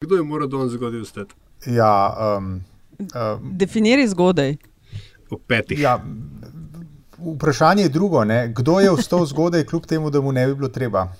Kdo 0.00 0.14
je 0.14 0.22
moral 0.22 0.48
danes 0.48 0.70
zgodaj 0.70 1.00
vstati? 1.00 1.34
Ja, 1.66 2.16
um, 2.38 2.64
um, 2.96 3.50
Definiri 3.52 4.08
zgodaj. 4.08 4.56
O 5.30 5.38
petih. 5.38 5.78
ja, 5.78 6.00
vprašanje 7.26 7.82
je 7.82 7.88
drugo. 7.90 8.24
Ne? 8.24 8.48
Kdo 8.50 8.80
je 8.80 8.92
vstal 8.92 9.26
zgodaj, 9.26 9.64
kljub 9.64 9.84
temu, 9.84 10.10
da 10.10 10.20
mu 10.20 10.32
ne 10.32 10.46
bi 10.46 10.54
bilo 10.54 10.68
treba? 10.70 11.12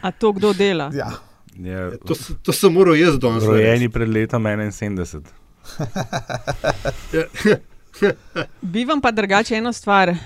A 0.00 0.12
to 0.12 0.32
kdo 0.32 0.54
dela? 0.54 0.90
Ja. 0.94 1.10
Je, 1.54 1.98
To, 1.98 2.14
s- 2.14 2.32
to 2.42 2.52
sem 2.54 2.72
moral 2.72 2.96
jaz 2.96 3.18
danes. 3.18 3.44
rojeni 3.44 3.90
pred 3.90 4.08
letom 4.08 4.42
71. 4.42 5.20
Bi 8.72 8.84
vam 8.84 9.00
pa 9.00 9.10
drugače 9.10 9.54
eno 9.54 9.72
stvar 9.72 10.08
uh, 10.08 10.16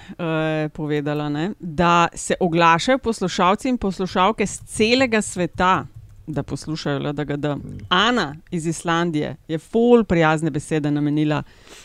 povedala, 0.72 1.28
ne? 1.28 1.52
da 1.58 2.08
se 2.14 2.34
oglašajo 2.40 2.98
poslušalci 2.98 3.68
in 3.68 3.78
poslušalke 3.78 4.46
z 4.46 4.60
celega 4.66 5.22
sveta, 5.22 5.86
da 6.26 6.42
poslušajo 6.42 6.98
LDGD. 6.98 7.46
Ana 7.88 8.34
iz 8.50 8.66
Islandije 8.66 9.36
je 9.48 9.58
full 9.58 10.04
prijazne 10.04 10.50
besede 10.50 10.90
namenila 10.90 11.42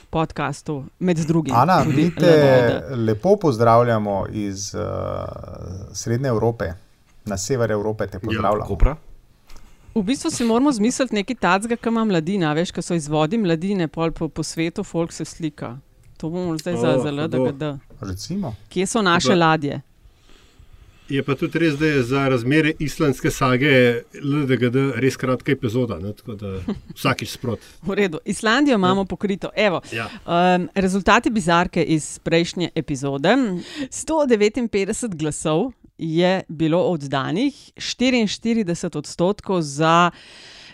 podkastu, 0.09 0.84
med 0.99 1.17
drugim. 1.17 1.55
Ana, 1.55 1.84
mi 1.88 2.15
te 2.15 2.26
LDGD. 2.26 3.07
lepo 3.07 3.38
pozdravljamo 3.41 4.26
iz 4.31 4.76
uh, 4.76 4.81
Srednje 5.93 6.27
Evrope, 6.29 6.73
na 7.26 7.38
sever 7.38 7.71
Evrope 7.71 8.07
te 8.07 8.20
pozdravljamo. 8.20 8.65
Kopra? 8.65 8.95
V 9.95 10.04
bistvu 10.04 10.30
si 10.30 10.44
moramo 10.44 10.72
zmisliti 10.72 11.16
nekaj 11.16 11.35
tacga, 11.38 11.76
ki 11.77 11.88
ima 11.88 12.04
mladina, 12.04 12.49
veš, 12.54 12.72
ki 12.72 12.81
so 12.81 12.95
izvodi 12.95 13.38
mladine, 13.38 13.88
pol 13.88 14.12
po, 14.12 14.27
po 14.27 14.44
svetu, 14.44 14.84
folk 14.84 15.12
se 15.12 15.23
slika. 15.26 15.77
To 16.18 16.30
bomo 16.30 16.58
zdaj 16.58 16.76
za, 16.76 16.90
Oh, 16.91 17.04
za 17.04 17.12
LDGD. 17.13 17.63
Recimo. 18.02 18.55
Kje 18.70 18.85
so 18.85 19.02
naše 19.02 19.30
Pa- 19.30 19.35
ladje? 19.38 19.81
Je 21.08 21.21
pa 21.21 21.35
tudi 21.35 21.59
res, 21.59 21.76
da 21.76 21.85
je 21.85 22.04
za 22.04 22.27
razmere 22.27 22.73
islandske 22.80 23.30
sage 23.31 23.71
LDGD 24.16 24.76
res 24.95 25.16
kratka 25.16 25.52
epizoda. 25.52 25.96
Ne? 25.98 26.12
Tako 26.13 26.35
da 26.35 26.52
vsakič 26.98 27.30
sprot. 27.30 27.59
V 27.82 27.93
redu. 27.93 28.20
Islandijo 28.26 28.76
imamo 28.76 29.05
pokrito. 29.05 29.49
Evo, 29.55 29.82
Ja. 29.93 30.09
um, 30.26 30.68
rezultati 30.76 31.30
bizarke 31.30 31.84
iz 31.85 32.20
prejšnje 32.20 32.70
epizode. 32.76 33.30
159 33.90 34.68
glasov 35.13 35.71
je 35.98 36.43
bilo 36.48 36.82
oddanih, 36.91 37.54
44 37.76 38.98
odstotkov 38.98 39.62
za 39.62 40.12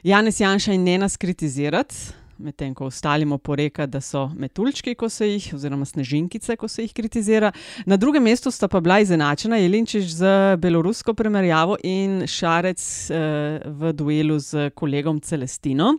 Janez 0.04 0.40
Janša 0.40 0.74
in 0.74 0.84
ne 0.84 0.98
nas 0.98 1.18
kritizirati. 1.18 1.96
Medtem 2.38 2.74
ko 2.74 2.88
ostalimo 2.90 3.38
poreka, 3.38 3.86
da 3.86 4.02
so 4.02 4.26
metuljčki, 4.34 4.96
ko 4.96 5.10
se 5.10 5.28
jih, 5.30 5.52
oziroma 5.54 5.86
snežinkice, 5.86 6.56
ko 6.58 6.68
se 6.68 6.82
jih 6.82 6.94
kritizira. 6.94 7.52
Na 7.86 7.98
drugem 7.98 8.24
mestu 8.24 8.52
sta 8.52 8.68
pa 8.68 8.80
bila 8.82 8.98
izenačena 9.00 9.60
Jelinčič 9.62 10.08
z 10.10 10.32
belorusko 10.58 11.14
primerjavo 11.14 11.78
in 11.84 12.24
Šarec 12.28 12.82
eh, 13.12 13.62
v 13.66 13.94
duelu 13.94 14.40
z 14.40 14.72
kolegom 14.74 15.22
Celestino. 15.22 15.94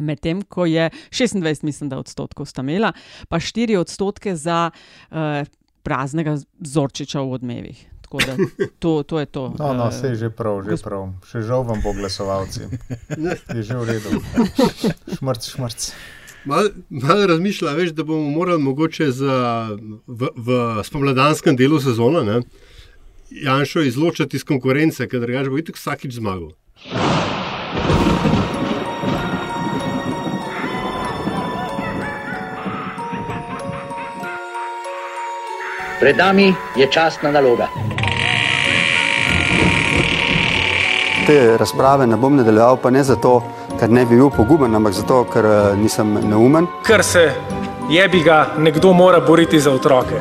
Medtem 0.00 0.40
ko 0.42 0.64
je 0.66 0.88
26, 1.10 1.64
mislim, 1.64 1.90
da 1.90 1.98
odstotkov 1.98 2.46
sta 2.46 2.62
imela, 2.62 2.92
pa 3.28 3.36
4 3.36 3.76
odstotke 3.76 4.36
za 4.36 4.70
uh, 4.70 5.42
praznega 5.82 6.36
Zorčiča 6.60 7.20
v 7.20 7.32
odmevih. 7.32 7.97
Tako 8.08 8.18
da 8.18 8.36
to, 8.78 9.02
to 9.02 9.20
je 9.20 9.26
to. 9.26 9.42
No, 9.58 9.74
no, 9.74 9.84
Eh, 9.84 9.90
vse 9.90 10.06
je 10.06 10.14
že 10.16 10.28
prav, 10.30 10.64
že 10.64 10.70
gosp- 10.70 10.84
prav. 10.84 11.02
Še 11.22 11.42
žal 11.42 11.60
vam 11.62 11.76
bo 11.78 11.92
glasovalci. 11.92 12.64
Je 13.52 13.62
že 13.62 13.76
v 13.76 13.84
redu. 13.84 14.16
Šmrc, 15.12 15.42
šmrc. 15.44 15.92
Malo 16.44 16.70
mal 16.88 17.26
razmišlja, 17.26 17.74
veš, 17.74 17.92
da 17.92 18.04
bomo 18.04 18.30
morali 18.30 18.62
mogoče 18.62 19.10
za, 19.12 19.36
v, 20.06 20.32
v 20.32 20.48
spomladanskem 20.80 21.52
delu 21.52 21.76
sezone 21.76 22.24
ne, 22.24 22.38
Janšo 23.28 23.84
izločiti 23.84 24.36
iz 24.36 24.44
konkurence, 24.44 25.04
ker 25.04 25.20
drugače 25.20 25.50
bo 25.50 25.58
itek 25.58 25.76
vsakič 25.76 26.16
zmagal. 26.16 26.56
Pred 36.00 36.16
nami 36.16 36.54
je 36.76 36.86
častna 36.86 37.30
naloga. 37.30 37.66
Te 41.28 41.56
razprave 41.60 42.06
ne 42.06 42.16
bom 42.16 42.36
nadaljeval, 42.36 42.78
pa 42.80 42.88
ne 42.90 43.02
zato, 43.04 43.34
ker 43.76 43.90
ne 43.92 44.06
bi 44.08 44.16
bil 44.16 44.30
poguben, 44.32 44.72
ampak 44.74 44.94
zato, 44.96 45.18
ker 45.28 45.44
eh, 45.44 45.74
nisem 45.76 46.14
neumen. 46.24 46.66
ker 46.86 47.04
se 47.04 47.24
jebi 47.90 48.22
ga 48.24 48.46
nekdo 48.56 48.92
mora 48.92 49.20
boriti 49.20 49.60
za 49.60 49.70
otroke. 49.70 50.16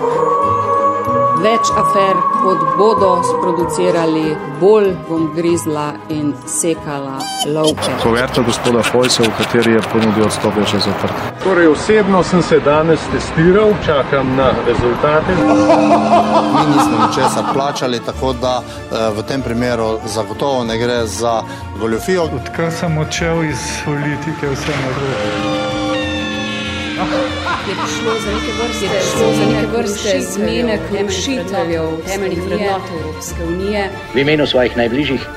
Več 1.38 1.70
afer, 1.78 2.18
kot 2.42 2.64
bodo 2.78 3.10
sproducirali, 3.26 4.32
bolj 4.62 4.90
bom 5.10 5.28
grizla 5.36 5.92
in 6.10 6.32
sekala 6.50 7.20
lovke. 7.54 7.92
Kuverta 8.02 8.42
gospoda 8.42 8.82
Hojsa, 8.92 9.24
v 9.24 9.34
kateri 9.38 9.76
je 9.76 9.84
ponudil 9.92 10.26
odstop, 10.26 10.58
je 10.58 10.66
že 10.72 10.80
zaprta. 10.88 11.30
Torej, 11.44 11.68
osebno 11.68 12.24
sem 12.24 12.42
se 12.42 12.60
danes 12.66 13.06
testiral, 13.12 13.76
čakam 13.86 14.36
na 14.36 14.50
rezultate. 14.66 15.38
Mi 15.38 16.66
nismo 16.74 17.06
ničesar 17.06 17.54
plačali, 17.54 18.00
tako 18.00 18.34
da 18.34 18.58
eh, 18.62 19.10
v 19.14 19.28
tem 19.28 19.42
primeru 19.42 20.00
zagotovo 20.06 20.64
ne 20.64 20.78
gre 20.78 21.06
za 21.06 21.42
goljofijo. 21.80 22.30
Odkar 22.42 22.72
sem 22.72 22.98
odšel 22.98 23.44
iz 23.44 23.62
politike, 23.86 24.50
vse 24.56 24.74
narobe. 24.82 25.67
Je 26.98 27.74
prišlo 27.76 28.12
za 28.20 28.30
neke 28.34 28.52
vrste, 28.58 28.88
za 29.38 29.46
neke 29.46 29.68
vrste 29.68 30.22
zmene 30.22 30.80
kršiteljev 30.90 31.86
temeljnih 32.08 32.42
vrednot 32.42 32.82
Evropske 33.02 33.44
unije. 33.44 33.90
V 34.14 34.18
imenu 34.18 34.48
svojih 34.48 34.78
najbližjih 34.78 35.28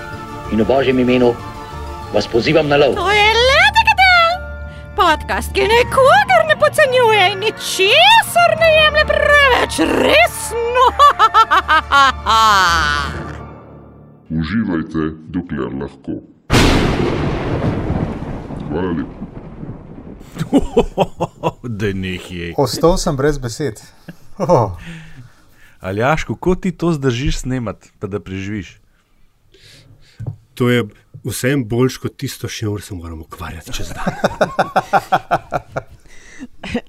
in 0.52 0.60
v 0.60 0.64
božjem 0.64 0.98
imenu 0.98 1.34
vas 2.14 2.28
pozivam 2.28 2.68
na 2.68 2.76
lov. 2.76 2.94
To 2.94 3.10
je 3.10 3.24
LDGD, 3.36 4.02
podcast, 4.96 5.52
ki 5.52 5.60
nikogar 5.60 6.48
ne 6.48 6.56
podcenjuje 6.56 7.32
in 7.32 7.38
ničesar 7.38 8.50
ne 8.60 8.68
jemlje 8.80 9.04
preveč 9.12 9.78
resno. 10.00 10.84
Uživajte, 14.40 15.02
dokler 15.28 15.72
lahko. 15.80 16.12
Hvala 18.70 18.92
lepa. 18.96 19.19
Da 21.80 21.92
nekje. 21.92 22.54
Ostal 22.58 22.96
sem 22.98 23.16
brez 23.16 23.38
besed. 23.38 23.80
Oh, 24.38 24.76
Aljaš, 25.80 26.24
kako 26.24 26.54
ti 26.54 26.72
to 26.72 26.92
zdržiš 26.92 27.38
snemati, 27.38 27.90
pa 27.98 28.06
da 28.06 28.20
preživiš? 28.20 28.80
To 30.54 30.68
je 30.70 30.84
vsem 31.24 31.64
boljš 31.68 31.96
kot 31.96 32.16
tisto, 32.16 32.48
s 32.48 32.52
čimer 32.52 32.82
se 32.82 32.94
moramo 32.94 33.22
ukvarjati 33.22 33.72
čez 33.72 33.88
dan. 33.88 34.14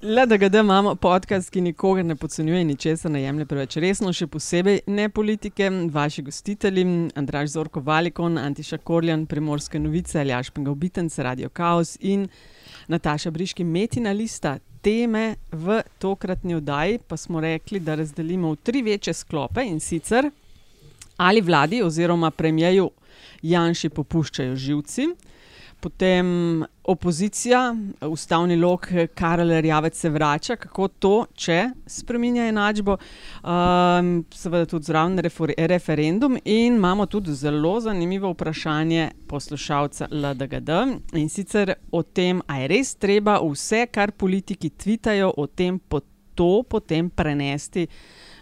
Le 0.02 0.26
da 0.26 0.36
ga 0.36 0.48
da 0.48 0.60
imamo 0.60 0.94
podcast, 0.94 1.50
ki 1.50 1.60
nikogar 1.60 2.04
ne 2.04 2.16
podcenjuje 2.16 2.64
ničesar 2.64 3.10
ne 3.10 3.22
jemlje 3.22 3.46
preveč 3.46 3.76
resno, 3.76 4.12
še 4.12 4.26
posebej 4.26 4.80
ne 4.86 5.08
politike, 5.08 5.70
vaši 5.92 6.22
gostitelji, 6.22 6.84
Andraš 7.14 7.54
Zorko 7.56 7.80
Valikon, 7.80 8.38
Antiša 8.38 8.78
Korjan, 8.78 9.26
Primorske 9.26 9.80
novice, 9.80 10.20
Aljaš 10.20 10.50
Pengalbitenc, 10.50 11.18
Radio 11.18 11.48
Chaos 11.48 11.96
in 12.00 12.28
Nataša 12.88 13.30
Briški, 13.30 13.64
Metina 13.64 14.12
lista. 14.12 14.58
Teme 14.82 15.36
v 15.52 15.82
tokratni 15.98 16.54
oddaji 16.54 16.98
pa 17.08 17.16
smo 17.16 17.40
rekli, 17.40 17.80
da 17.80 17.94
razdelimo 17.94 18.50
v 18.50 18.56
tri 18.56 18.82
večje 18.82 19.14
sklope 19.14 19.62
in 19.62 19.80
sicer 19.80 20.30
ali 21.16 21.40
vladi 21.40 21.82
oziroma 21.82 22.30
premijeju 22.30 22.90
Janši 23.42 23.88
popuščajo 23.88 24.56
živci, 24.56 25.06
potem 25.82 26.26
opozicija, 26.84 27.74
ustavni 28.06 28.56
lok 28.56 28.86
Karel 29.14 29.60
Rjavec 29.60 29.96
se 29.98 30.10
vrača, 30.10 30.56
kako 30.56 30.88
to, 30.88 31.14
če 31.34 31.58
spremenja 31.86 32.46
enačbo, 32.50 32.96
um, 32.98 34.12
seveda 34.34 34.68
tudi 34.70 34.90
zraven 34.90 35.18
refer 35.26 35.54
referendum 35.70 36.38
in 36.44 36.76
imamo 36.78 37.06
tudi 37.06 37.34
zelo 37.34 37.80
zanimivo 37.80 38.30
vprašanje 38.30 39.08
poslušalca 39.28 40.08
LDGD 40.10 40.70
in 41.18 41.28
sicer 41.28 41.74
o 41.90 42.02
tem, 42.02 42.42
a 42.46 42.60
je 42.62 42.70
res 42.76 42.94
treba 42.94 43.40
vse, 43.42 43.86
kar 43.90 44.14
politiki 44.14 44.70
tvitajo, 44.70 45.32
o 45.36 45.46
tem 45.46 45.78
po 45.78 46.00
to 46.34 46.62
potem 46.62 47.10
prenesti 47.10 47.88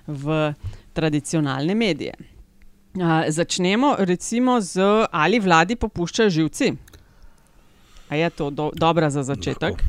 v 0.06 0.52
tradicionalne 0.92 1.74
medije. 1.74 2.14
Uh, 2.90 3.24
začnemo 3.28 3.94
recimo 3.98 4.60
z 4.60 4.82
ali 5.12 5.38
vladi 5.40 5.76
popuščajo 5.78 6.30
živci. 6.30 6.72
A 8.10 8.18
je 8.18 8.30
to 8.30 8.50
do, 8.50 8.70
dobra 8.74 9.10
za 9.10 9.22
začetek? 9.22 9.82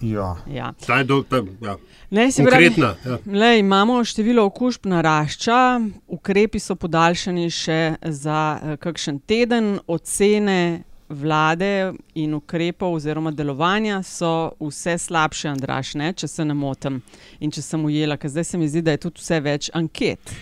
ja. 0.00 0.36
Ja. 0.50 0.72
Ta 0.86 0.98
je 0.98 1.04
do, 1.04 1.22
ta, 1.22 1.36
ja. 1.60 1.76
Ne, 2.10 2.32
se 2.32 2.44
pravi, 2.44 2.64
Konkretna. 2.64 2.94
Ja. 3.06 3.18
Lej, 3.38 3.60
imamo 3.60 4.04
število 4.04 4.44
okužb 4.44 4.86
narašča, 4.86 5.80
ukrepi 6.06 6.60
so 6.60 6.76
podaljšani 6.76 7.50
še 7.50 7.80
za 8.02 8.40
uh, 8.56 8.76
kakšen 8.80 9.20
teden, 9.26 9.78
ocene 9.86 10.82
vlade 11.08 11.92
in 12.14 12.34
ukrepov 12.34 12.96
oziroma 12.98 13.30
delovanja 13.30 14.02
so 14.02 14.52
vse 14.60 14.98
slabše, 14.98 15.48
Andraš, 15.48 15.94
ne, 15.94 16.12
če 16.12 16.28
se 16.28 16.44
ne 16.44 16.54
motim 16.54 17.00
in 17.40 17.52
če 17.54 17.62
sem 17.62 17.84
ujela, 17.84 18.16
ker 18.18 18.30
zdaj 18.30 18.44
se 18.44 18.58
mi 18.58 18.68
zdi, 18.68 18.82
da 18.82 18.96
je 18.96 19.04
tudi 19.06 19.22
vse 19.22 19.40
več 19.40 19.70
anket. 19.74 20.34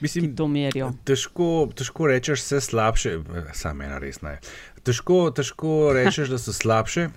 Mislim, 0.00 0.26
ki 0.28 0.36
to 0.36 0.46
merijo. 0.48 0.90
Težko, 1.08 1.68
težko 1.76 2.08
rečeš, 2.10 2.42
da 2.44 2.60
so 2.60 2.64
slabše, 2.70 3.14
samo 3.56 3.84
ena 3.84 4.00
resna 4.00 4.36
je. 4.36 4.40
Težko, 4.86 5.32
težko 5.34 5.90
rečeš, 5.90 6.28
da 6.30 6.38
so 6.38 6.52
slabše. 6.54 7.08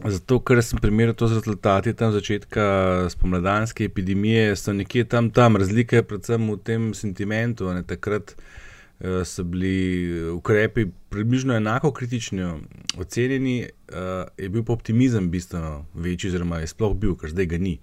Zato, 0.00 0.40
ker 0.40 0.62
sem 0.64 0.80
primerjal 0.80 1.14
to 1.14 1.28
z 1.28 1.36
rezultati 1.36 1.92
tam 1.94 2.10
začetka 2.10 2.64
spomladanske 3.12 3.84
epidemije, 3.84 4.56
so 4.56 4.72
nekje 4.72 5.04
tam, 5.04 5.28
tam 5.30 5.58
razlike, 5.60 6.00
predvsem 6.08 6.48
v 6.50 6.56
tem 6.64 6.86
sentimentu. 6.96 7.68
Ne, 7.68 7.84
takrat 7.84 8.32
uh, 8.32 9.20
so 9.28 9.44
bili 9.44 10.30
ukrepi 10.32 10.86
približno 11.12 11.54
enako 11.54 11.92
kritični 11.92 12.48
ocenjeni, 12.96 13.68
uh, 13.68 14.24
je 14.40 14.48
bil 14.48 14.64
pa 14.64 14.72
optimizem 14.72 15.28
bistveno 15.30 15.84
večji, 15.94 16.32
oziroma 16.32 16.62
je 16.64 16.72
sploh 16.72 16.96
bil, 16.96 17.12
kar 17.20 17.30
zdaj 17.36 17.50
ga 17.52 17.60
ni. 17.60 17.76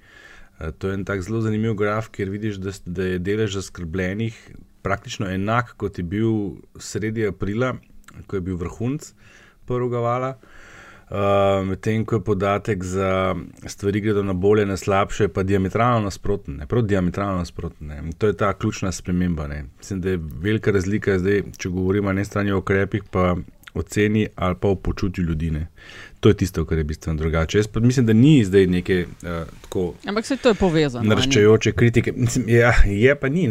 Uh, 0.58 0.74
to 0.74 0.90
je 0.90 0.98
en 0.98 1.06
tak 1.06 1.22
zelo 1.22 1.46
zanimiv 1.46 1.78
graf, 1.78 2.10
ker 2.10 2.34
vidiš, 2.34 2.58
da, 2.66 2.74
da 2.86 3.14
je 3.14 3.22
delež 3.22 3.62
zaskrbljenih 3.62 4.42
praktično 4.82 5.30
enak, 5.30 5.78
kot 5.78 6.02
je 6.02 6.04
bil 6.04 6.58
sredi 6.82 7.30
aprila, 7.30 7.76
ko 8.28 8.36
je 8.36 8.42
bil 8.42 8.58
vrhunc 8.58 9.14
prvega 9.66 10.00
vala. 10.00 10.36
Uh, 11.12 11.68
Medtem 11.68 12.06
ko 12.06 12.16
je 12.16 12.24
podatek 12.24 12.84
za 12.84 13.36
stvari, 13.68 14.00
ki 14.00 14.06
gredo 14.06 14.24
na 14.24 14.34
bolje, 14.34 14.66
na 14.66 14.78
slabše, 14.78 15.28
pa 15.28 15.44
diametralno 15.44 16.06
nasprotne, 16.08 16.68
prav 16.68 16.86
diametralno 16.88 17.38
nasprotne. 17.38 18.04
To 18.18 18.28
je 18.28 18.38
ta 18.38 18.54
ključna 18.54 18.92
sprememba. 18.92 19.48
Ne. 19.48 19.66
Mislim, 19.78 20.02
da 20.02 20.10
je 20.10 20.20
velika 20.42 20.72
razlika, 20.72 21.20
zdaj, 21.20 21.44
če 21.58 21.70
govorimo 21.70 22.08
na 22.08 22.22
eni 22.22 22.26
strani 22.26 22.52
o 22.52 22.62
ukrepih, 22.64 23.04
pa 23.12 23.36
o 23.74 23.84
ceni 23.84 24.28
ali 24.36 24.56
pa 24.56 24.68
o 24.68 24.76
počutju 24.76 25.24
ljudi. 25.24 25.52
Ne. 25.52 25.68
To 26.20 26.30
je 26.30 26.38
tisto, 26.38 26.66
kar 26.66 26.78
je 26.78 26.84
bistveno 26.84 27.20
drugače. 27.20 27.58
Jaz 27.58 27.68
mislim, 27.76 28.06
da 28.06 28.14
ni 28.14 28.44
zdaj 28.46 28.68
neke 28.68 29.06
uh, 29.06 29.30
tako. 29.62 29.94
Ampak 30.08 30.26
se 30.26 30.38
to 30.38 30.50
je 30.50 30.56
povezano. 30.56 31.10
Naraščajoče 31.10 31.72
kritike. 31.72 32.14
Mislim, 32.16 32.50
ja, 32.50 32.74
je 32.86 33.16
pa 33.16 33.30
ni, 33.30 33.50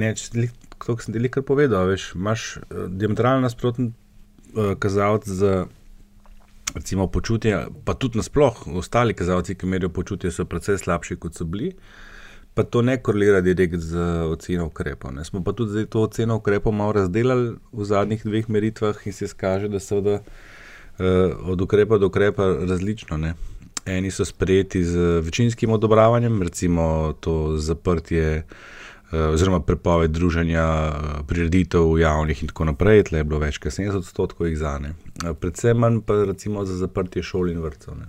to 0.87 0.99
sem 0.99 1.15
ti 1.15 1.29
kar 1.29 1.43
povedal. 1.43 1.87
Veš, 1.93 2.12
imaš 2.15 2.57
uh, 2.57 2.89
diametralno 2.89 3.41
nasproten 3.41 3.93
uh, 4.55 4.75
kazalec 4.79 5.29
za 5.29 5.67
recimo, 6.75 7.06
počutje, 7.06 7.67
pa 7.85 7.94
tudi 7.94 8.19
nasplošno, 8.19 8.75
ostali 8.75 9.14
kazalci, 9.14 9.55
ki 9.55 9.67
merijo 9.67 9.88
počutje, 9.88 10.31
so 10.31 10.44
precej 10.44 10.79
slabši, 10.79 11.17
kot 11.17 11.35
so 11.35 11.44
bili. 11.44 11.73
Pa 12.55 12.62
to 12.62 12.82
ne 12.82 12.97
korelira 13.02 13.41
direkt 13.41 13.79
z 13.79 13.99
oceno 14.31 14.67
ukrepov. 14.67 15.12
Ne. 15.14 15.25
Smo 15.25 15.44
pa 15.44 15.52
tudi 15.52 15.87
to 15.87 16.02
oceno 16.02 16.37
ukrepov 16.37 16.73
malo 16.75 16.93
razdelili 16.93 17.55
v 17.73 17.85
zadnjih 17.85 18.25
dveh 18.25 18.49
meritvah 18.49 19.06
in 19.06 19.12
se 19.12 19.29
kaže, 19.37 19.69
da 19.69 19.81
so 19.81 20.00
da, 20.00 20.20
uh, 20.20 21.06
od 21.52 21.61
ukrepa 21.61 21.99
do 21.99 22.06
ukrepa 22.06 22.47
različno. 22.69 23.17
Ne. 23.17 23.35
Eni 23.87 24.11
so 24.11 24.25
sprejeti 24.25 24.85
z 24.85 25.20
večinskim 25.25 25.70
odobravanjem, 25.73 26.43
recimo 26.43 27.14
to 27.20 27.56
zaprtje. 27.56 28.23
Eh, 28.23 28.44
oziroma 29.12 29.61
prepoved 29.61 30.11
druženja, 30.11 30.62
eh, 30.62 31.23
prireditev 31.27 31.99
javnih 31.99 32.43
in 32.43 32.49
tako 32.49 32.65
naprej, 32.65 33.03
tle 33.03 33.19
je 33.19 33.25
bilo 33.25 33.41
več 33.43 33.59
kot 33.59 33.73
70 33.73 33.99
odstotkov 33.99 34.47
jih 34.47 34.59
zane. 34.59 34.95
Eh, 35.25 35.35
predvsem 35.35 35.79
manj 35.79 36.01
pa 36.07 36.25
recimo 36.25 36.65
za 36.65 36.77
zaprtje 36.77 37.23
šol 37.23 37.51
in 37.51 37.59
vrtcev. 37.59 37.99
Ne. 37.99 38.07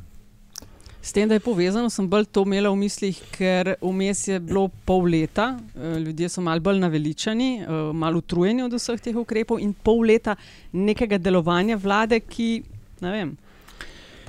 S 1.01 1.13
tem, 1.13 1.29
da 1.29 1.33
je 1.33 1.41
povezano, 1.41 1.89
sem 1.89 2.05
bolj 2.09 2.27
to 2.29 2.43
imela 2.45 2.69
v 2.69 2.77
mislih, 2.77 3.17
ker 3.33 3.75
vmes 3.81 4.27
je 4.27 4.39
bilo 4.39 4.67
pol 4.85 5.07
leta, 5.09 5.57
ljudje 5.75 6.29
so 6.29 6.41
malo 6.45 6.61
bolj 6.61 6.77
naveličani, 6.77 7.65
malo 7.93 8.21
utrujeni 8.21 8.61
od 8.61 8.75
vseh 8.77 9.01
teh 9.01 9.17
ukrepov, 9.17 9.57
in 9.59 9.73
pol 9.73 10.05
leta 10.05 10.35
nekega 10.71 11.17
delovanja 11.17 11.79
vlade, 11.81 12.19
ki, 12.19 12.61
ne 13.01 13.15
vem, 13.15 13.33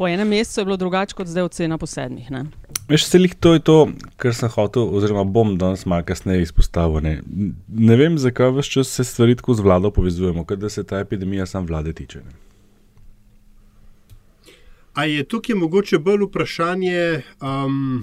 po 0.02 0.08
enem 0.08 0.28
mesecu 0.28 0.60
je 0.60 0.64
bilo 0.64 0.76
drugače 0.76 1.14
kot 1.14 1.28
zdaj, 1.30 1.44
ocena 1.46 1.76
po 1.78 1.86
sedmih. 1.86 2.30
Ne? 2.34 2.40
Veš, 2.88 3.04
se 3.06 3.18
jih 3.20 3.34
to 3.38 3.52
je 3.54 3.60
to, 3.62 3.74
kar 4.18 4.34
sem 4.34 4.50
hotel, 4.50 4.88
oziroma 4.98 5.22
bom 5.24 5.52
danes 5.58 5.84
malo 5.86 6.02
kasneje 6.02 6.42
izpostavil. 6.42 6.98
Ne. 7.04 7.12
ne 7.68 7.98
vem, 8.00 8.16
zakaj 8.18 8.50
vse 8.56 8.72
čas 8.74 8.90
se 8.90 9.04
stvari 9.06 9.36
tako 9.38 9.54
z 9.54 9.62
vlado 9.62 9.92
povezujemo, 9.94 10.42
da 10.58 10.68
se 10.68 10.82
ta 10.82 10.98
epidemija 10.98 11.46
sam 11.46 11.68
vlade 11.70 11.92
tiče. 11.92 12.18
Ne. 12.18 12.34
A 14.98 15.04
je 15.06 15.22
tukaj 15.22 15.54
mogoče 15.54 16.02
bolj 16.02 16.26
vprašanje, 16.26 17.22
um, 17.38 18.02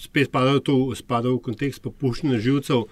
spet 0.00 0.30
spada 0.30 0.56
v, 0.56 0.64
to, 0.64 0.78
spada 0.96 1.28
v 1.28 1.42
kontekst 1.44 1.84
popuščanja 1.84 2.40
živcev, 2.40 2.88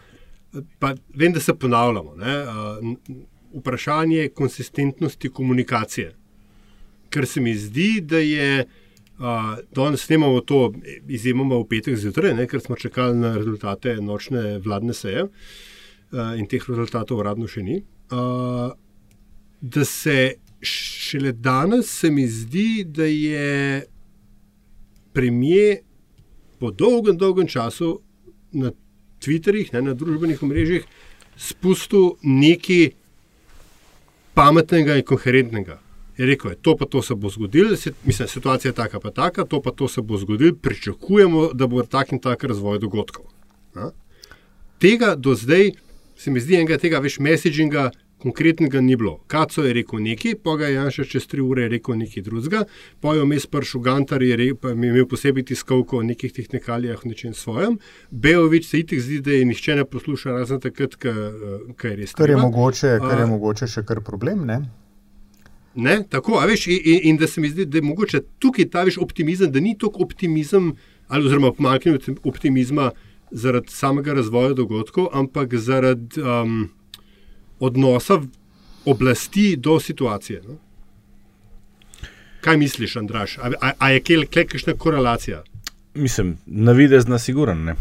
pa 0.78 0.92
vem, 1.14 1.32
da 1.32 1.40
se 1.40 1.56
ponavljamo. 1.56 2.20
Uh, 2.20 3.24
vprašanje 3.56 4.28
konsistentnosti 4.28 5.32
komunikacije. 5.32 6.12
Ker 7.16 7.24
se 7.24 7.40
mi 7.40 7.54
zdi, 7.56 8.00
da 8.04 8.20
je. 8.20 8.66
Uh, 9.16 9.56
danes 9.72 10.02
snemamo 10.04 10.42
to 10.44 10.74
izjemoma 11.08 11.56
v 11.56 11.64
petek 11.70 11.94
zjutraj, 11.96 12.34
ne, 12.36 12.44
ker 12.44 12.60
smo 12.60 12.76
čakali 12.76 13.16
na 13.16 13.30
rezultate 13.32 13.94
nočne 14.04 14.58
vladne 14.60 14.92
seje 14.92 15.22
uh, 15.24 16.34
in 16.36 16.44
teh 16.44 16.60
rezultatov 16.68 17.22
uradno 17.22 17.48
še 17.48 17.62
ni. 17.64 17.78
Uh, 18.12 18.74
da 19.64 19.84
se 19.88 20.34
šele 20.60 21.32
danes, 21.32 21.88
se 21.88 22.10
mi 22.12 22.26
zdi, 22.28 22.84
da 22.84 23.08
je 23.08 23.86
premijer 25.16 25.80
po 26.60 26.70
dolgem, 26.70 27.16
dolgem 27.16 27.48
času 27.48 27.94
na 28.52 28.74
Twitterih, 29.24 29.72
ne, 29.72 29.80
na 29.80 29.96
družbenih 29.96 30.44
omrežjih, 30.44 30.84
spustil 31.40 32.18
nekaj 32.20 32.90
pametnega 34.36 35.00
in 35.00 35.08
koherentnega 35.08 35.80
je 36.16 36.26
rekel, 36.26 36.54
to 36.62 36.76
pa 36.76 36.86
to 36.86 37.02
se 37.02 37.14
bo 37.14 37.28
zgodilo, 37.28 37.76
mislim, 38.04 38.28
situacija 38.28 38.70
je 38.70 38.74
taka 38.74 39.00
pa 39.00 39.10
taka, 39.10 39.44
to 39.44 39.62
pa 39.62 39.70
to 39.70 39.88
se 39.88 40.02
bo 40.02 40.18
zgodilo, 40.18 40.56
pričakujemo, 40.62 41.50
da 41.52 41.66
bo 41.66 41.82
tak 41.82 42.12
in 42.12 42.18
tak 42.18 42.44
razvoj 42.44 42.78
dogodkov. 42.78 43.24
A? 43.74 43.90
Tega 44.78 45.14
do 45.14 45.34
zdaj, 45.34 45.72
se 46.16 46.30
mi 46.30 46.40
zdi, 46.40 46.56
enega 46.56 46.78
tega 46.78 46.98
več 46.98 47.18
messaginga 47.18 47.90
konkretnega 48.18 48.80
ni 48.80 48.96
bilo. 48.96 49.18
Kaco 49.26 49.64
je 49.64 49.72
rekel 49.76 50.00
nekaj, 50.00 50.38
pa 50.42 50.56
ga 50.56 50.66
je 50.66 50.74
Janša 50.74 51.04
čez 51.04 51.26
tri 51.28 51.40
ure 51.44 51.68
rekel 51.68 51.98
nekaj 52.00 52.24
drugega, 52.24 52.62
pa 53.00 53.12
je 53.14 53.26
vmes 53.26 53.46
pršel 53.46 53.80
Gantar, 53.84 54.22
je, 54.22 54.36
re, 54.36 54.48
je 54.48 54.72
imel 54.72 55.06
posebej 55.08 55.44
tiskovko 55.52 56.00
o 56.00 56.02
nekih 56.02 56.32
tehnikalijah, 56.32 57.04
nečem 57.04 57.34
svojem. 57.34 57.78
Beovič 58.10 58.70
se 58.70 58.80
itek 58.80 59.00
zdi, 59.00 59.20
da 59.20 59.36
je 59.36 59.44
nihče 59.44 59.76
ne 59.76 59.84
posluša, 59.84 60.32
razen 60.32 60.60
takrat, 60.64 60.96
kaj 60.96 61.90
je 61.90 61.96
res. 62.00 62.16
Kar 62.16 62.32
je, 62.32 62.40
mogoče, 62.40 62.96
kar 63.04 63.20
je 63.20 63.30
mogoče 63.36 63.68
še 63.68 63.84
kar 63.84 64.00
problem, 64.04 64.46
ne? 64.48 64.62
Ne, 65.76 65.98
tako, 66.08 66.40
veš, 66.46 66.66
in, 66.66 67.00
in 67.02 67.16
da 67.16 67.26
se 67.26 67.40
mi 67.40 67.48
zdi, 67.48 67.64
da 67.64 67.78
je 67.78 67.82
mogoče 67.82 68.20
tukaj 68.38 68.70
ta 68.72 68.82
veš 68.82 68.96
optimizem, 68.98 69.52
da 69.52 69.60
ni 69.60 69.74
toliko 69.78 70.02
optimizem, 70.02 70.72
ali 71.08 71.26
oziroma 71.26 71.52
pomanjkanje 71.52 71.98
optimizma 72.24 72.90
zaradi 73.30 73.68
samega 73.70 74.14
razvoja 74.14 74.54
dogodkov, 74.54 75.08
ampak 75.12 75.54
zaradi 75.54 76.20
um, 76.20 76.68
odnosa 77.60 78.20
oblasti 78.84 79.56
do 79.56 79.80
situacije. 79.80 80.42
No? 80.48 80.56
Kaj 82.40 82.56
misliš, 82.56 82.96
Andraš? 82.96 83.38
A, 83.38 83.50
a, 83.60 83.72
a 83.78 83.90
je 83.90 84.00
kje 84.00 84.26
kakšna 84.26 84.74
korelacija? 84.78 85.42
Mislim, 85.94 86.38
na 86.46 86.72
videz 86.72 87.06
na 87.06 87.18
siguran. 87.18 87.74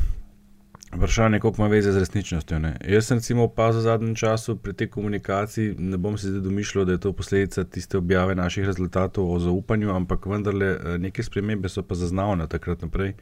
Vprašanje, 0.95 1.39
koliko 1.39 1.61
ima 1.61 1.67
veze 1.67 1.91
z 1.91 1.99
resničnostjo. 1.99 2.59
Ne? 2.59 2.77
Jaz 2.87 3.07
sem 3.07 3.17
recimo 3.17 3.43
opazil 3.43 3.79
v 3.79 3.83
zadnjem 3.83 4.15
času 4.15 4.55
pri 4.55 4.73
tej 4.73 4.87
komunikaciji, 4.89 5.75
ne 5.79 5.97
bom 5.97 6.17
se 6.17 6.29
zdaj 6.29 6.41
domišljal, 6.41 6.85
da 6.85 6.91
je 6.91 7.01
to 7.03 7.13
posledica 7.13 7.63
tiste 7.63 7.97
objave 7.97 8.35
naših 8.35 8.65
rezultatov 8.65 9.31
o 9.31 9.39
zaupanju, 9.39 9.91
ampak 9.91 10.25
vendarle 10.25 10.65
eh, 10.65 10.97
neke 10.97 11.23
spremembe 11.23 11.69
so 11.69 11.83
pa 11.83 11.95
zaznavne 11.95 12.47
takrat 12.47 12.81
naprej. 12.81 13.13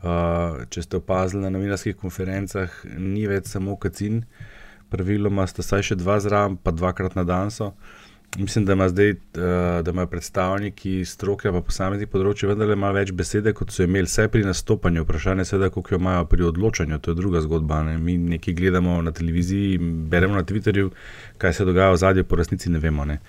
Uh, 0.00 0.62
če 0.72 0.82
ste 0.82 0.96
opazili 0.96 1.42
na 1.42 1.50
novinarskih 1.52 1.96
konferencah, 1.96 2.72
ni 2.96 3.26
več 3.28 3.50
samo 3.52 3.74
kacin, 3.76 4.22
praviloma 4.88 5.44
sta 5.50 5.62
saj 5.62 5.82
še 5.90 5.96
dva 6.00 6.16
zraven, 6.24 6.56
pa 6.56 6.72
dvakrat 6.72 7.18
na 7.18 7.24
dan 7.28 7.50
so. 7.52 7.74
Uh, 7.74 7.99
Mislim, 8.38 8.64
da, 8.64 8.72
ima 8.72 8.88
zdaj, 8.88 9.10
uh, 9.10 9.16
da 9.82 9.90
imajo 9.90 10.06
predstavniki 10.06 11.04
stroke 11.04 11.50
pa 11.50 11.60
posameznih 11.66 12.06
področji 12.08 12.46
vendarle 12.46 12.76
malo 12.78 12.94
več 13.00 13.10
besede, 13.16 13.50
kot 13.58 13.74
so 13.74 13.82
imeli 13.82 14.06
vse 14.06 14.28
pri 14.30 14.44
nastopanju. 14.46 15.02
Vprašanje 15.02 15.48
je, 15.50 15.70
koliko 15.74 15.94
jo 15.94 15.98
imajo 15.98 16.28
pri 16.30 16.46
odločanju, 16.52 17.00
to 17.02 17.10
je 17.10 17.18
druga 17.18 17.42
zgodba. 17.42 17.82
Ne? 17.88 17.98
Mi 17.98 18.14
nekaj 18.18 18.54
gledamo 18.54 19.00
na 19.02 19.10
televiziji, 19.10 19.78
beremo 19.82 20.38
na 20.38 20.44
Twitterju, 20.46 20.92
kaj 21.42 21.58
se 21.58 21.66
dogaja 21.66 21.90
v 21.90 22.02
zadnjem, 22.06 22.30
po 22.30 22.38
resnici 22.38 22.70
ne 22.70 22.78
vemo. 22.78 23.04
Ne? 23.04 23.20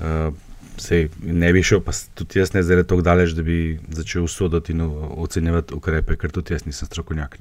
Uh, 0.00 0.32
Sej, 0.80 1.10
ne 1.20 1.50
bi 1.52 1.60
šel, 1.62 1.82
pa 1.84 1.92
tudi 2.16 2.40
jaz 2.40 2.54
ne 2.54 2.62
zdaj 2.64 2.86
tako 2.88 3.04
daleč, 3.04 3.34
da 3.36 3.42
bi 3.44 3.76
začel 3.92 4.24
usoditi 4.24 4.72
in 4.72 4.80
ocenjevati 5.20 5.76
ukrepe, 5.76 6.16
ker 6.16 6.32
tudi 6.32 6.56
jaz 6.56 6.64
nisem 6.64 6.88
strokovnjak. 6.88 7.36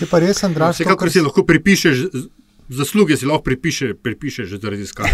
Je 0.00 0.08
pa 0.10 0.18
res, 0.18 0.42
Andrej, 0.44 0.82
no, 0.90 0.96
kar 0.98 1.12
si 1.14 1.22
lahko 1.22 1.46
pripišeš 1.46 2.02
zasluge 2.68 3.16
si 3.16 3.26
lahko 3.26 3.42
pripiše, 3.42 3.94
pripiše 3.94 4.44
že 4.44 4.58
za 4.58 4.70
raziskave. 4.70 5.10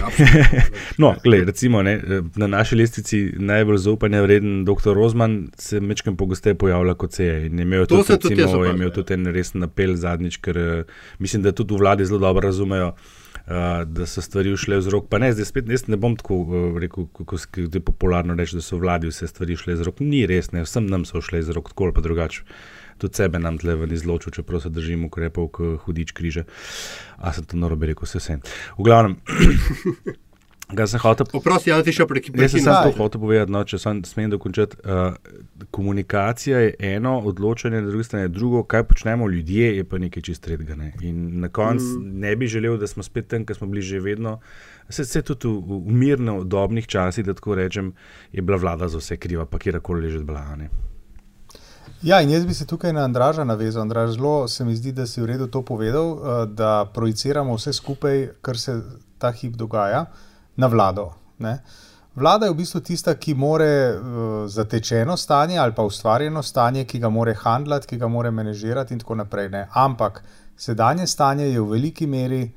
no, 1.03 1.15
gled, 1.25 1.47
recimo, 1.47 1.83
ne, 1.83 2.01
na 2.37 2.47
naši 2.47 2.77
lestvici 2.77 3.33
najbolj 3.37 3.79
zaupanja 3.79 4.23
vreden 4.23 4.65
dr. 4.65 4.95
Rozman 4.95 5.49
se 5.59 5.81
večkrat 5.81 6.17
pogosteje 6.19 6.55
pojavlja 6.55 6.95
kot 6.95 7.13
se 7.13 7.25
je. 7.25 7.47
Imel 7.47 7.87
to 7.87 8.03
tudi, 8.03 8.35
recimo, 8.35 8.59
tudi, 8.59 8.71
imel 8.71 8.89
ja. 8.89 8.95
tudi 8.95 9.15
en 9.15 9.27
resen 9.27 9.63
apel 9.63 9.95
zadnjič, 9.97 10.37
ker 10.37 10.59
eh, 10.59 10.97
mislim, 11.19 11.43
da 11.43 11.53
tudi 11.53 11.75
v 11.75 11.79
vladi 11.79 12.07
zelo 12.07 12.19
dobro 12.19 12.49
razumejo. 12.49 12.95
Uh, 13.45 13.83
da 13.85 14.07
so 14.09 14.23
stvari 14.25 14.55
šle 14.57 14.79
z 14.81 14.89
rok. 14.89 15.11
Pa 15.13 15.19
ne, 15.21 15.29
zdaj 15.33 15.45
spet 15.45 15.67
ne 15.69 15.97
bom 16.01 16.15
tako 16.17 16.37
uh, 16.37 16.79
rekel, 16.81 17.05
kako 17.13 17.37
je 17.57 17.81
popularno 17.81 18.35
reči, 18.35 18.57
da 18.57 18.63
so 18.65 18.79
vladi 18.81 19.11
vse 19.11 19.27
stvari 19.29 19.57
šle 19.57 19.77
z 19.77 19.85
rok. 19.85 20.01
Ni 20.01 20.23
res, 20.27 20.49
ne, 20.57 20.63
vsem 20.65 20.87
nam 20.89 21.05
so 21.05 21.21
šle 21.21 21.43
z 21.43 21.53
rok, 21.53 21.69
tako 21.69 21.91
ali 21.91 21.93
pa 21.93 22.01
drugače. 22.01 22.41
Tudi 22.99 23.21
sebe 23.21 23.39
nam 23.39 23.59
tle 23.59 23.77
ven 23.81 23.93
izločil, 23.93 24.33
čeprav 24.33 24.65
se 24.65 24.73
držim 24.73 25.05
ukrepov, 25.09 25.49
kot 25.55 25.81
hudič 25.87 26.13
križe. 26.13 26.45
A 27.19 27.33
sem 27.33 27.45
to 27.45 27.57
noro 27.57 27.79
rekel, 27.81 28.07
vse 28.09 28.23
vse. 28.23 28.39
V 28.79 28.87
glavnem. 28.87 29.19
Ga 30.73 30.87
sem 30.89 31.01
hotel 31.03 31.29
Oprosti, 31.37 31.69
ja, 31.69 31.77
ti 31.85 31.93
še 31.93 32.07
prekiniti. 32.09 32.41
Jaz 32.41 32.55
sem 32.55 32.63
samo 32.65 32.89
to 32.89 32.97
hotel 32.97 33.21
povedati, 33.21 33.53
no, 33.53 33.61
če 33.69 33.77
sem 33.83 34.01
smem 34.09 34.31
dokončati. 34.33 34.79
Uh, 34.81 35.13
komunikacija 35.75 36.63
je 36.63 36.95
eno, 36.95 37.19
odločanje 37.29 37.83
na 37.83 37.91
drugi 37.91 38.07
strani 38.09 38.25
je 38.25 38.33
drugo, 38.33 38.63
kaj 38.65 38.87
počnemo 38.89 39.29
ljudje, 39.29 39.75
je 39.77 39.85
pa 39.85 40.01
nekaj 40.01 40.25
čist 40.25 40.45
tretjega. 40.47 40.79
Ne. 40.81 40.95
In 41.05 41.45
na 41.45 41.53
koncu 41.53 41.85
mm. 42.01 42.17
ne 42.25 42.33
bi 42.41 42.49
želel, 42.49 42.79
da 42.81 42.89
smo 42.89 43.05
spet 43.05 43.29
tam, 43.29 43.45
ker 43.45 43.61
smo 43.61 43.69
bili 43.69 43.85
že 43.85 44.01
vedno. 44.01 44.39
Se, 44.89 45.05
se 45.05 45.21
tudi 45.21 45.53
v, 45.53 45.61
v, 45.61 45.83
v 45.85 46.01
mirno, 46.01 46.39
dobnih 46.49 46.89
časih, 46.89 47.29
da 47.29 47.37
tako 47.37 47.61
rečem, 47.61 47.93
je 48.33 48.43
bila 48.43 48.57
vlada 48.65 48.89
za 48.89 49.05
vse 49.05 49.21
kriva, 49.21 49.45
pa 49.45 49.61
kjerkoli 49.61 50.09
že 50.09 50.25
zblagane. 50.25 50.73
Ja, 52.05 52.19
in 52.21 52.29
jaz 52.31 52.43
bi 52.45 52.55
se 52.55 52.67
tukaj 52.69 52.93
na 52.93 53.01
Andraža 53.05 53.45
navezal. 53.45 53.83
Andraž, 53.83 54.11
zelo 54.11 54.49
se 54.49 54.65
mi 54.65 54.75
zdi, 54.77 54.93
da 54.93 55.07
si 55.07 55.23
v 55.23 55.27
redu 55.27 55.47
to 55.47 55.63
povedal, 55.65 56.19
da 56.47 56.85
projiciramo 56.95 57.55
vse 57.57 57.73
skupaj, 57.73 58.27
kar 58.45 58.59
se 58.59 58.75
ta 59.19 59.31
hip 59.33 59.55
dogaja, 59.57 60.05
na 60.57 60.67
vlado. 60.67 61.07
Ne? 61.39 61.63
Vlada 62.15 62.47
je 62.47 62.53
v 62.53 62.59
bistvu 62.59 62.81
tista, 62.81 63.15
ki 63.15 63.35
more 63.35 63.69
uh, 63.97 64.03
zatečeno 64.47 65.17
stanje 65.17 65.59
ali 65.59 65.73
pa 65.75 65.83
ustvarjeno 65.83 66.43
stanje, 66.43 66.85
ki 66.85 66.99
ga 66.99 67.09
more 67.09 67.35
handlati, 67.35 67.87
ki 67.87 67.97
ga 67.97 68.09
more 68.09 68.31
menedžirati 68.31 68.95
in 68.95 69.01
tako 69.01 69.15
naprej. 69.15 69.49
Ne? 69.49 69.65
Ampak 69.73 70.21
sedanje 70.57 71.07
stanje 71.07 71.49
je 71.49 71.61
v 71.61 71.71
veliki 71.71 72.07
meri 72.07 72.53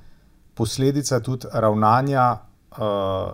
posledica 0.54 1.20
tudi 1.20 1.48
ravnanja, 1.54 2.28
uh, 2.32 2.84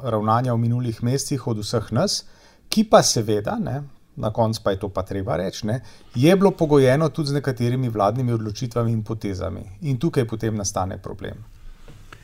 ravnanja 0.03 0.53
v 0.53 0.61
minulih 0.61 1.03
mesecih 1.03 1.47
od 1.47 1.65
vseh 1.65 1.91
nas, 1.91 2.21
ki 2.69 2.83
pa 2.83 3.01
seveda, 3.03 3.57
ne, 3.59 3.81
na 4.15 4.31
koncu 4.33 4.61
pa 4.63 4.71
je 4.71 4.79
to 4.79 4.89
pa 4.89 5.03
treba 5.03 5.37
reči, 5.37 5.67
ne, 5.67 5.81
je 6.15 6.35
bilo 6.35 6.51
pogojeno 6.51 7.09
tudi 7.09 7.29
z 7.29 7.33
nekaterimi 7.33 7.89
vladnimi 7.89 8.33
odločitvami 8.33 8.91
in 8.91 9.03
potezami. 9.03 9.61
In 9.81 9.97
tukaj 9.97 10.27
potem 10.27 10.55
nastane 10.55 10.97
problem. 10.97 11.37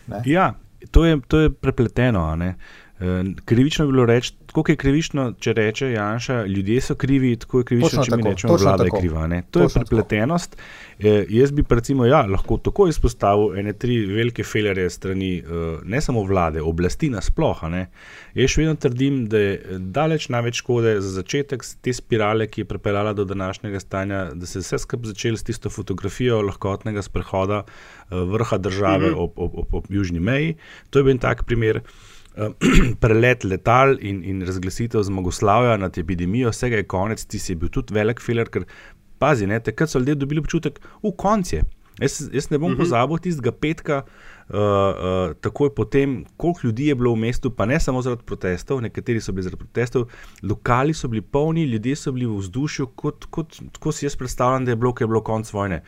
Ne? 0.07 0.21
Ja, 0.25 0.53
to 0.91 1.05
je, 1.05 1.19
to 1.27 1.39
je 1.39 1.49
prepleteno. 1.49 2.35
Krivično 3.45 3.85
bi 3.85 3.91
bilo 3.91 4.05
reči, 4.05 4.33
tako 4.45 4.63
je 4.67 4.75
krivično, 4.75 5.33
če 5.39 5.53
reče 5.53 5.91
Janša, 5.91 6.45
ljudje 6.45 6.81
so 6.81 6.95
krivi, 6.95 7.35
tako 7.35 7.59
je 7.59 7.65
krivično, 7.65 7.89
Točno 7.89 8.03
če 8.05 8.11
mi 8.11 8.23
tako, 8.23 8.29
rečemo, 8.29 8.53
točno 8.53 8.65
vlada 8.65 8.83
je 8.83 8.89
tako. 8.89 8.99
kriva. 8.99 9.27
Ne? 9.27 9.41
To 9.41 9.59
Točno 9.59 9.81
je 9.81 9.85
prepletenost. 9.85 10.57
Eh, 10.99 11.25
jaz 11.29 11.51
bi 11.51 11.63
recimo, 11.69 12.05
ja, 12.05 12.25
lahko 12.25 12.57
tako 12.57 12.87
izpostavil 12.87 13.55
ene 13.57 13.73
tri 13.73 14.05
velike 14.05 14.43
felere 14.43 14.89
strani 14.89 15.37
eh, 15.37 15.43
ne 15.83 16.01
samo 16.01 16.23
vlade, 16.23 16.61
oblasti 16.61 17.09
nasploh. 17.09 17.61
Jaz 18.35 18.49
še 18.49 18.61
vedno 18.61 18.75
trdim, 18.75 19.25
da 19.25 19.39
je 19.39 19.53
daleč 19.79 20.27
največ 20.29 20.55
škode 20.55 20.97
za 20.99 21.09
začetek 21.11 21.63
te 21.81 21.93
spirale, 21.93 22.47
ki 22.47 22.61
je 22.61 22.65
pripeljala 22.65 23.13
do 23.13 23.23
današnjega 23.25 23.79
stanja, 23.79 24.25
da 24.33 24.45
se 24.45 24.59
je 24.59 24.63
vse 24.63 24.77
skupaj 24.77 25.07
začelo 25.07 25.37
s 25.37 25.43
tisto 25.43 25.69
fotografijo 25.69 26.41
lahkotnega 26.41 27.01
sprehoda 27.01 27.63
eh, 27.63 28.15
vrha 28.15 28.57
države 28.59 29.09
Mhm. 29.09 29.19
ob, 29.19 29.31
ob, 29.37 29.55
ob, 29.55 29.73
ob 29.73 29.85
južni 29.89 30.19
meji. 30.19 30.55
To 30.89 30.99
je 30.99 31.03
bil 31.03 31.11
en 31.11 31.19
tak 31.19 31.45
primer. 31.45 31.79
Eh, 32.37 32.49
prelet 33.03 33.43
letal 33.43 33.97
in, 34.01 34.23
in 34.23 34.41
razglasitev 34.45 35.03
zmagoslavja 35.03 35.77
nad 35.77 35.97
epidemijo, 35.97 36.49
vsega 36.53 36.75
je 36.75 36.83
konec, 36.87 37.25
ti 37.25 37.39
si 37.39 37.55
bil 37.55 37.69
tudi 37.73 37.93
velik 37.93 38.21
filer, 38.21 38.49
ker 38.49 38.67
pazi, 39.19 39.47
ne, 39.47 39.59
takrat 39.59 39.89
so 39.89 39.99
ljudje 39.99 40.15
dobili 40.15 40.39
občutek, 40.39 40.79
v 41.03 41.11
koncu. 41.17 41.63
Jaz, 41.99 42.21
jaz 42.31 42.45
ne 42.49 42.57
bom 42.57 42.71
Mhm. 42.71 42.79
pozabil 42.79 43.17
tistega 43.19 43.51
petka, 43.51 44.03
uh, 44.05 44.55
uh, 44.55 45.33
takoj 45.41 45.73
potem, 45.75 46.25
koliko 46.37 46.59
ljudi 46.63 46.87
je 46.87 46.95
bilo 46.95 47.11
v 47.13 47.19
mestu, 47.25 47.51
pa 47.51 47.65
ne 47.65 47.79
samo 47.79 48.01
zaradi 48.01 48.23
protestov, 48.25 48.79
nekateri 48.81 49.19
so 49.21 49.31
bili 49.31 49.43
zaradi 49.43 49.59
protestov, 49.59 50.07
lokali 50.43 50.93
so 50.93 51.07
bili 51.07 51.21
polni, 51.21 51.63
ljudje 51.65 51.95
so 51.95 52.11
bili 52.11 52.25
v 52.25 52.37
vzdušju, 52.37 52.87
kot, 52.95 53.25
kot, 53.25 53.59
kot 53.79 53.95
si 53.95 54.05
jaz 54.05 54.15
predstavljam, 54.15 54.65
da 54.65 54.71
je 54.71 54.75
bilo, 54.75 54.93
ko 54.95 55.03
je 55.03 55.07
bilo 55.07 55.21
konc 55.23 55.51
vojne. 55.53 55.81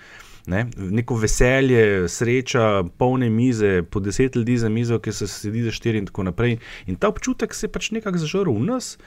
Ne? 0.48 0.66
Neko 0.78 1.16
veselje, 1.16 2.08
sreča, 2.10 2.84
polne 2.98 3.30
mize, 3.30 3.84
po 3.84 4.00
deset 4.00 4.36
ljudi 4.36 4.58
za 4.58 4.70
mizo, 4.70 5.00
ki 5.00 5.14
se 5.14 5.28
sedi 5.28 5.64
za 5.64 5.72
štiri 5.72 6.02
in 6.02 6.06
tako 6.10 6.24
naprej. 6.24 6.58
In 6.86 6.96
ta 6.96 7.08
občutek 7.08 7.54
se 7.54 7.68
je 7.68 7.72
pač 7.72 7.92
nekako 7.92 8.18
zažrl 8.18 8.54
v 8.58 8.66
nas, 8.66 8.98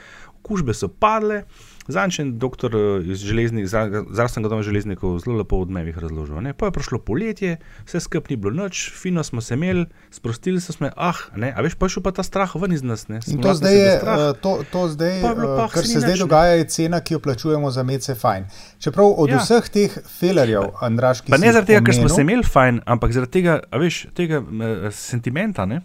kužbe 0.42 0.74
so 0.74 0.88
padle. 0.88 1.42
Zančen 1.88 2.38
doktor 2.38 2.72
eh, 2.76 3.12
iz 3.12 3.20
železnih, 3.20 3.66
zdravstvenega 3.68 4.48
doma 4.48 4.62
železnikov 4.62 5.18
zelo 5.20 5.36
lepo 5.36 5.58
v 5.58 5.66
odmevih 5.68 5.98
razložil. 5.98 6.40
Ne? 6.40 6.54
Pa 6.56 6.66
je 6.66 6.72
prišlo 6.72 6.98
poletje, 6.98 7.56
vse 7.84 8.00
skupaj 8.00 8.32
ni 8.32 8.36
bilo 8.40 8.54
noč, 8.64 8.90
fino 8.96 9.24
smo 9.24 9.40
se 9.40 9.54
imeli, 9.54 9.86
sprostili 10.10 10.60
smo 10.60 10.72
se, 10.72 10.90
ah, 10.96 11.16
ne, 11.36 11.52
a 11.56 11.60
veš, 11.60 11.74
pa 11.74 11.86
je 11.86 11.96
šel 11.96 12.02
pa 12.02 12.12
ta 12.16 12.22
strah 12.22 12.54
ven 12.56 12.72
iz 12.72 12.82
nas. 12.82 13.04
To 13.42 13.54
zdaj, 13.54 13.76
je, 13.76 13.94
eh, 13.94 14.32
to, 14.40 14.64
to 14.72 14.88
zdaj 14.88 15.20
Pa 15.22 15.34
bilo, 15.34 15.54
eh, 15.54 15.56
pa, 15.60 15.68
kar 15.68 15.86
se 15.86 16.00
zdaj 16.00 16.16
ne. 16.16 16.18
dogaja, 16.18 16.52
je 16.56 16.64
cena, 16.64 17.00
ki 17.00 17.14
jo 17.14 17.20
plačujemo 17.20 17.70
za 17.70 17.82
mece 17.82 18.14
fajn. 18.14 18.46
Čeprav 18.78 19.14
od 19.16 19.30
Ja. 19.30 19.38
vseh 19.44 19.68
teh 19.68 19.98
felerjev, 20.20 20.62
Andraš, 20.80 21.20
ki 21.20 21.30
Pa 21.30 21.36
ne 21.36 21.52
zaradi 21.52 21.66
tega, 21.66 21.84
ker 21.84 21.94
smo 21.94 22.08
se 22.08 22.20
imeli 22.20 22.42
fajn, 22.42 22.80
ampak 22.86 23.12
zaradi 23.12 23.32
tega, 23.32 23.60
veš, 23.72 24.06
tega 24.14 24.40
eh, 24.40 24.90
sentimenta. 24.90 25.66
Ne? 25.66 25.82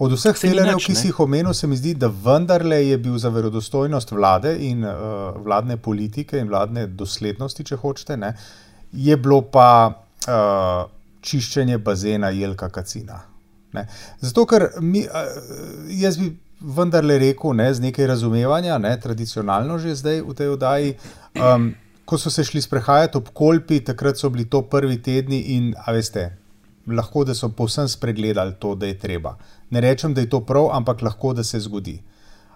Od 0.00 0.14
vseh 0.16 0.38
nič, 0.48 0.86
ki 0.86 0.94
si 0.96 1.10
jih 1.10 1.18
omenil, 1.20 1.52
se 1.52 1.68
mi 1.68 1.76
zdi, 1.76 1.92
da 1.94 2.08
vendarle 2.08 2.78
je 2.86 2.96
bil 2.98 3.18
za 3.20 3.28
verodostojnost 3.28 4.14
vlade 4.16 4.54
in 4.64 4.84
uh, 4.84 5.36
vladne 5.44 5.76
politike 5.76 6.40
in 6.40 6.48
vladne 6.48 6.86
doslednosti, 6.86 7.66
če 7.68 7.76
hočete, 7.76 8.16
ne, 8.16 8.32
je 8.96 9.16
bilo 9.20 9.42
pa 9.52 9.66
uh, 9.92 10.88
čiščenje 11.20 11.76
bazena 11.84 12.32
Jelka 12.32 12.70
Kacina. 12.72 13.20
Ne. 13.76 13.84
Zato, 14.24 14.46
ker 14.48 14.70
mi, 14.80 15.04
uh, 15.04 15.92
jaz 15.92 16.16
bi 16.16 16.32
vendarle 16.60 17.20
rekel, 17.20 17.52
ne, 17.60 17.68
z 17.68 17.84
nekaj 17.84 18.08
razumevanja, 18.14 18.80
ne, 18.80 18.96
tradicionalno 19.00 19.76
že 19.78 19.94
zdaj 20.00 20.24
v 20.24 20.40
tej 20.40 20.56
oddaji. 20.56 20.96
Um, 21.36 21.72
Ko 22.10 22.18
so 22.18 22.26
se 22.26 22.42
šli 22.42 22.58
sprehajati 22.58 23.20
ob 23.20 23.28
Kolpi, 23.30 23.84
takrat 23.86 24.18
so 24.18 24.26
bili 24.34 24.48
to 24.50 24.64
prvi 24.66 24.96
tedni, 24.98 25.36
in 25.54 25.68
veste, 25.86 26.24
lahko 26.96 27.24
da 27.24 27.34
so 27.34 27.48
povsem 27.48 27.88
spregledali 27.88 28.54
to, 28.60 28.74
da 28.74 28.86
je 28.86 28.98
treba. 28.98 29.36
Ne 29.70 29.80
rečem, 29.80 30.14
da 30.14 30.20
je 30.20 30.30
to 30.30 30.40
prav, 30.46 30.70
ampak 30.76 31.02
lahko 31.02 31.32
da 31.34 31.44
se 31.44 31.60
zgodi. 31.60 31.98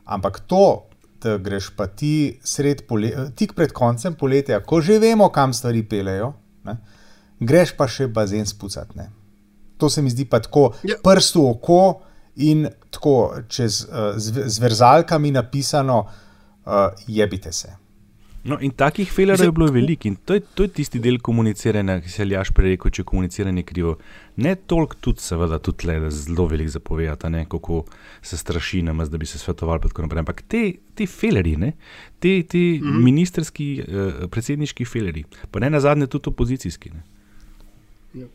Ampak 0.04 0.40
to, 0.46 0.86
da 1.22 1.38
greš 1.38 1.70
pa 1.76 1.86
ti 1.86 2.38
sred 2.44 2.84
pole, 2.88 3.10
tik 3.36 3.54
pred 3.56 3.72
koncem 3.72 4.14
poletja, 4.14 4.60
ko 4.60 4.80
že 4.80 4.98
vemo, 4.98 5.28
kam 5.32 5.52
stvari 5.52 5.82
pelejo, 5.88 6.32
ne, 6.64 6.76
greš 7.40 7.76
pa 7.76 7.88
še 7.88 8.08
bazen 8.12 8.46
spucati. 8.46 8.98
Ne. 8.98 9.08
To 9.80 9.90
se 9.90 10.02
mi 10.02 10.10
zdi 10.10 10.26
pa 10.28 10.40
tako 10.44 10.72
ja. 10.84 10.98
prst 11.02 11.38
v 11.40 11.46
oko 11.50 11.80
in 12.44 12.66
tako 12.90 13.44
čez, 13.48 13.84
uh, 13.88 14.12
z, 14.16 14.44
z 14.46 14.60
verzalkami 14.60 15.32
napisano, 15.34 16.02
uh, 16.04 17.06
jebite 17.08 17.52
se. 17.52 17.72
No, 18.44 18.58
in 18.60 18.74
takih 18.76 19.08
felerjev 19.08 19.48
je 19.48 19.52
bilo 19.56 19.70
veliko, 19.72 20.08
in 20.08 20.16
to 20.16 20.34
je, 20.36 20.42
to 20.54 20.66
je 20.66 20.72
tisti 20.76 21.00
del 21.00 21.16
komuniciranja, 21.24 21.96
ki 22.04 22.10
se 22.12 22.22
je 22.22 22.26
Ljaš 22.28 22.50
prej 22.52 22.74
rekel, 22.74 22.92
če 22.92 23.00
je 23.00 23.06
komuniciranje 23.08 23.62
krivo. 23.64 23.94
Ne 24.36 24.52
toliko 24.68 24.98
tudi, 25.00 25.24
seveda, 25.24 25.56
tudi 25.64 25.88
le, 25.88 26.10
zelo 26.12 26.44
veliko 26.50 26.74
zapovedati, 26.74 27.30
ne, 27.32 27.46
kako 27.48 27.80
se 28.22 28.36
straši 28.36 28.82
nam, 28.84 29.00
da 29.08 29.18
bi 29.18 29.26
se 29.26 29.40
svetovali. 29.40 29.88
Ampak 30.20 30.42
te, 30.48 30.62
te 30.94 31.06
felerji, 31.08 31.56
ne, 31.56 31.72
te, 32.18 32.42
te 32.42 32.58
mm. 32.58 32.84
-hmm. 32.84 33.02
ministerski, 33.08 33.68
eh, 33.80 34.28
predsedniški 34.28 34.84
felerji, 34.84 35.24
pa 35.50 35.60
ne 35.60 35.70
na 35.70 35.80
zadnje 35.80 36.06
tudi 36.06 36.28
opozicijski. 36.28 36.90
Ne. 36.90 37.02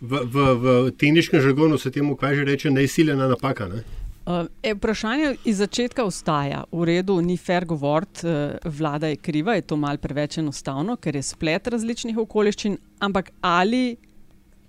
V, 0.01 0.19
v, 0.25 0.53
v 0.59 0.91
tehničnem 0.91 1.41
žargonu 1.41 1.77
se 1.77 1.91
temu 1.91 2.15
kaže 2.15 2.43
reče 2.43 2.71
neizsiljena 2.71 3.27
napaka. 3.27 3.67
Ne? 3.67 3.83
Uh, 4.25 4.45
e, 4.63 4.73
vprašanje 4.73 5.35
iz 5.45 5.57
začetka 5.57 6.03
ostaja. 6.05 6.63
V 6.71 6.85
redu, 6.85 7.21
ni 7.21 7.37
fair 7.37 7.65
govoriti, 7.65 8.27
uh, 8.27 8.57
vlada 8.65 9.07
je 9.07 9.15
kriva, 9.15 9.55
je 9.55 9.61
to 9.61 9.77
mal 9.79 9.97
preveč 9.97 10.37
enostavno, 10.37 10.97
ker 11.01 11.15
je 11.15 11.23
splet 11.23 11.67
različnih 11.67 12.17
okoliščin, 12.17 12.77
ampak 12.99 13.31
ali 13.41 13.97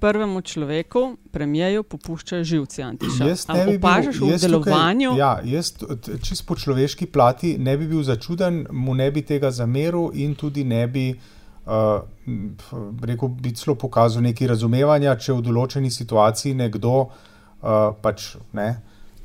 prvemu 0.01 0.41
človeku, 0.41 1.03
premijeju, 1.31 1.83
popuščajo 1.83 2.45
živci 2.45 2.83
Antiša? 2.83 3.27
Jaz 3.29 3.45
Ali 3.49 3.67
bil- 3.67 3.79
opažaš 3.79 4.21
v 4.21 4.39
delovanju? 4.41 5.11
Tukaj, 5.11 5.21
ja, 5.21 5.33
jaz 5.45 5.73
t- 5.77 6.19
čisto 6.25 6.47
po 6.49 6.57
človeški 6.57 7.07
plati 7.07 7.59
ne 7.59 7.77
bi 7.77 7.87
bil 7.87 8.03
začuden, 8.03 8.67
mu 8.71 8.95
ne 8.95 9.11
bi 9.11 9.23
tega 9.23 9.51
zameril 9.51 10.11
in 10.15 10.35
tudi 10.35 10.65
ne 10.65 10.87
bi. 10.89 11.11
Uh, 11.71 12.01
rekel 13.05 13.29
bi 13.29 13.53
celo 13.55 13.77
pokazal 13.79 14.25
nekaj 14.25 14.49
razumevanja, 14.49 15.13
če 15.21 15.37
v 15.37 15.43
določeni 15.45 15.91
situaciji 15.93 16.55
nekdo, 16.57 16.95
uh, 17.05 17.93
pač, 18.03 18.33
ne, 18.57 18.81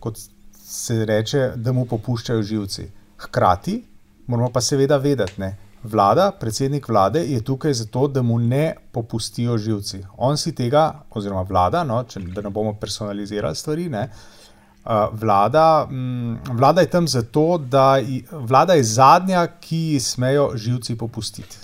kot 0.05 0.21
se 0.53 1.01
reče, 1.05 1.51
da 1.57 1.74
mu 1.74 1.85
popuščajo 1.85 2.41
živci. 2.43 2.88
Hkrati 3.17 3.79
moramo 4.27 4.50
pa 4.50 4.62
seveda 4.62 4.97
vedeti, 4.97 5.38
ne, 5.38 5.51
vlada, 5.85 6.31
predsednik 6.33 6.88
vlade 6.89 7.21
je 7.24 7.41
tukaj 7.41 7.74
zato, 7.77 8.07
da 8.07 8.21
mu 8.21 8.39
ne 8.41 8.63
popustijo 8.91 9.57
živci. 9.57 10.00
On 10.17 10.38
si 10.38 10.51
tega, 10.51 10.85
oziroma 11.12 11.43
vlada, 11.45 11.83
no, 11.83 12.00
če, 12.03 12.24
da 12.33 12.41
ne 12.41 12.50
bomo 12.50 12.74
personalizirali 12.74 13.55
stvari, 13.55 13.85
ne, 13.89 14.07
uh, 14.09 14.91
vlada, 15.13 15.65
mm, 15.85 16.55
vlada 16.57 16.81
je 16.81 16.89
tam 16.89 17.07
zato, 17.07 17.45
da 17.59 17.97
ji- 17.97 18.24
vlada 18.31 18.74
je 18.74 18.83
zadnja, 18.85 19.47
ki 19.59 19.77
ji 19.91 20.00
smejo 20.01 20.50
živci 20.55 20.97
popustiti. 20.97 21.62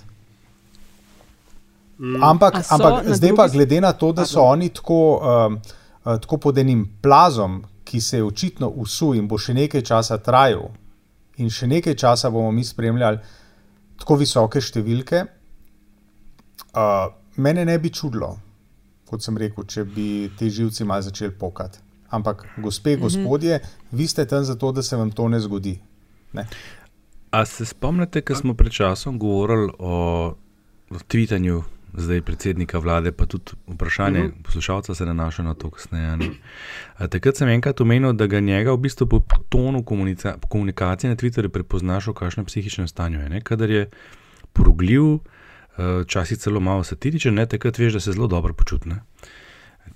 Ampak, 2.22 2.62
so 2.62 2.74
ampak 2.76 3.06
na 3.06 3.14
zdaj 3.14 3.30
drugi 3.30 3.38
pa, 3.38 3.48
glede 3.48 3.82
na 3.82 3.92
to, 3.94 4.12
da 4.12 4.26
so 4.26 4.42
oni 4.44 4.70
tako, 4.70 5.02
um, 5.16 5.60
uh, 6.06 6.18
tako 6.18 6.38
pod 6.40 6.58
enim 6.58 6.86
plazom, 7.02 7.64
ki 7.92 8.00
se 8.02 8.18
je 8.18 8.24
očitno 8.24 8.70
usul 8.70 9.16
in 9.16 9.28
bo 9.28 9.36
še 9.38 9.54
nekaj 9.54 9.82
časa 9.84 10.18
trajal, 10.18 10.70
in 11.38 11.50
še 11.50 11.68
nekaj 11.68 11.96
časa 11.96 12.30
bomo 12.30 12.52
mi 12.52 12.64
spremljali 12.64 13.20
tako 14.00 14.16
visoke 14.16 14.62
številke, 14.62 15.26
Uh, 16.72 17.12
mene 17.36 17.66
ne 17.66 17.74
bi 17.80 17.90
čudilo, 17.90 18.38
kot 19.06 19.24
sem 19.24 19.36
rekel, 19.38 19.66
če 19.66 19.84
bi 19.84 20.06
ti 20.40 20.48
živci 20.50 20.86
malo 20.86 21.02
začeli 21.02 21.34
pokati. 21.34 21.80
Ampak, 22.10 22.46
gospe, 22.58 22.94
Mhm. 22.96 23.02
gospodje, 23.02 23.58
vi 23.92 24.08
ste 24.08 24.26
tam 24.26 24.44
zato, 24.44 24.72
da 24.72 24.82
se 24.82 24.96
vam 24.96 25.12
to 25.12 25.28
ne 25.28 25.40
zgodi. 25.40 25.80
Ne? 26.34 26.48
A 27.32 27.46
se 27.46 27.66
spomnite, 27.66 28.22
ko 28.22 28.36
smo 28.36 28.54
pred 28.54 28.72
časom 28.72 29.20
govorili 29.20 29.72
o, 29.80 30.34
o 30.90 31.00
tvitanju 31.08 31.64
zdaj 31.94 32.22
predsednika 32.22 32.80
vlade, 32.80 33.12
pa 33.12 33.26
tudi 33.26 33.44
vprašanje 33.68 34.20
Mhm. 34.20 34.28
-huh. 34.30 34.44
poslušalca 34.44 34.96
se 34.96 35.06
nanaša 35.06 35.44
na 35.44 35.54
to 35.54 35.70
kasneje. 35.70 36.18
takrat 37.08 37.38
sem 37.38 37.48
enkrat 37.50 37.82
omenil, 37.82 38.14
da 38.14 38.28
ga 38.28 38.40
njega 38.40 38.72
v 38.72 38.78
bistvu 38.78 39.08
po 39.08 39.20
tonu 39.50 39.84
komunica, 39.84 40.36
komunikacije 40.42 41.10
na 41.10 41.16
Twitterju 41.16 41.50
prepoznaš, 41.50 42.08
v 42.08 42.14
kakšnem 42.14 42.46
psihičnem 42.46 42.88
stanju 42.88 43.20
je. 43.20 43.30
Ne? 43.30 43.42
Kadar 43.42 43.70
je 43.70 43.90
porogljiv, 44.54 45.04
eh, 45.04 45.20
včasih 46.02 46.38
celo 46.38 46.60
malo 46.60 46.84
satiričen, 46.84 47.34
ne? 47.34 47.46
takrat 47.46 47.78
veš, 47.78 47.94
da 47.94 48.00
se 48.00 48.12
zelo 48.12 48.28
dobro 48.28 48.54
počuti. 48.54 48.90
ne. 48.90 48.96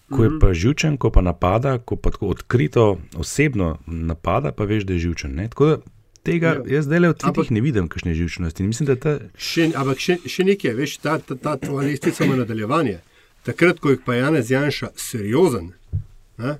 Ko 0.10 0.24
je 0.24 0.30
Mhm. 0.30 0.40
pa 0.40 0.54
živčen, 0.54 0.98
ko 0.98 1.10
pa 1.10 1.22
napada, 1.22 1.78
ko 1.78 1.96
pa 1.96 2.10
tako 2.12 2.28
odkrito, 2.28 2.98
osebno 3.16 3.78
napada, 3.88 4.52
pa 4.52 4.64
veš, 4.64 4.84
da 4.84 4.94
je 4.94 5.00
živčen. 5.00 5.36
Ne? 5.36 5.48
Tako 5.48 5.66
da 5.66 5.78
tega 6.26 6.56
Ja. 6.56 6.64
jaz 6.72 6.86
zdaj 6.86 7.00
le 7.00 7.10
v 7.10 7.16
tvitih 7.16 7.52
ne 7.52 7.62
vidim, 7.62 7.88
kakšne 7.88 8.14
živčnosti. 8.14 8.64
Mislim, 8.64 8.90
ta, 8.98 9.16
Še, 9.40 9.70
ampak 9.74 9.98
še, 10.00 10.18
še 10.26 10.44
nekaj, 10.44 10.74
veš, 10.74 10.98
ta, 11.00 11.20
ta, 11.20 11.38
ta 11.38 11.56
tvoja 11.56 11.88
lestvica 11.88 12.26
ima 12.26 12.36
nadaljevanje. 12.36 13.00
Takrat, 13.44 13.78
ko 13.78 13.90
je 13.90 14.00
pa 14.00 14.16
Janez 14.16 14.50
Janša 14.50 14.90
seriozen, 14.98 15.68
ne, 16.38 16.56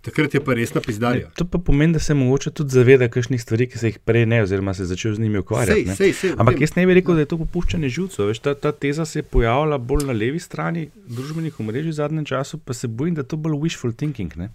takrat 0.00 0.34
je 0.34 0.40
pa 0.40 0.52
resna 0.52 0.80
pizdarja. 0.80 1.30
to 1.34 1.44
pa 1.44 1.58
pomeni, 1.58 1.92
da 1.92 1.98
se 1.98 2.14
mogoče 2.14 2.50
tudi 2.52 2.70
zaveda 2.70 3.08
kakšnih 3.08 3.36
stvari, 3.38 3.66
ki 3.66 3.78
se 3.78 3.86
jih 3.88 3.98
prej 4.00 4.26
ne, 4.26 4.42
oziroma 4.42 4.74
se 4.74 4.82
je 4.82 4.86
začel 4.86 5.14
z 5.14 5.20
njimi 5.20 5.38
ukvarjati. 5.38 5.86
Sej, 5.86 5.96
sej, 5.96 6.12
sej, 6.12 6.30
Ampak 6.32 6.54
vem. 6.54 6.62
jaz 6.62 6.76
ne 6.76 6.84
bi 6.86 6.94
rekel, 6.94 7.14
da 7.14 7.20
je 7.20 7.26
to 7.26 7.38
popuščanje 7.38 7.88
živcev. 7.90 8.28
Veš, 8.28 8.38
ta, 8.40 8.54
ta 8.54 8.72
teza 8.72 9.04
se 9.04 9.18
je 9.18 9.24
pojavila 9.24 9.78
bolj 9.78 10.04
na 10.04 10.12
levi 10.14 10.38
strani 10.38 10.86
družbenih 11.08 11.56
omrežij 11.58 11.90
v 11.90 11.98
zadnjem 11.98 12.24
času, 12.26 12.58
pa 12.58 12.72
se 12.72 12.88
bojim, 12.88 13.14
da 13.14 13.24
je 13.24 13.32
to 13.32 13.36
bolj 13.38 13.56
wishful 13.58 13.92
thinking. 13.92 14.32
Ne. 14.36 14.52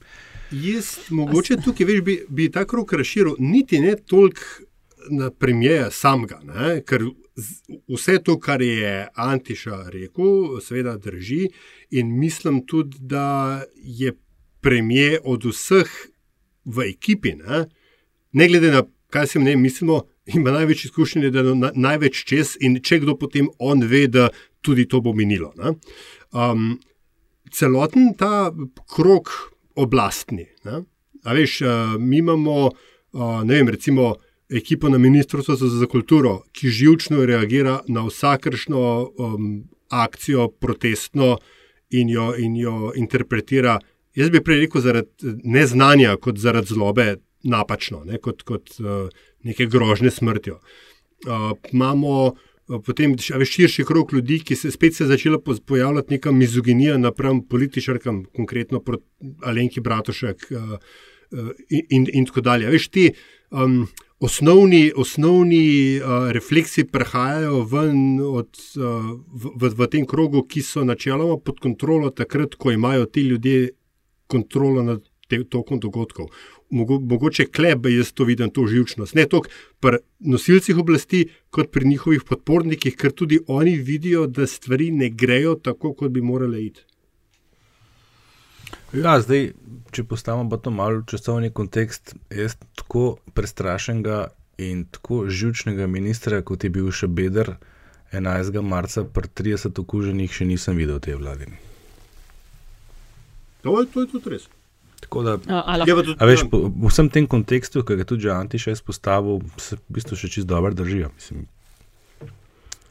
Jaz 0.51 0.97
mogoče 1.09 1.57
tukaj 1.63 1.85
veš, 1.85 2.01
bi, 2.01 2.17
bi 2.29 2.51
ta 2.51 2.65
krok 2.65 2.93
razširil, 2.93 3.35
niti 3.39 3.79
ne 3.79 3.95
toliko 3.95 4.41
na 5.09 5.31
premijeja 5.31 5.91
samega, 5.91 6.39
ne? 6.43 6.81
ker 6.85 7.03
vse 7.89 8.19
to, 8.23 8.38
kar 8.39 8.62
je 8.62 9.07
Antiša 9.15 9.83
rekel, 9.89 10.59
seveda 10.62 10.97
drži 10.97 11.47
in 11.91 12.19
mislim 12.19 12.65
tudi, 12.67 12.97
da 13.00 13.63
je 13.75 14.13
premije 14.62 15.19
od 15.23 15.45
vseh 15.45 15.89
v 16.65 16.89
ekipi, 16.89 17.33
ne, 17.35 17.65
ne 18.31 18.47
glede 18.47 18.71
na 18.71 18.83
kaj 19.13 19.27
se 19.27 19.39
ne 19.39 19.55
mislimo, 19.55 20.01
ima 20.25 20.51
največ 20.51 20.85
izkušenj, 20.85 21.29
da 21.29 21.39
je 21.39 21.55
na, 21.55 21.71
največ 21.75 22.23
čez 22.25 22.55
in 22.62 22.79
če 22.81 23.03
kdo 23.03 23.17
potem 23.19 23.50
on 23.59 23.83
ve, 23.89 24.07
da 24.07 24.29
tudi 24.62 24.88
to 24.89 25.01
bo 25.01 25.13
minilo. 25.13 25.53
ne. 25.57 25.75
Um, 26.31 26.79
celoten 27.51 28.13
ta 28.17 28.50
krok 28.95 29.29
oblastni. 29.75 30.47
Ne? 30.63 30.83
A 31.23 31.33
veš, 31.33 31.61
eh, 31.61 31.67
mi 31.99 32.17
imamo, 32.17 32.67
eh, 32.67 33.45
ne 33.45 33.53
vem, 33.53 33.69
recimo 33.69 34.15
ekipo 34.49 34.89
na 34.89 34.97
Ministrstvu 34.97 35.55
za, 35.55 35.67
za 35.67 35.85
kulturo, 35.85 36.41
ki 36.51 36.67
živčno 36.69 37.25
reagira 37.25 37.79
na 37.87 38.03
vsakršno 38.05 39.09
um, 39.17 39.63
akcijo, 39.89 40.47
protestno 40.47 41.37
in 41.89 42.09
jo, 42.09 42.33
in 42.37 42.55
jo 42.55 42.91
interpretira. 42.95 43.79
Jaz 44.15 44.29
bi 44.29 44.43
prej 44.43 44.59
rekel 44.59 44.81
zaradi 44.81 45.33
neznanja, 45.43 46.17
kot 46.21 46.37
zaradi 46.37 46.73
zlobe, 46.73 47.15
napačno, 47.43 48.03
ne? 48.05 48.19
kot, 48.21 48.43
kot 48.43 48.75
uh, 48.79 49.09
neke 49.43 49.65
grožne 49.65 50.11
smrtjo. 50.11 50.59
Uh, 51.25 51.51
imamo 51.71 52.25
uh, 52.27 52.37
potem 52.86 53.15
veš, 53.39 53.50
širši 53.50 53.86
krog 53.86 54.13
ljudi, 54.13 54.39
ki 54.39 54.55
se 54.55 54.72
spet 54.72 54.96
se 54.96 55.03
je 55.03 55.08
začela 55.08 55.39
po- 55.39 55.58
pojavljati 55.65 56.13
neka 56.13 56.32
mizoginija 56.32 56.98
napram 56.98 57.41
političarkam, 57.48 58.24
konkretno 58.36 58.79
proti 58.79 59.05
Alenki 59.41 59.82
Bratušek 59.82 60.48
uh, 60.51 60.58
uh, 60.60 61.50
in, 61.70 61.86
in, 61.89 62.08
in 62.13 62.25
tako 62.25 62.41
dalje. 62.41 62.70
Veš, 62.70 62.88
ti 62.88 63.12
um, 63.51 63.88
osnovni, 64.20 64.91
osnovni 64.96 66.00
uh, 66.00 66.32
refleksi 66.32 66.84
prehajajo 66.84 67.63
ven 67.63 68.19
od, 68.21 68.60
uh, 68.78 69.12
v, 69.28 69.56
v, 69.60 69.73
v 69.78 69.88
tem 69.88 70.06
krogu, 70.06 70.45
ki 70.47 70.63
so 70.63 70.84
načeloma 70.84 71.38
pod 71.38 71.60
kontrolo 71.60 72.10
takrat, 72.10 72.56
ko 72.56 72.71
imajo 72.71 73.06
ti 73.06 73.28
ljudje 73.28 73.69
kontrolo 74.28 74.84
nad 74.84 75.04
te- 75.28 75.43
tokom 75.43 75.80
dogodkov. 75.80 76.32
Mogo, 76.73 76.97
mogoče 76.99 77.45
kleb, 77.53 77.86
jaz 77.91 78.09
to 78.17 78.25
vidim, 78.25 78.49
to 78.49 78.65
živčnost. 78.67 79.13
Ne 79.13 79.27
toliko 79.29 79.51
pri 79.83 79.99
nosilcih 80.25 80.79
oblasti, 80.81 81.27
kot 81.53 81.69
pri 81.71 81.86
njihovih 81.86 82.23
podpornikih, 82.25 82.95
ker 82.97 83.13
tudi 83.13 83.38
oni 83.47 83.75
vidijo, 83.77 84.25
da 84.27 84.47
stvari 84.49 84.89
ne 84.91 85.09
grejo 85.09 85.53
tako, 85.55 85.93
kot 85.93 86.12
bi 86.12 86.21
morale 86.21 86.63
iti. 86.65 86.86
Ja, 88.93 89.19
zdaj, 89.21 89.51
če 89.93 90.05
postavimo 90.09 90.49
pa 90.49 90.57
to 90.62 90.73
malo 90.73 91.01
v 91.01 91.09
časovni 91.09 91.51
kontekst, 91.53 92.15
jaz 92.33 92.57
tako 92.77 93.17
prestrašenega 93.38 94.27
in 94.62 94.86
tako 94.86 95.23
živčnega 95.29 95.88
ministra, 95.89 96.41
kot 96.41 96.63
je 96.63 96.69
bil 96.73 96.89
še 96.93 97.09
Beder 97.09 97.55
11. 98.13 98.62
marca, 98.62 99.05
pri 99.05 99.29
30 99.29 99.81
okuženih, 99.81 100.29
še 100.29 100.45
nisem 100.45 100.77
videl 100.77 101.01
v 101.01 101.05
tej 101.09 101.17
vladi. 101.17 101.49
To 103.65 103.79
je, 103.79 103.88
to 103.89 104.03
je 104.03 104.12
tudi 104.13 104.36
res. 104.36 104.45
Tako 105.03 105.21
da, 105.21 105.33
A, 105.47 105.77
Je 105.83 105.91
pa 105.91 106.01
tudi- 106.01 106.17
a 106.17 106.25
veš, 106.25 106.47
po, 106.47 106.57
v 106.65 106.87
vsem 106.87 107.09
tem 107.09 107.27
kontekstu, 107.27 107.83
ki 107.83 107.93
ga 107.93 108.01
je 108.01 108.05
tudi 108.07 108.29
Antiš 108.29 108.67
izpostavil, 108.69 109.41
se 109.57 109.75
v 109.75 109.81
bistvu 109.91 110.15
še 110.15 110.29
čist 110.29 110.47
dobro 110.47 110.71
držijo. 110.73 111.11
Mislim, 111.13 111.43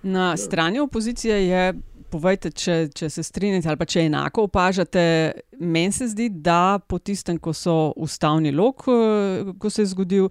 Na 0.03 0.37
strani 0.37 0.81
opozicije 0.81 1.49
je, 1.49 1.75
povejte, 2.11 2.51
če, 2.51 2.89
če 2.91 3.07
se 3.09 3.23
strinjate 3.23 3.69
ali 3.69 3.79
pa 3.79 3.87
če 3.87 4.01
enako 4.01 4.43
opažate. 4.43 5.03
Meni 5.59 5.93
se 5.93 6.09
zdi, 6.09 6.27
da 6.29 6.59
po 6.79 6.99
tistem, 6.99 7.39
ko 7.39 7.53
so 7.53 7.93
ustavni 7.97 8.51
lok, 8.51 8.83
eh, 8.83 9.53
ko 9.57 9.71
se 9.71 9.83
je 9.83 9.87
zgodil, 9.87 10.27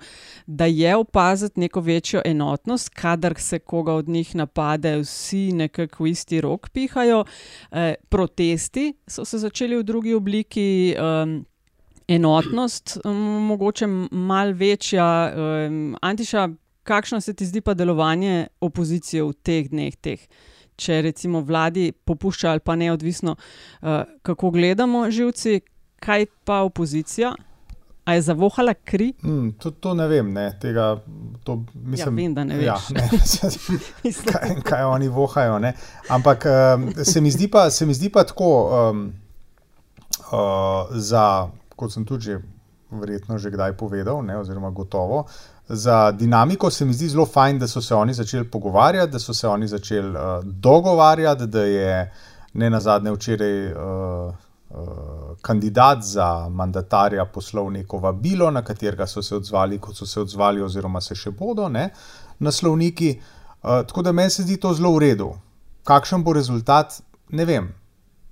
da 0.45 0.65
je 0.65 0.91
opaziti 0.95 1.59
neko 1.59 1.81
večjo 1.81 2.21
enotnost, 2.25 2.89
kadar 2.91 3.33
se 3.39 3.59
koga 3.59 3.93
od 3.93 4.09
njih 4.09 4.35
napade, 4.35 4.97
vsi 4.99 5.53
nekako 5.53 6.03
v 6.03 6.07
isti 6.09 6.41
rok 6.41 6.69
pihajo. 6.69 7.23
Eh, 7.71 7.95
protesti 8.09 8.93
so 9.07 9.25
se 9.25 9.37
začeli 9.39 9.77
v 9.77 9.83
drugi 9.83 10.13
obliki. 10.13 10.67
Um, 10.93 11.45
Enotnost, 12.15 12.97
um, 13.05 13.17
mogoče 13.47 13.87
malo 14.11 14.53
večja. 14.53 15.33
Um, 15.67 15.95
Antiša, 16.01 16.49
kakšno 16.83 17.21
se 17.21 17.33
ti 17.33 17.45
zdi 17.45 17.61
pa 17.61 17.73
delovanje 17.73 18.47
opozicije 18.59 19.23
v 19.23 19.33
teh 19.43 19.69
dneh, 19.69 19.95
teh? 19.95 20.27
če 20.81 21.01
recimo 21.05 21.43
vladi 21.45 21.91
popušča 21.91 22.55
ali 22.55 22.63
pa 22.65 22.75
neodvisno, 22.75 23.35
uh, 23.37 24.01
kako 24.25 24.51
gledamo 24.51 25.05
živci, 25.11 25.61
kaj 26.01 26.25
pa 26.45 26.61
opozicija? 26.67 27.33
A 28.05 28.15
je 28.17 28.21
zavohala 28.25 28.73
kri? 28.73 29.11
Mm, 29.23 29.51
to, 29.61 29.69
to 29.71 29.93
ne 29.93 30.07
vem, 30.09 30.31
ne, 30.33 30.47
tega, 30.61 30.95
to, 31.45 31.59
mislim, 31.73 32.15
vem, 32.17 32.33
da 32.33 32.43
ne 32.43 32.57
ja, 32.63 32.73
veš. 32.73 32.87
ne, 32.97 34.13
kaj, 34.31 34.55
kaj 34.65 34.87
oni 34.89 35.07
vohajo. 35.07 35.59
Ne. 35.61 35.75
Ampak 36.09 36.47
um, 36.49 36.87
se, 37.05 37.21
mi 37.21 37.29
pa, 37.51 37.69
se 37.69 37.85
mi 37.85 37.93
zdi 37.93 38.09
pa 38.09 38.23
tako, 38.25 38.49
um, 38.73 39.03
uh, 40.33 40.89
za, 40.97 41.51
kot 41.81 41.93
sem 41.93 42.05
tudi 42.05 42.29
že 42.29 42.41
verjetno 42.91 43.39
že 43.39 43.49
kdaj 43.51 43.73
povedal, 43.79 44.21
ne, 44.25 44.37
oziroma 44.37 44.69
gotovo. 44.69 45.25
Za 45.69 46.11
dinamiko 46.11 46.69
se 46.69 46.85
mi 46.85 46.93
zdi 46.93 47.09
zelo 47.09 47.25
fajn, 47.25 47.59
da 47.59 47.67
so 47.67 47.81
se 47.81 47.95
oni 47.95 48.13
začeli 48.13 48.49
pogovarjati, 48.51 49.11
da 49.11 49.19
so 49.19 49.33
se 49.33 49.47
oni 49.47 49.67
začeli 49.67 50.09
uh, 50.09 50.43
dogovarjati, 50.43 51.47
da 51.47 51.63
je 51.63 52.11
ne 52.53 52.69
na 52.69 52.79
zadnje 52.79 53.11
včeraj 53.11 53.71
uh, 53.71 53.79
uh, 54.69 55.37
kandidat 55.41 56.03
za 56.03 56.49
mandatarja 56.49 57.25
poslal 57.25 57.71
neko 57.71 57.97
vabilo, 57.97 58.51
na 58.51 58.61
katerega 58.61 59.07
so 59.07 59.23
se 59.23 59.35
odzvali, 59.35 59.79
kot 59.79 59.95
so 59.95 60.05
se 60.05 60.19
odzvali, 60.21 60.61
oziroma 60.61 61.01
se 61.01 61.15
še 61.15 61.31
bodo, 61.31 61.69
ne, 61.69 61.89
naslovniki. 62.39 63.15
Uh, 63.63 63.85
tako 63.87 64.01
da 64.01 64.11
meni 64.11 64.29
se 64.29 64.43
zdi 64.43 64.59
to 64.59 64.73
zelo 64.73 64.91
v 64.97 65.05
redu. 65.07 65.31
Kakšen 65.87 66.23
bo 66.23 66.33
rezultat, 66.33 66.99
ne 67.29 67.45
vem. 67.45 67.71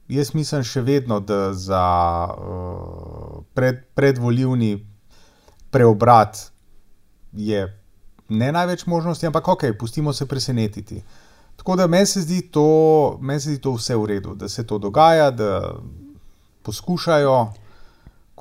Jaz 0.10 0.34
mislim 0.34 0.64
še 0.66 0.82
vedno, 0.82 1.20
da 1.20 1.54
za 1.54 1.84
uh, 2.34 3.44
pred, 3.54 3.84
predvoljivni 3.94 4.80
preobrat 5.70 6.40
je 7.32 7.68
ne 8.30 8.52
največ 8.52 8.86
možnosti, 8.86 9.28
ampak 9.28 9.48
ok, 9.48 9.64
pustimo 9.80 10.14
se 10.14 10.26
presenetiti. 10.26 11.04
Tako 11.56 11.76
da 11.76 11.88
meni 11.88 12.06
se, 12.06 12.22
zdi 12.22 12.42
to, 12.42 13.18
meni 13.22 13.40
se 13.40 13.54
zdi 13.54 13.62
to 13.62 13.76
vse 13.78 13.96
v 13.96 14.06
redu, 14.06 14.36
da 14.36 14.50
se 14.50 14.66
to 14.68 14.78
dogaja, 14.78 15.32
da 15.32 15.76
poskušajo. 16.64 17.54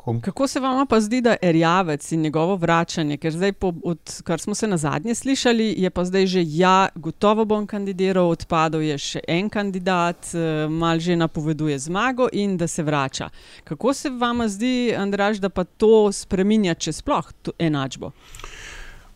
Kom... 0.09 0.21
Kako 0.21 0.47
se 0.49 0.61
vam 0.61 0.87
pa 0.87 1.01
zdi, 1.01 1.21
da 1.21 1.31
je 1.43 1.53
Rjavec 1.53 2.13
in 2.13 2.21
njegovo 2.21 2.57
vračanje, 2.57 3.17
ker 3.17 3.33
zdaj, 3.33 3.53
po, 3.53 3.75
od, 3.85 4.21
kar 4.25 4.41
smo 4.41 4.55
se 4.55 4.67
na 4.67 4.77
zadnje 4.77 5.15
slišali, 5.15 5.75
je 5.79 5.91
pa 5.91 6.05
zdaj 6.05 6.27
že 6.27 6.45
ja, 6.47 6.89
gotovo 6.95 7.45
bom 7.45 7.67
kandidiral, 7.67 8.31
odpadel 8.33 8.87
je 8.87 8.97
še 8.99 9.21
en 9.29 9.51
kandidat, 9.53 10.31
eh, 10.33 10.65
mal 10.69 10.99
že 10.99 11.17
napoveduje 11.17 11.79
zmago 11.79 12.29
in 12.33 12.57
da 12.57 12.67
se 12.67 12.83
vrača. 12.83 13.29
Kako 13.65 13.93
se 13.95 14.11
vam 14.11 14.49
zdi, 14.49 14.95
Andraž, 14.97 15.45
da 15.45 15.49
pa 15.49 15.65
to 15.65 16.09
spreminja, 16.13 16.75
če 16.75 16.93
sploh 16.93 17.29
to 17.43 17.53
enačbo? 17.59 18.13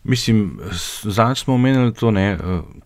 Mislim, 0.03 0.59
zadnjič 1.03 1.39
smo 1.43 1.53
omenili 1.53 1.93
to, 1.93 2.11
ne, 2.11 2.37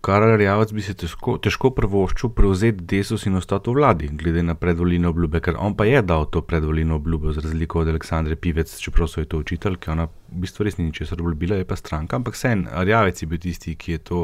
Karel 0.02 0.36
Rjavac 0.38 0.72
bi 0.72 0.82
se 0.86 0.94
težko, 0.94 1.40
težko 1.42 1.72
prvoščil 1.74 2.30
prevzeti 2.30 2.86
desus 2.92 3.26
in 3.26 3.40
ostati 3.40 3.72
v 3.72 3.80
vladi, 3.80 4.10
glede 4.14 4.44
na 4.46 4.54
predvoljene 4.54 5.10
obljube, 5.10 5.42
ker 5.42 5.58
on 5.58 5.74
pa 5.74 5.88
je 5.90 6.04
dal 6.06 6.28
to 6.30 6.44
predvoljeno 6.46 7.00
obljubo, 7.02 7.34
za 7.34 7.42
razliko 7.42 7.82
od 7.82 7.90
Aleksandre 7.90 8.36
Pivec, 8.36 8.76
čeprav 8.80 9.10
so 9.10 9.24
jo 9.24 9.32
to 9.32 9.42
učitelj, 9.42 9.80
ki 9.82 9.92
ona 9.96 10.06
v 10.06 10.44
bistvu 10.46 10.68
res 10.68 10.78
ni 10.78 10.86
ničesar 10.92 11.22
obljubila, 11.22 11.58
je 11.58 11.66
pa 11.66 11.76
stranka, 11.76 12.22
ampak 12.22 12.38
sen, 12.38 12.68
Rjavec 12.70 13.24
je 13.24 13.28
bil 13.28 13.42
tisti, 13.42 13.74
ki 13.76 13.98
je 13.98 14.04
to 14.12 14.24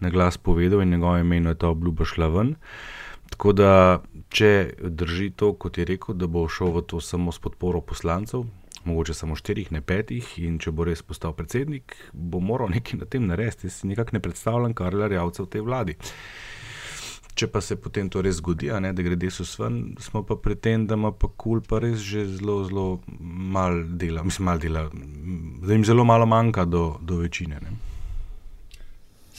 na 0.00 0.14
glas 0.14 0.38
povedal 0.38 0.82
in 0.82 0.94
njegovo 0.94 1.18
ime 1.18 1.42
je 1.42 1.54
ta 1.54 1.68
obljuba 1.68 2.04
šla 2.04 2.30
ven. 2.30 2.54
Tako 3.30 3.52
da, 3.52 3.72
če 4.28 4.74
drži 4.82 5.30
to, 5.30 5.52
kot 5.54 5.78
je 5.78 5.84
rekel, 5.84 6.14
da 6.14 6.26
bo 6.26 6.46
šel 6.48 6.70
v 6.78 6.86
to 6.86 7.00
samo 7.00 7.32
s 7.32 7.38
podporo 7.38 7.80
poslancev, 7.80 8.46
mogoče 8.84 9.14
samo 9.14 9.36
štirih, 9.36 9.72
ne 9.72 9.80
petih, 9.80 10.26
in 10.40 10.58
če 10.58 10.72
bo 10.72 10.86
res 10.88 11.02
postal 11.02 11.34
predsednik, 11.36 11.96
bo 12.12 12.40
moral 12.40 12.72
nekaj 12.72 13.02
na 13.02 13.08
tem 13.10 13.26
narediti. 13.28 13.68
Jaz 13.68 13.80
si 13.80 13.90
nekako 13.90 14.16
ne 14.16 14.22
predstavljam 14.24 14.74
Karla 14.74 15.10
Rjavca 15.10 15.44
v 15.44 15.50
tej 15.52 15.66
vladi. 15.66 15.96
Če 17.34 17.46
pa 17.48 17.60
se 17.64 17.76
potem 17.80 18.08
to 18.10 18.20
res 18.24 18.40
zgodi, 18.40 18.68
ne, 18.82 18.90
da 18.92 19.04
gre 19.06 19.16
desus 19.16 19.52
ven, 19.60 19.94
smo 20.02 20.24
pa 20.26 20.36
pri 20.36 20.56
tem, 20.60 20.86
da 20.90 20.98
ima 20.98 21.12
pa 21.12 21.30
kul 21.30 21.62
pa 21.64 21.78
res 21.80 22.02
že 22.04 22.26
zelo, 22.26 22.58
zelo 22.68 22.86
malo 23.08 23.84
dela, 23.84 24.24
mislim, 24.26 24.50
malo 24.50 24.60
dela, 24.60 24.88
da 25.62 25.72
jim 25.72 25.86
zelo 25.86 26.04
malo 26.04 26.26
manjka 26.26 26.66
do, 26.68 26.98
do 27.00 27.22
večine. 27.22 27.62
Ne. 27.62 27.89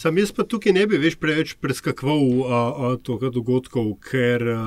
Sam 0.01 0.17
jaz 0.17 0.31
pa 0.33 0.41
tukaj 0.49 0.73
ne 0.73 0.87
bi 0.89 0.97
več 0.97 1.13
preveč 1.21 1.51
preskakoval 1.61 2.95
tega 3.05 3.29
dogodkov, 3.29 3.91
ker 4.01 4.41
uh, 4.49 4.63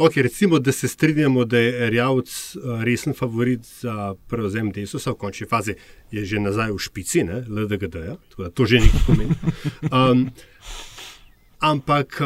okay, 0.00 0.22
recimo, 0.24 0.56
da 0.64 0.72
se 0.72 0.88
strinjamo, 0.88 1.44
da 1.44 1.60
je 1.60 1.90
Rjavc 1.92 2.30
uh, 2.56 2.78
resen 2.88 3.12
favorit 3.12 3.68
za 3.82 4.14
prevzem 4.32 4.70
Desusa, 4.72 5.12
v 5.12 5.20
končni 5.20 5.48
fazi 5.50 5.74
je 6.08 6.24
že 6.24 6.40
nazaj 6.40 6.72
v 6.72 6.80
špici, 6.80 7.26
ne, 7.28 7.42
LDGD, 7.44 8.00
-ja, 8.06 8.16
to 8.48 8.64
že 8.64 8.80
nekaj 8.80 9.04
pomeni. 9.04 9.36
Um, 9.92 10.30
Ampak 11.58 12.20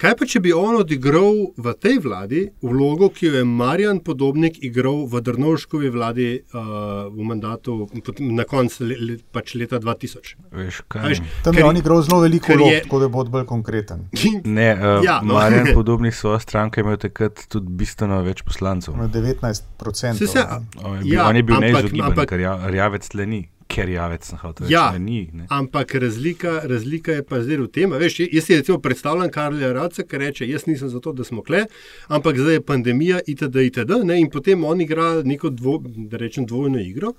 kaj 0.00 0.14
pa, 0.16 0.26
če 0.28 0.40
bi 0.40 0.52
on 0.56 0.78
odigral 0.80 1.50
v 1.60 1.74
tej 1.76 1.98
vladi 2.00 2.42
vlogo, 2.64 3.10
ki 3.12 3.26
jo 3.26 3.32
je 3.36 3.44
Marjan 3.44 4.00
Podobnik 4.00 4.56
igral 4.64 5.04
v 5.12 5.20
Drnovškovi 5.20 5.90
vladi 5.92 6.28
uh, 6.40 7.04
v 7.12 7.26
mandatu 7.28 7.84
na 8.24 8.46
koncu 8.48 8.88
le, 8.88 8.96
le, 8.96 9.18
pač 9.20 9.52
leta 9.60 9.76
2000? 9.76 10.32
Veš, 10.56 10.80
Veš, 10.88 11.20
Tam 11.44 11.60
je 11.60 11.68
on 11.68 11.76
igral 11.76 12.00
zelo 12.00 12.22
veliko 12.24 12.56
vlog, 12.56 12.72
je... 12.72 12.80
tako 12.86 13.02
da 13.04 13.12
bo 13.12 13.26
bolj 13.36 13.44
konkreten. 13.50 14.08
ne, 14.58 14.70
uh, 14.72 15.04
ja, 15.04 15.20
no. 15.20 15.36
Marjan 15.36 15.74
Podobnik 15.76 16.16
svoje 16.16 16.40
stranke 16.40 16.80
imel 16.80 16.96
takrat 16.96 17.44
tudi 17.52 17.76
bistveno 17.76 18.22
več 18.24 18.40
poslancev. 18.40 18.96
19%. 18.96 20.16
Se, 20.16 20.26
se, 20.26 20.48
on 20.80 20.96
je 20.96 21.04
bil, 21.04 21.12
ja, 21.12 21.28
on 21.28 21.36
je 21.36 21.44
bil 21.44 21.60
neizogiben, 21.60 22.24
ker 22.24 22.48
rjavec 22.72 23.12
le 23.20 23.28
ni 23.28 23.42
ker 23.72 23.88
javec 23.88 24.28
na 24.32 24.38
hotel. 24.42 24.70
Ja, 24.70 24.84
ni, 24.98 25.30
ampak 25.48 25.94
razlika, 25.94 26.60
razlika 26.68 27.18
je 27.18 27.24
pa 27.26 27.40
zdaj 27.42 27.62
v 27.64 27.68
tem. 27.72 27.96
Veš, 28.04 28.20
jaz 28.28 28.46
si 28.46 28.58
recimo 28.60 28.78
predstavljam 28.84 29.30
Karla 29.32 29.72
Raca, 29.72 30.04
ki 30.06 30.22
reče: 30.22 30.48
Jaz 30.48 30.66
nisem 30.68 30.92
zato, 30.92 31.12
da 31.12 31.24
smo 31.24 31.42
kle, 31.42 31.66
ampak 32.08 32.38
zdaj 32.38 32.60
je 32.60 32.64
pandemija, 32.66 33.20
itd. 33.26 33.66
itd. 33.68 34.02
Ne, 34.04 34.20
in 34.20 34.30
potem 34.30 34.64
on 34.64 34.80
igra 34.80 35.22
neko 35.24 35.50
dvo, 35.50 35.80
rečem, 36.12 36.46
dvojno 36.46 36.80
igro. 36.80 37.14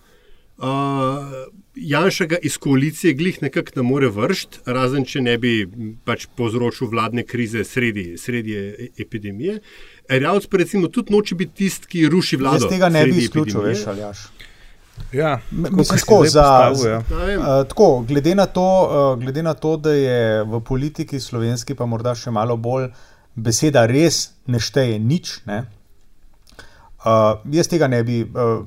Uh, 0.57 0.67
Janša 1.75 2.25
ga 2.29 2.37
iz 2.45 2.57
koalicije 2.61 3.13
glih 3.17 3.41
nekako 3.41 3.71
ne 3.75 3.81
more 3.81 4.07
vršiti, 4.07 4.59
razen 4.65 5.05
če 5.05 5.21
ne 5.25 5.33
bi 5.41 5.53
pač 6.05 6.27
povzročil 6.37 6.91
vladne 6.91 7.23
krize 7.25 7.63
sredi, 7.65 8.13
sredi 8.21 8.53
e, 8.53 8.87
epidemije. 9.01 9.57
Rjavc 10.09 10.45
pa 10.45 10.61
recimo 10.61 10.87
tudi 10.93 11.13
noče 11.13 11.35
biti 11.35 11.63
tisti, 11.63 11.89
ki 11.89 12.05
ruši 12.13 12.37
vlado. 12.37 12.61
Jaz 12.61 12.69
tega 12.69 12.89
ne 12.93 13.01
bi 13.09 13.25
izključil, 13.25 13.65
veš, 13.65 13.87
ali 13.89 14.05
jaš. 14.05 14.27
Ja, 15.13 15.39
Mislim, 15.51 15.99
tako, 15.99 16.25
za, 16.25 16.71
ja. 16.89 16.97
uh, 16.97 17.67
tako, 17.67 18.05
glede, 18.07 18.35
na 18.35 18.45
to, 18.45 18.89
uh, 19.13 19.19
glede 19.19 19.43
na 19.43 19.53
to, 19.53 19.77
da 19.77 19.91
je 19.93 20.43
v 20.43 20.59
politiki 20.59 21.19
slovenski, 21.19 21.75
pa 21.75 21.85
morda 21.85 22.15
še 22.17 22.31
malo 22.33 22.57
bolj 22.57 22.89
beseda 23.35 23.85
res 23.89 24.31
ne 24.49 24.61
šteje 24.61 24.99
nič. 24.99 25.39
Ne? 25.49 25.63
Uh, 27.03 27.41
jaz, 27.51 27.67
tega 27.67 27.89
bi, 28.05 28.21
uh, 28.23 28.63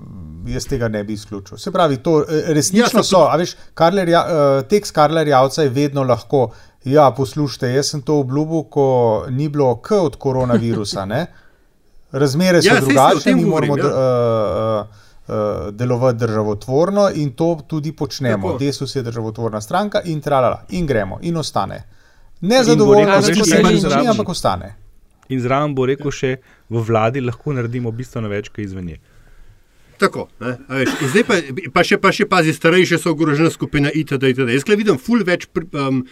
jaz 0.51 0.67
tega 0.69 0.89
ne 0.93 1.03
bi 1.05 1.17
izključil. 1.17 1.59
Se 1.59 1.73
pravi, 1.73 1.99
to 2.05 2.21
resnično 2.29 3.01
ja, 3.01 3.07
so. 3.07 3.23
Veš, 3.39 3.57
Karler, 3.75 4.11
uh, 4.13 4.61
tekst 4.69 4.95
Karla 4.95 5.25
Javca 5.27 5.67
je 5.67 5.73
vedno 5.73 6.05
lahko. 6.05 6.51
Ja, 6.87 7.09
poslušajte, 7.11 7.73
jaz 7.75 7.89
sem 7.91 8.03
to 8.07 8.21
obljubil, 8.23 8.69
ko 8.71 8.87
ni 9.31 9.49
bilo 9.49 9.73
K 9.83 9.99
od 9.99 10.19
koronavirusa. 10.23 11.07
Ne? 11.11 11.27
Razmere 12.13 12.61
so 12.63 12.71
ja, 12.71 12.81
drugačne, 12.81 13.35
mi 13.35 13.45
moramo. 13.45 13.79
Ja. 13.79 13.87
Uh, 13.87 13.91
uh, 13.91 14.87
uh, 14.87 15.06
delovati 15.73 16.19
državotvorno 16.19 17.11
in 17.15 17.33
to 17.33 17.59
tudi 17.69 17.93
počnemo. 17.93 18.53
Tako. 18.53 18.59
Desus 18.59 18.97
je 18.97 19.03
državotvorna 19.03 19.61
stranka 19.61 20.01
in 20.05 20.21
tralala, 20.21 20.63
in 20.71 20.87
gremo, 20.87 21.19
in 21.23 21.37
ostane. 21.37 21.83
Ne 22.41 22.65
zadovoljno, 22.65 23.11
da 23.11 23.23
se 23.23 23.33
vse 23.33 23.63
zgodi, 23.81 24.09
ampak 24.09 24.29
ostane. 24.29 24.75
In 25.29 25.41
zraven 25.41 25.75
bo 25.75 25.87
rekel 25.87 26.11
še, 26.15 26.37
v 26.71 26.83
vladi 26.87 27.21
lahko 27.21 27.53
naredimo 27.57 27.91
bistveno 27.91 28.29
več, 28.31 28.49
kot 28.49 28.63
izvenje. 28.63 29.01
Tako, 29.99 30.29
veš, 30.69 30.93
zdaj 31.11 31.25
pa, 31.25 31.39
pa, 31.73 31.83
še, 31.85 31.99
pa 31.99 32.13
še 32.13 32.27
pazi, 32.29 32.53
starejše 32.55 32.99
so 33.01 33.15
ogrožena 33.17 33.51
skupina 33.51 33.91
itd. 33.91 34.31
itd. 34.35 34.53
Jaz 34.53 34.67
vidim 34.69 35.01
ful 35.01 35.25
več. 35.25 35.49
Um, 35.73 36.05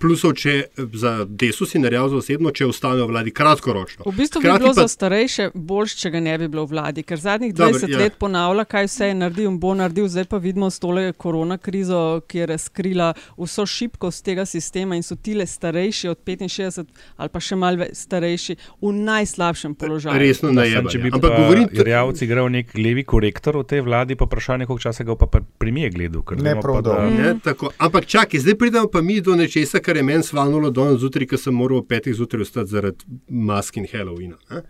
plusov, 0.00 0.34
če 0.36 0.68
za 0.92 1.24
desus 1.24 1.74
in 1.74 1.84
real 1.88 2.10
za 2.12 2.18
osebno, 2.20 2.50
če 2.52 2.66
ostane 2.68 3.00
v 3.00 3.08
vladi 3.08 3.32
kratkoročno. 3.32 4.04
V 4.04 4.12
bistvu 4.12 4.42
Hkrati 4.42 4.60
bi 4.60 4.64
bilo 4.66 4.74
pa... 4.74 4.84
za 4.84 4.88
starejše 4.92 5.48
bolj, 5.54 5.94
če 5.96 6.10
ga 6.12 6.20
ne 6.20 6.34
bi 6.38 6.48
bilo 6.52 6.66
v 6.66 6.74
vladi, 6.74 7.04
ker 7.06 7.20
zadnjih 7.20 7.54
20 7.56 7.80
Dobre, 7.80 7.92
ja. 7.94 8.00
let 8.04 8.18
ponavlja, 8.20 8.66
kaj 8.68 8.88
vse 8.90 9.08
je 9.08 9.14
naredil 9.16 9.48
in 9.48 9.56
bo 9.62 9.72
naredil. 9.74 10.08
Zdaj 10.12 10.28
pa 10.28 10.40
vidimo 10.44 10.68
s 10.70 10.80
tole 10.82 11.06
korona 11.16 11.56
krizo, 11.58 12.20
ki 12.28 12.42
je 12.42 12.48
razkrila 12.52 13.08
vso 13.38 13.66
šibkost 13.66 14.24
tega 14.26 14.44
sistema 14.44 14.98
in 14.98 15.06
so 15.06 15.16
tile 15.16 15.46
starejši 15.48 16.12
od 16.12 16.20
65 16.26 16.84
ali 17.16 17.32
pa 17.32 17.40
še 17.40 17.56
malce 17.56 17.88
starejši 17.96 18.56
v 18.84 18.92
najslabšem 18.92 19.74
položaju. 19.74 20.20
Resno 20.20 20.52
ne 20.52 20.68
je. 20.68 20.84
Če 20.92 21.00
bi 21.00 21.10
pa 21.10 21.32
govoril, 21.32 21.64
da 21.72 21.82
je 21.82 22.28
igral 22.28 22.52
nek 22.52 22.76
levi 22.76 23.06
korektor 23.08 23.56
v 23.62 23.64
tej 23.72 23.82
vladi, 23.88 24.14
pa 24.20 24.28
vprašanje, 24.28 24.68
koliko 24.68 24.84
časa 24.84 25.04
ga 25.04 25.16
pa, 25.16 25.40
premije 25.58 25.90
gledal. 25.96 26.22
Ne, 26.44 26.54
prav 26.60 26.82
dobro. 26.84 27.72
Ampak 27.82 28.06
čakaj, 28.06 28.44
zdaj 28.44 28.58
pridemo 28.60 28.92
pa 28.92 29.00
mi 29.00 29.18
do 29.24 29.34
nečesa 29.34 29.45
nečesa, 29.46 29.80
kar 29.80 29.96
je 29.96 30.02
meni 30.02 30.26
svanulo 30.26 30.70
danes 30.74 31.00
zjutraj, 31.00 31.30
ker 31.30 31.40
sem 31.40 31.54
moral 31.54 31.82
ob 31.82 31.88
petih 31.88 32.14
zjutraj 32.14 32.46
ostati 32.46 32.74
zaradi 32.74 33.18
mask 33.28 33.78
in 33.80 33.86
Halloweena. 33.90 34.62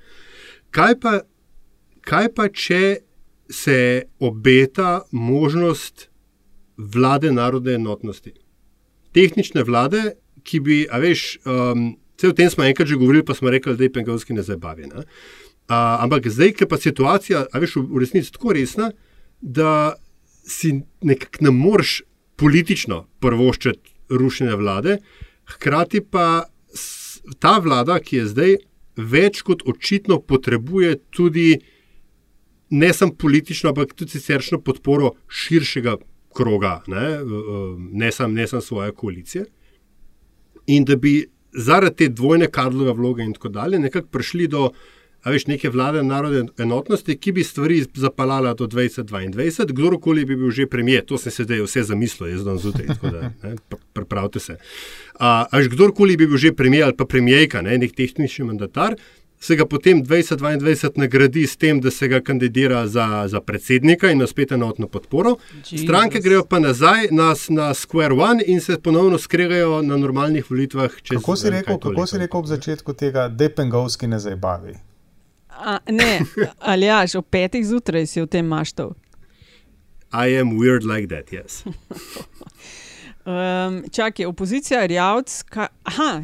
Kaj 0.75 0.99
pa, 1.03 1.21
kaj 2.07 2.31
pa, 2.37 2.49
če 2.53 2.83
se 3.53 3.79
obeta 4.21 5.01
možnost 5.13 6.09
vlade 6.77 7.33
narodne 7.33 7.77
enotnosti? 7.81 8.35
Tehnične 9.17 9.65
vlade, 9.65 10.17
ki 10.47 10.61
bi, 10.63 10.83
a 10.93 11.01
veš, 11.03 11.27
um, 11.49 11.89
vse 12.19 12.31
o 12.31 12.37
tem 12.37 12.51
smo 12.53 12.67
enkrat 12.67 12.89
že 12.89 13.01
govorili, 13.01 13.25
pa 13.27 13.35
smo 13.35 13.51
rekli, 13.51 13.77
da 13.77 13.87
je 13.87 13.93
pengovski 13.93 14.37
ne 14.37 14.45
zabavi. 14.47 14.91
Ne? 14.93 15.07
Uh, 15.67 15.97
ampak 16.05 16.29
zdaj, 16.31 16.53
ker 16.61 16.69
pa 16.71 16.79
situacija, 16.79 17.47
a 17.51 17.63
veš, 17.63 17.81
v 17.81 18.03
resnici 18.03 18.31
tako 18.35 18.55
resna, 18.55 18.93
da 19.41 19.97
si 20.47 20.77
nekako 21.03 21.49
ne 21.49 21.51
moreš 21.51 22.03
politično 22.37 23.07
prvoščiti 23.21 23.96
rušenja 24.11 24.55
vlade, 24.55 24.99
hkrati 25.47 26.01
pa 26.01 26.45
ta 27.39 27.59
vlada, 27.59 27.99
ki 28.01 28.23
je 28.23 28.27
zdaj 28.27 28.57
več 28.97 29.43
kot 29.45 29.63
očitno 29.69 30.21
potrebuje 30.21 30.97
tudi 31.11 31.57
ne 32.71 32.93
samo 32.93 33.15
politično, 33.15 33.71
ampak 33.71 33.95
tudi 33.95 34.17
siceršno 34.17 34.61
podporo 34.65 35.13
širšega 35.29 35.97
kroga, 36.37 36.81
ne, 36.87 37.21
ne 37.93 38.13
samo 38.13 38.47
sam 38.47 38.61
svoje 38.61 38.93
koalicije. 38.93 39.45
In 40.67 40.85
da 40.85 40.97
bi 40.97 41.27
zaradi 41.53 41.97
te 41.97 42.09
dvojne 42.09 42.51
Karlove 42.51 42.93
vloge 42.93 43.23
in 43.23 43.33
tako 43.33 43.49
dalje 43.49 43.79
nekako 43.79 44.09
prišli 44.09 44.49
do 44.49 44.71
a 45.27 45.33
veš, 45.35 45.49
neke 45.51 45.71
vlade 45.75 46.05
narodne 46.07 46.45
enotnosti, 46.63 47.17
ki 47.19 47.33
bi 47.35 47.45
stvari 47.45 47.81
zapeljala 47.99 48.53
do 48.55 48.69
2022, 48.71 49.67
kdorkoli 49.73 50.25
bi 50.25 50.37
bil 50.39 50.53
že 50.55 50.69
premijer, 50.71 51.03
to 51.05 51.19
sem 51.19 51.35
se 51.35 51.45
zdaj 51.45 51.65
vse 51.67 51.83
zamislil, 51.83 52.31
jaz 52.31 52.45
dan 52.47 52.61
zjutraj, 52.63 52.95
pripravite 53.93 54.41
se. 54.41 54.55
A, 55.19 55.49
a 55.51 55.59
veš, 55.59 55.73
kdorkoli 55.75 56.17
bi 56.17 56.31
bil 56.31 56.39
že 56.39 56.55
premijer 56.55 56.87
ali 56.87 56.97
pa 56.97 57.09
premijejka, 57.11 57.63
ne, 57.67 57.79
nek 57.79 57.97
tehnični 57.99 58.47
mandatar, 58.47 58.95
se 59.41 59.57
ga 59.57 59.67
potem 59.67 60.05
2022 60.05 60.95
nagradi 60.95 61.47
s 61.47 61.57
tem, 61.57 61.81
da 61.81 61.91
se 61.91 62.09
ga 62.09 62.21
kandidira 62.21 62.87
za, 62.87 63.27
za 63.29 63.41
predsednika 63.41 64.11
in 64.11 64.23
na 64.23 64.27
spet 64.27 64.53
enotno 64.53 64.87
podporo. 64.87 65.37
Jesus. 65.59 65.83
Stranke 65.85 66.21
grejo 66.21 66.45
pa 66.47 66.59
nazaj 66.59 67.11
na, 67.11 67.35
na 67.49 67.75
Square 67.75 68.15
One 68.15 68.45
in 68.47 68.61
se 68.61 68.79
ponovno 68.79 69.19
skregajo 69.19 69.83
na 69.83 69.97
normalnih 69.97 70.51
volitvah. 70.51 70.91
Kako 71.09 71.37
si 71.37 71.51
rekel, 71.51 71.79
kako 71.79 72.07
si 72.07 72.19
rekel 72.19 72.41
ob 72.41 72.47
začetku 72.47 72.93
tega, 72.93 73.29
depengovski 73.29 74.07
ne 74.07 74.19
zabavi? 74.19 74.87
A, 75.57 75.79
ne, 75.89 76.21
ali 76.61 76.87
ja, 76.87 77.07
že 77.07 77.19
ob 77.19 77.27
petih 77.31 77.65
zjutraj 77.65 78.07
si 78.07 78.21
v 78.21 78.29
tem 78.29 78.47
maštal. 78.47 78.93
I 80.13 80.37
am 80.37 80.57
weird 80.61 80.85
like 80.85 81.09
that, 81.09 81.33
yes. 81.33 81.65
um, 83.27 83.83
čakaj, 83.91 84.27
opozicija 84.29 84.87
rjavc. 84.87 85.45
Aha, 85.85 86.23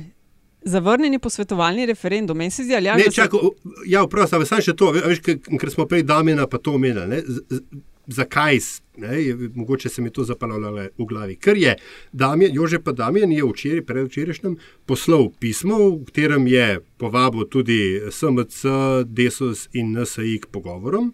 Zavrnjeni 0.64 1.18
posvetovalni 1.18 1.86
referendum, 1.86 2.36
meni 2.36 2.50
se 2.50 2.64
zdi, 2.64 2.74
ali 2.74 2.84
Ne, 2.86 3.10
čakaj, 3.10 3.38
o- 3.38 3.54
ja, 3.86 4.02
vprašaj, 4.02 4.46
samo 4.46 4.60
še 4.60 4.72
to, 4.72 4.92
veš, 4.92 5.20
ker, 5.20 5.70
smo 5.70 5.86
prej 5.86 6.02
Damjana 6.02 6.46
pa 6.46 6.58
to 6.58 6.72
omenili. 6.72 7.06
ne, 7.08 7.20
z- 7.20 7.42
z- 7.50 7.62
Zakaj, 8.08 8.58
ne, 8.96 9.22
je- 9.22 9.50
mogoče 9.54 9.88
se 9.88 10.02
mi 10.02 10.10
to 10.10 10.24
zapalavljalo 10.24 10.88
v 10.98 11.04
glavi. 11.04 11.36
Ker 11.36 11.56
je 11.56 11.76
Damjan, 12.12 12.50
Jože 12.52 12.78
pa 12.80 12.92
Damjan 12.92 13.32
je 13.32 13.44
včeraj, 13.44 13.82
predvčerajšnjem, 13.82 14.56
poslal 14.86 15.30
pismo, 15.32 15.78
v 15.90 16.04
katerem 16.04 16.46
je 16.46 16.66
povabil 16.98 17.44
tudi 17.44 17.78
SMC, 18.10 18.64
Desus 19.06 19.68
in 19.72 19.92
NSI 19.92 20.38
k 20.38 20.46
pogovorom. 20.48 21.12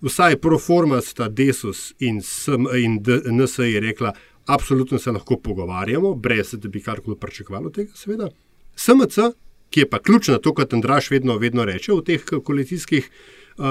Vsaj 0.00 0.36
pro 0.36 0.58
forma 0.58 1.00
sta 1.00 1.28
Desus 1.28 1.94
in, 1.98 2.20
SM, 2.20 2.66
in 2.76 2.98
D- 2.98 3.20
NSI 3.26 3.80
rekla, 3.80 4.12
absolutno 4.46 4.98
se 4.98 5.10
lahko 5.10 5.36
pogovarjamo, 5.36 6.14
brez 6.14 6.54
da 6.54 6.68
bi 6.68 6.80
karkoli 6.80 7.16
pričakovalo 7.16 7.70
tega, 7.70 7.92
seveda. 7.94 8.30
SMC, 8.78 9.34
ki 9.70 9.80
je 9.80 9.88
pa 9.90 9.98
ključna, 9.98 10.38
to, 10.38 10.54
kar 10.54 10.66
Andraš 10.72 11.10
vedno, 11.10 11.36
vedno 11.38 11.64
reče 11.64 11.92
v 11.92 12.04
teh 12.06 12.24
koalicijskih 12.44 13.10
uh, 13.58 13.64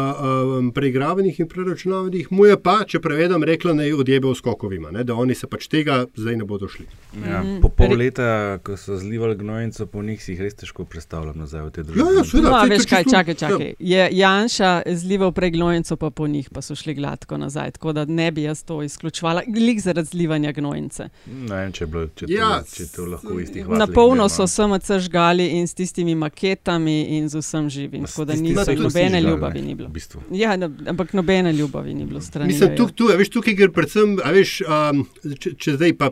preigravanjih 0.73 1.39
in 1.39 1.47
preračunavanjih, 1.47 2.28
mu 2.32 2.45
je 2.45 2.58
pa, 2.58 2.84
če 2.86 3.00
prevedem, 3.00 3.43
rekla, 3.43 3.73
naj 3.73 3.93
odjebe 3.93 4.28
v 4.28 4.36
skokovima, 4.36 4.91
ne, 4.91 5.04
da 5.04 5.15
oni 5.15 5.36
se 5.36 5.47
pač 5.47 5.67
tega 5.67 6.06
zdaj 6.15 6.36
ne 6.36 6.45
bodo 6.45 6.67
šli. 6.67 6.86
Ja, 7.17 7.41
Mhm. 7.43 7.62
po 7.62 7.69
pol 7.69 7.95
leta, 7.95 8.60
ko 8.63 8.78
so 8.78 8.97
zlivali 8.97 9.36
gnojnico 9.36 9.86
po 9.86 10.04
njih, 10.04 10.23
si 10.23 10.32
jih 10.32 10.41
res 10.41 10.54
težko 10.56 10.86
predstavljam 10.86 11.38
nazaj 11.38 11.62
v 11.62 11.71
te 11.71 11.84
družbe. 11.84 12.00
Ja, 12.00 12.17
ja, 12.17 12.23
seveda, 12.23 12.50
No, 12.50 12.63
veš 12.65 12.86
kaj, 12.86 13.04
čakaj, 13.06 13.36
čakaj. 13.36 13.73
Je 13.80 14.10
Janša 14.12 14.82
zlival 14.88 15.32
prej 15.32 15.52
gnojnico, 15.52 15.95
pa 15.95 16.10
po 16.10 16.28
njih 16.28 16.50
pa 16.50 16.62
so 16.62 16.76
šli 16.76 16.93
gladko 16.93 17.38
nazaj. 17.38 17.71
Tako 17.71 17.93
da 17.93 18.06
ne 18.06 18.32
bi 18.32 18.43
jaz 18.43 18.63
to 18.63 18.84
izključevala, 18.84 19.41
lik 19.47 19.80
zaradi 19.80 20.08
zlivanja 20.08 20.52
gnojnice. 20.52 21.10
Ne 21.28 21.56
vem, 21.56 21.71
če 21.71 21.84
je 21.84 21.88
bilo, 21.88 22.08
če, 22.08 22.26
Ja, 22.30 22.60
to, 22.60 22.76
če 22.76 22.86
to 22.88 23.06
lahko 23.06 23.39
istih 23.39 23.67
Na 23.67 23.88
polno 23.88 24.30
so 24.30 24.47
SMC 24.47 25.00
žgali 25.00 25.47
in 25.50 25.67
s 25.67 25.73
tistimi 25.73 26.15
maketami 26.15 27.17
in 27.17 27.30
z 27.30 27.38
vsem 27.38 27.69
živim. 27.69 28.06
Tako 28.06 28.26
da 28.26 28.34
niso 28.36 28.71
jih 28.71 28.80
nobene 28.80 29.21
ljubavi 29.21 29.62
ni 29.62 29.76
bilo. 29.77 29.89
v 29.89 29.97
bistvu. 29.97 30.23
Ja, 30.35 30.57
no, 30.59 30.69
ampak 30.89 31.13
nobene 31.17 31.53
ljubavi 31.53 31.93
ni 31.93 32.05
bilo 32.05 32.21
strani. 32.21 32.51
Mislim, 32.51 32.73
veje. 32.73 32.91
tu, 32.97 33.09
veš, 33.17 33.31
tukaj 33.33 33.55
gre 33.57 33.69
predvsem, 33.73 34.17
a 34.23 34.33
veš, 34.35 34.59
um, 34.65 35.05
če, 35.23 35.55
če 35.55 35.77
zdaj 35.79 35.97
pa. 35.99 36.11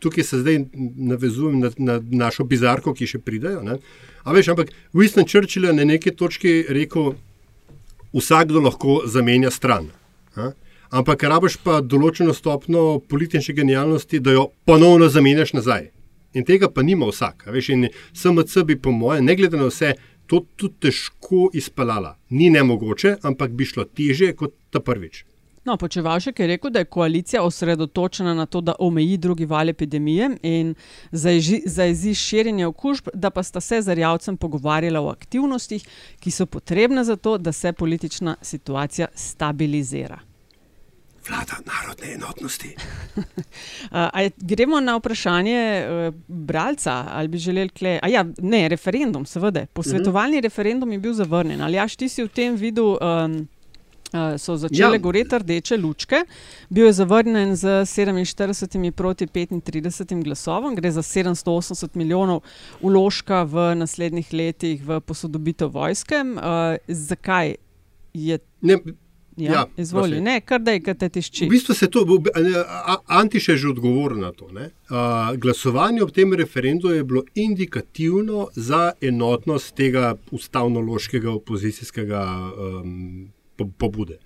Tukaj 0.00 0.24
se 0.24 0.38
zdaj 0.40 0.62
navezujem 0.96 1.58
na, 1.60 1.68
na 1.76 1.98
našo 2.24 2.46
bizarko, 2.48 2.94
ki 2.96 3.04
še 3.04 3.18
pridejo. 3.20 3.60
Ne? 3.60 3.74
A 4.24 4.32
veš, 4.32 4.48
ampak 4.54 4.70
Winston 4.96 5.28
Churchill 5.28 5.68
je 5.68 5.74
na 5.76 5.84
neki 5.84 6.14
točki 6.16 6.62
rekel, 6.72 7.12
vsakdo 8.16 8.64
lahko 8.64 9.02
zamenja 9.04 9.52
stran. 9.52 9.90
A? 10.40 10.52
Ampak 10.90 11.22
rabiš 11.28 11.60
pa 11.62 11.78
določeno 11.84 12.32
stopno 12.34 12.98
politične 13.12 13.54
genialnosti, 13.54 14.18
da 14.24 14.34
jo 14.34 14.48
ponovno 14.66 15.06
zamenjaš 15.12 15.52
nazaj. 15.60 15.90
In 16.34 16.46
tega 16.46 16.70
pa 16.70 16.82
nima 16.82 17.06
vsak. 17.06 17.46
Veš, 17.50 17.68
in 17.74 17.88
SMC 18.14 18.64
bi, 18.66 18.76
po 18.78 18.90
mojem, 18.94 19.24
ne 19.26 19.36
glede 19.38 19.58
na 19.58 19.68
vse, 19.70 19.94
to 20.30 20.44
tudi 20.56 20.74
težko 20.86 21.48
izpeljala. 21.52 22.14
Ni 22.30 22.50
nemogoče, 22.50 23.16
ampak 23.26 23.50
bi 23.50 23.66
šlo 23.66 23.84
teže 23.84 24.30
kot 24.38 24.54
ta 24.70 24.80
prvič. 24.80 25.24
No, 25.64 25.76
Počevalšek 25.76 26.38
je 26.40 26.46
rekel, 26.46 26.70
da 26.70 26.78
je 26.78 26.88
koalicija 26.88 27.42
osredotočena 27.42 28.34
na 28.34 28.46
to, 28.46 28.60
da 28.60 28.74
omeji 28.78 29.16
drugi 29.16 29.44
val 29.44 29.68
epidemije 29.68 30.30
in 30.42 30.74
zajezi 31.66 32.14
širjenje 32.14 32.66
okužb, 32.66 33.10
da 33.14 33.30
pa 33.30 33.42
sta 33.42 33.60
se 33.60 33.82
z 33.82 33.94
Rjavcem 33.94 34.36
pogovarjala 34.36 35.00
o 35.00 35.10
aktivnostih, 35.10 35.84
ki 36.20 36.30
so 36.30 36.46
potrebne 36.46 37.04
za 37.04 37.16
to, 37.16 37.38
da 37.38 37.52
se 37.52 37.72
politična 37.72 38.36
situacija 38.42 39.08
stabilizira. 39.14 40.29
Vlada 41.22 41.56
narodne 41.66 42.14
enotnosti. 42.14 42.74
A 43.90 44.28
gremo 44.38 44.80
na 44.80 44.96
vprašanje 44.96 45.58
uh, 45.80 46.14
bralca, 46.28 47.04
ali 47.08 47.28
bi 47.28 47.38
želeli 47.38 47.68
kle. 47.68 47.98
A 48.02 48.08
ja, 48.08 48.24
ne, 48.38 48.68
referendum, 48.68 49.26
seveda. 49.26 49.66
Posvetovalni 49.66 50.36
Mhm. 50.36 50.42
referendum 50.42 50.92
je 50.92 50.98
bil 50.98 51.12
zavrnjen. 51.14 51.60
Ali 51.62 51.74
jaš 51.74 51.96
ti 51.96 52.08
si 52.08 52.24
v 52.24 52.28
tem 52.28 52.56
videl? 52.56 52.96
Um, 52.96 53.48
Uh, 54.10 54.34
so 54.36 54.56
začele 54.56 54.94
Ja. 54.94 54.98
goreti 54.98 55.38
rdeče 55.38 55.76
lučke, 55.76 56.24
bil 56.68 56.86
je 56.86 56.92
zavrnjen 56.92 57.56
z 57.56 57.86
47 57.86 58.90
proti 58.90 59.26
35 59.26 59.70
glasovom, 60.24 60.74
gre 60.74 60.90
za 60.90 61.02
780 61.02 61.94
milijonov 61.94 62.40
uložka 62.80 63.42
v 63.44 63.74
naslednjih 63.76 64.32
letih 64.32 64.82
v 64.82 65.00
posodobitev 65.00 65.70
vojske. 65.70 66.14
Uh, 66.26 66.42
zakaj 66.88 67.54
je 68.14 68.38
Ne, 68.60 68.76
Ja, 69.36 69.52
Ja, 69.52 69.66
izvoli, 69.76 70.10
prosim. 70.10 70.24
ne, 70.24 70.40
kar 70.40 70.60
da 70.60 70.70
je, 70.70 70.80
kar 70.80 70.94
te 70.94 71.08
tišči. 71.08 71.46
V 71.46 71.48
bistvu 71.48 71.74
se 71.74 71.86
to, 71.86 72.02
Antiš 73.06 73.48
je 73.48 73.56
že 73.56 73.68
odgovoril 73.68 74.18
na 74.18 74.32
to. 74.32 74.48
ne. 74.48 74.70
A, 74.88 75.32
Glasovanje 75.36 76.02
ob 76.02 76.10
tem 76.10 76.34
referendumu 76.34 76.94
je 76.94 77.04
bilo 77.04 77.22
indikativno 77.34 78.48
za 78.54 78.92
enotnost 79.00 79.74
tega 79.74 80.14
ustavno-loškega 80.30 81.30
opozicijskega 81.30 82.22
um, 82.82 83.28
po- 83.56 83.70
pobude. 83.78 84.18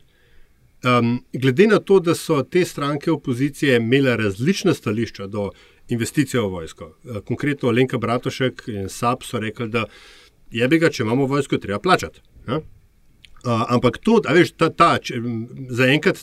Um, 0.82 1.24
glede 1.32 1.66
na 1.66 1.78
to, 1.78 2.00
da 2.00 2.14
so 2.14 2.42
te 2.42 2.64
stranke 2.64 3.10
opozicije 3.10 3.76
imele 3.76 4.16
različna 4.16 4.74
stališča 4.74 5.26
do 5.26 5.50
investicij 5.88 6.40
v 6.40 6.42
vojsko, 6.44 6.84
eh, 7.04 7.20
konkretno 7.20 7.70
Lenka 7.70 7.98
Bratošek 7.98 8.62
in 8.68 8.88
SAP 8.88 9.22
so 9.22 9.38
rekli, 9.38 9.68
da 9.68 9.84
je 10.50 10.68
bi 10.68 10.78
ga, 10.78 10.90
če 10.90 11.02
imamo 11.02 11.26
vojsko, 11.26 11.56
treba 11.58 11.78
plačati. 11.78 12.20
Ja? 12.48 12.60
Uh, 13.44 13.60
ampak 13.68 13.98
to, 14.00 14.22
a 14.24 14.32
veš, 14.32 14.54
ta, 14.56 14.70
ta, 14.72 14.94
če, 14.98 15.18
zaenkrat 15.68 16.22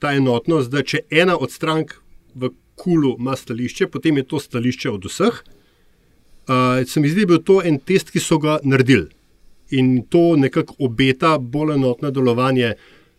ta 0.00 0.14
enotnost, 0.16 0.70
da 0.72 0.80
če 0.82 1.02
ena 1.12 1.34
od 1.36 1.52
strank 1.52 1.92
v 2.34 2.48
kulu 2.74 3.16
ima 3.18 3.34
stališče, 3.36 3.90
potem 3.92 4.16
je 4.16 4.24
to 4.30 4.40
stališče 4.40 4.90
od 4.90 5.04
vseh. 5.04 5.42
Uh, 6.48 6.80
se 6.88 7.00
mi 7.00 7.10
zdi, 7.12 7.20
da 7.20 7.26
je 7.26 7.30
bil 7.34 7.42
to 7.44 7.58
en 7.64 7.76
test, 7.78 8.08
ki 8.14 8.22
so 8.22 8.38
ga 8.40 8.56
naredili. 8.64 9.10
In 9.76 10.06
to 10.08 10.36
nekako 10.40 10.78
obeta 10.88 11.34
bolj 11.38 11.74
enotno 11.74 12.08
delovanje 12.10 12.72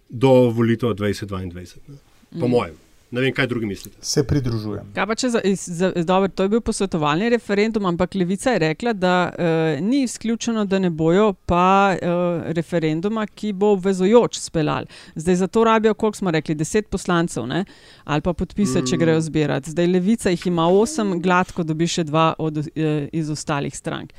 do 0.09 0.49
volitev 0.49 0.95
2022. 0.97 1.77
Ne. 1.87 1.97
Po 2.39 2.47
Mm. 2.47 2.51
mojem. 2.51 2.75
Ne 3.11 3.21
vem, 3.21 3.33
kaj 3.33 3.47
drugi 3.47 3.65
mislite. 3.65 3.97
Se 4.01 4.21
pridružujem. 4.23 4.91
Kaj 4.93 5.05
pa 5.09 5.15
če 5.17 5.29
za, 5.33 5.41
za, 5.55 5.87
dobro, 6.05 6.27
to 6.29 6.45
je 6.45 6.51
bil 6.53 6.61
posvetovalni 6.61 7.29
referendum, 7.33 7.87
ampak 7.89 8.13
Levica 8.15 8.53
je 8.53 8.59
rekla, 8.59 8.93
da 8.93 9.13
uh, 9.29 9.81
ni 9.85 10.03
izključeno, 10.05 10.65
da 10.69 10.79
ne 10.79 10.89
bojo 10.89 11.31
pa 11.49 11.95
uh, 11.95 12.51
referenduma, 12.53 13.25
ki 13.25 13.53
bo 13.57 13.71
obvezujoč 13.73 14.37
speljal. 14.37 14.85
Zdaj 15.15 15.35
za 15.41 15.47
to 15.47 15.63
rabijo, 15.63 15.93
koliko 15.93 16.17
smo 16.17 16.31
rekli, 16.31 16.55
deset 16.55 16.89
poslancev 16.89 17.47
ne? 17.47 17.63
ali 18.03 18.21
pa 18.21 18.33
podpise, 18.33 18.81
mm. 18.81 18.85
če 18.85 18.97
grejo 18.97 19.21
zbirati. 19.21 19.73
Zdaj 19.73 19.87
Levica 19.87 20.29
jih 20.29 20.47
ima 20.47 20.67
osem, 20.69 21.17
gladko 21.21 21.65
dobi 21.65 21.89
še 21.89 22.05
dva 22.05 22.33
od, 22.37 22.61
uh, 22.61 22.87
iz 23.11 23.29
ostalih 23.29 23.75
strank. 23.75 24.13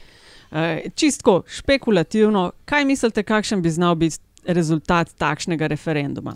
Uh, 0.51 0.83
čistko 0.99 1.45
špekulativno, 1.47 2.51
kaj 2.67 2.85
mislite, 2.85 3.23
kakšen 3.23 3.63
bi 3.63 3.71
znal 3.71 3.95
biti 3.95 4.19
rezultat 4.51 5.15
takšnega 5.19 5.71
referenduma? 5.71 6.35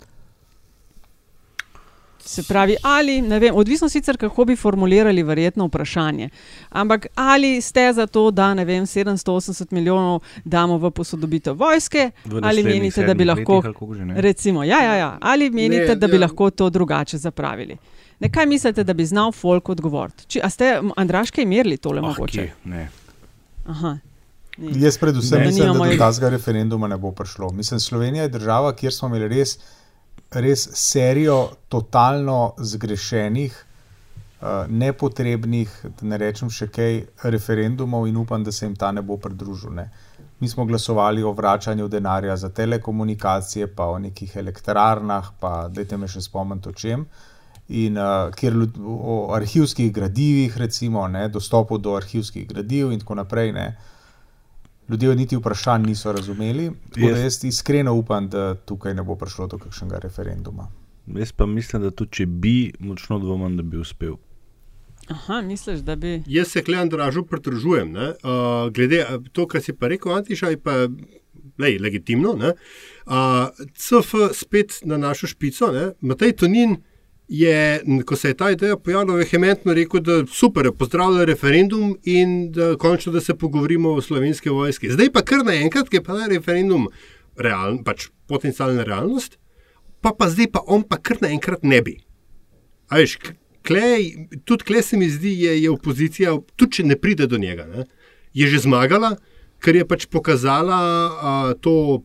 Se 2.25 2.43
pravi, 2.43 2.75
ali, 2.83 3.21
ne 3.21 3.39
vem, 3.39 3.55
odvisno 3.55 3.89
sicer, 3.89 4.17
kako 4.17 4.45
bi 4.45 4.55
formulirali 4.55 5.23
verjetno 5.23 5.65
vprašanje, 5.65 6.29
ampak 6.71 7.05
ali 7.15 7.61
ste 7.61 7.93
za 7.93 8.07
to, 8.07 8.31
da 8.31 8.53
ne 8.53 8.65
vem, 8.65 8.83
780 8.85 9.71
milijonov 9.71 10.15
damo 10.45 10.77
v 10.77 10.91
posodobitev 10.91 11.55
vojske, 11.55 12.11
V 12.25 12.39
ali 12.43 12.63
menite, 12.63 13.03
da 13.03 13.13
bi 13.13 13.25
lahko, 13.25 13.55
letih 13.57 14.05
ne? 14.05 14.21
recimo, 14.21 14.63
ja, 14.63 14.81
ja, 14.81 14.93
ja, 14.95 15.17
ali 15.21 15.49
menite, 15.51 15.87
Ne, 15.87 15.95
da 15.97 16.07
bi 16.07 16.15
ja. 16.15 16.19
lahko 16.19 16.49
to 16.51 16.69
drugače 16.69 17.17
zapravili? 17.19 17.77
Ne, 18.19 18.29
kaj 18.29 18.45
mislite, 18.47 18.83
da 18.83 18.93
bi 18.93 19.05
znal 19.05 19.31
folk 19.31 19.69
odgovoriti? 19.69 20.41
A 20.41 20.49
ste 20.49 20.67
Andraške 20.95 21.45
merili 21.45 21.77
tole 21.77 21.99
Ah, 21.99 22.01
mogoče? 22.03 22.31
kje? 22.33 22.53
Ne. 22.65 22.89
Aha. 23.65 23.97
Ni. 24.57 24.71
Jaz 24.77 24.97
predvsem 24.97 25.39
Da 25.39 25.45
mislim, 25.45 25.67
da 25.67 25.73
nimamo- 25.73 25.91
do 25.91 25.97
tazga 25.97 26.29
referenduma 26.29 26.87
ne 26.87 26.97
bo 26.97 27.11
prišlo. 27.11 27.49
Mislim, 27.51 27.79
Slovenija 27.79 28.23
je 28.23 28.29
država, 28.29 28.73
kjer 28.73 28.93
smo 28.93 29.07
imeli 29.09 29.27
res, 29.29 29.57
res 30.35 30.67
serijo 30.73 31.37
totalno 31.69 32.53
zgrešenih, 32.57 33.55
uh, 34.41 34.65
nepotrebnih, 34.69 35.71
da 35.99 36.09
ne 36.11 36.19
rečem 36.21 36.49
še 36.49 36.67
kaj, 36.67 36.99
referendumov 37.31 38.07
in 38.07 38.17
upam, 38.17 38.43
da 38.43 38.51
se 38.51 38.65
jim 38.65 38.75
ta 38.75 38.91
ne 38.91 39.01
bo 39.01 39.17
pridružil. 39.17 39.73
Ne. 39.75 39.89
Mi 40.39 40.49
smo 40.51 40.65
glasovali 40.65 41.23
o 41.23 41.31
vračanju 41.31 41.87
denarja 41.87 42.35
za 42.37 42.49
telekomunikacije, 42.49 43.67
pa 43.75 43.87
o 43.87 43.99
nekih 43.99 44.35
elektrarnah, 44.37 45.31
pa 45.39 45.67
dajte 45.71 45.97
me 45.97 46.11
še 46.11 46.21
spomniti 46.21 46.69
o 46.69 46.75
čem. 46.75 47.07
In 47.69 47.97
uh, 47.97 48.29
kjer 48.35 48.53
ljud, 48.53 48.77
o 48.85 49.17
arhivskih 49.33 49.91
gradivih, 49.93 50.57
recimo, 50.57 51.07
ne, 51.07 51.27
dostopu 51.29 51.77
do 51.77 51.95
arhivskih 51.97 52.47
gradiv, 52.47 52.91
in 52.91 53.01
tako 53.01 53.21
naprej. 53.23 53.53
Ne. 53.55 53.69
Ljudje 54.89 55.15
niti 55.15 55.35
vprašanj 55.35 55.83
niso 55.83 56.11
razumeli. 56.11 56.71
Jaz- 56.95 57.23
jaz 57.23 57.43
iskreno 57.43 57.93
upam, 57.93 58.29
da 58.29 58.55
tukaj 58.55 58.93
ne 58.93 59.03
bo 59.03 59.15
prišlo 59.15 59.47
do 59.47 59.57
kakšnega 59.57 59.99
referenduma. 59.99 60.67
Jaz 61.07 61.31
pa 61.31 61.45
mislim, 61.45 61.81
da 61.81 61.91
tudi 61.91 62.11
če 62.11 62.25
bi, 62.25 62.73
močno 62.79 63.19
dvomim, 63.19 63.57
da 63.57 63.63
bi 63.63 63.77
uspel. 63.77 64.15
Aha, 65.07 65.41
misliš, 65.41 65.79
da 65.79 65.95
bi. 65.95 66.23
Jaz 66.27 66.47
se 66.47 66.63
klejem 66.63 66.89
dražu 66.89 67.23
pridružujem. 67.23 67.91
ne. 67.91 68.07
Uh, 68.09 68.15
glede 68.71 69.01
a, 69.01 69.19
to, 69.31 69.47
kar 69.47 69.61
si 69.61 69.73
pa 69.73 69.87
rekel, 69.87 70.13
Antiša, 70.13 70.47
je 70.47 70.59
pa 70.59 70.71
lej, 71.57 71.77
legitimno. 71.79 72.33
ne. 72.33 72.53
Uh, 73.05 73.13
CF 73.73 74.13
spet 74.33 74.79
na 74.83 74.97
našo 74.97 75.27
špico, 75.27 75.71
ne. 75.71 75.91
Matej 76.01 76.31
Tonin 76.33 76.77
je, 77.27 77.81
ko 78.05 78.15
se 78.15 78.27
je 78.27 78.37
ta 78.37 78.51
ideja 78.51 78.77
pojavila, 78.77 79.17
vehementno 79.17 79.73
rekel, 79.73 80.01
da 80.01 80.19
super, 80.31 80.69
pozdravlja 80.77 81.25
referendum 81.25 81.95
in 82.03 82.51
da 82.51 82.75
končno 82.77 83.11
da 83.11 83.21
se 83.21 83.35
pogovorimo 83.35 83.93
o 83.93 84.01
slovenski 84.01 84.49
vojski. 84.49 84.91
Zdaj 84.91 85.11
pa 85.13 85.21
kar 85.21 85.45
naenkrat, 85.45 85.89
ki 85.89 85.97
je 85.97 86.03
pa 86.03 86.13
na 86.13 86.27
referendum 86.27 86.87
realen, 87.37 87.83
pač 87.83 88.09
potencijalna 88.27 88.83
realnost, 88.83 89.39
pa 90.01 90.13
pa 90.17 90.29
zdaj 90.29 90.51
pa 90.53 90.61
on 90.67 90.83
pa 90.83 90.97
kar 90.97 91.17
naenkrat 91.21 91.63
ne 91.63 91.81
bi. 91.81 91.97
A 92.89 93.01
veš, 93.01 93.17
klej, 93.65 94.11
tudi 94.45 94.63
klej 94.63 94.83
se 94.83 94.97
mi 94.97 95.09
zdi, 95.09 95.33
je, 95.41 95.55
je 95.63 95.69
opozicija, 95.69 96.37
tudi 96.55 96.79
če 96.79 96.91
ne 96.91 96.97
pride 96.99 97.27
do 97.27 97.41
njega, 97.41 97.65
ne, 97.65 97.87
je 98.33 98.47
že 98.51 98.61
zmagala, 98.67 99.15
ker 99.63 99.75
je 99.75 99.87
pač 99.87 100.05
pokazala 100.11 100.77
a, 100.77 101.33
to 101.61 102.03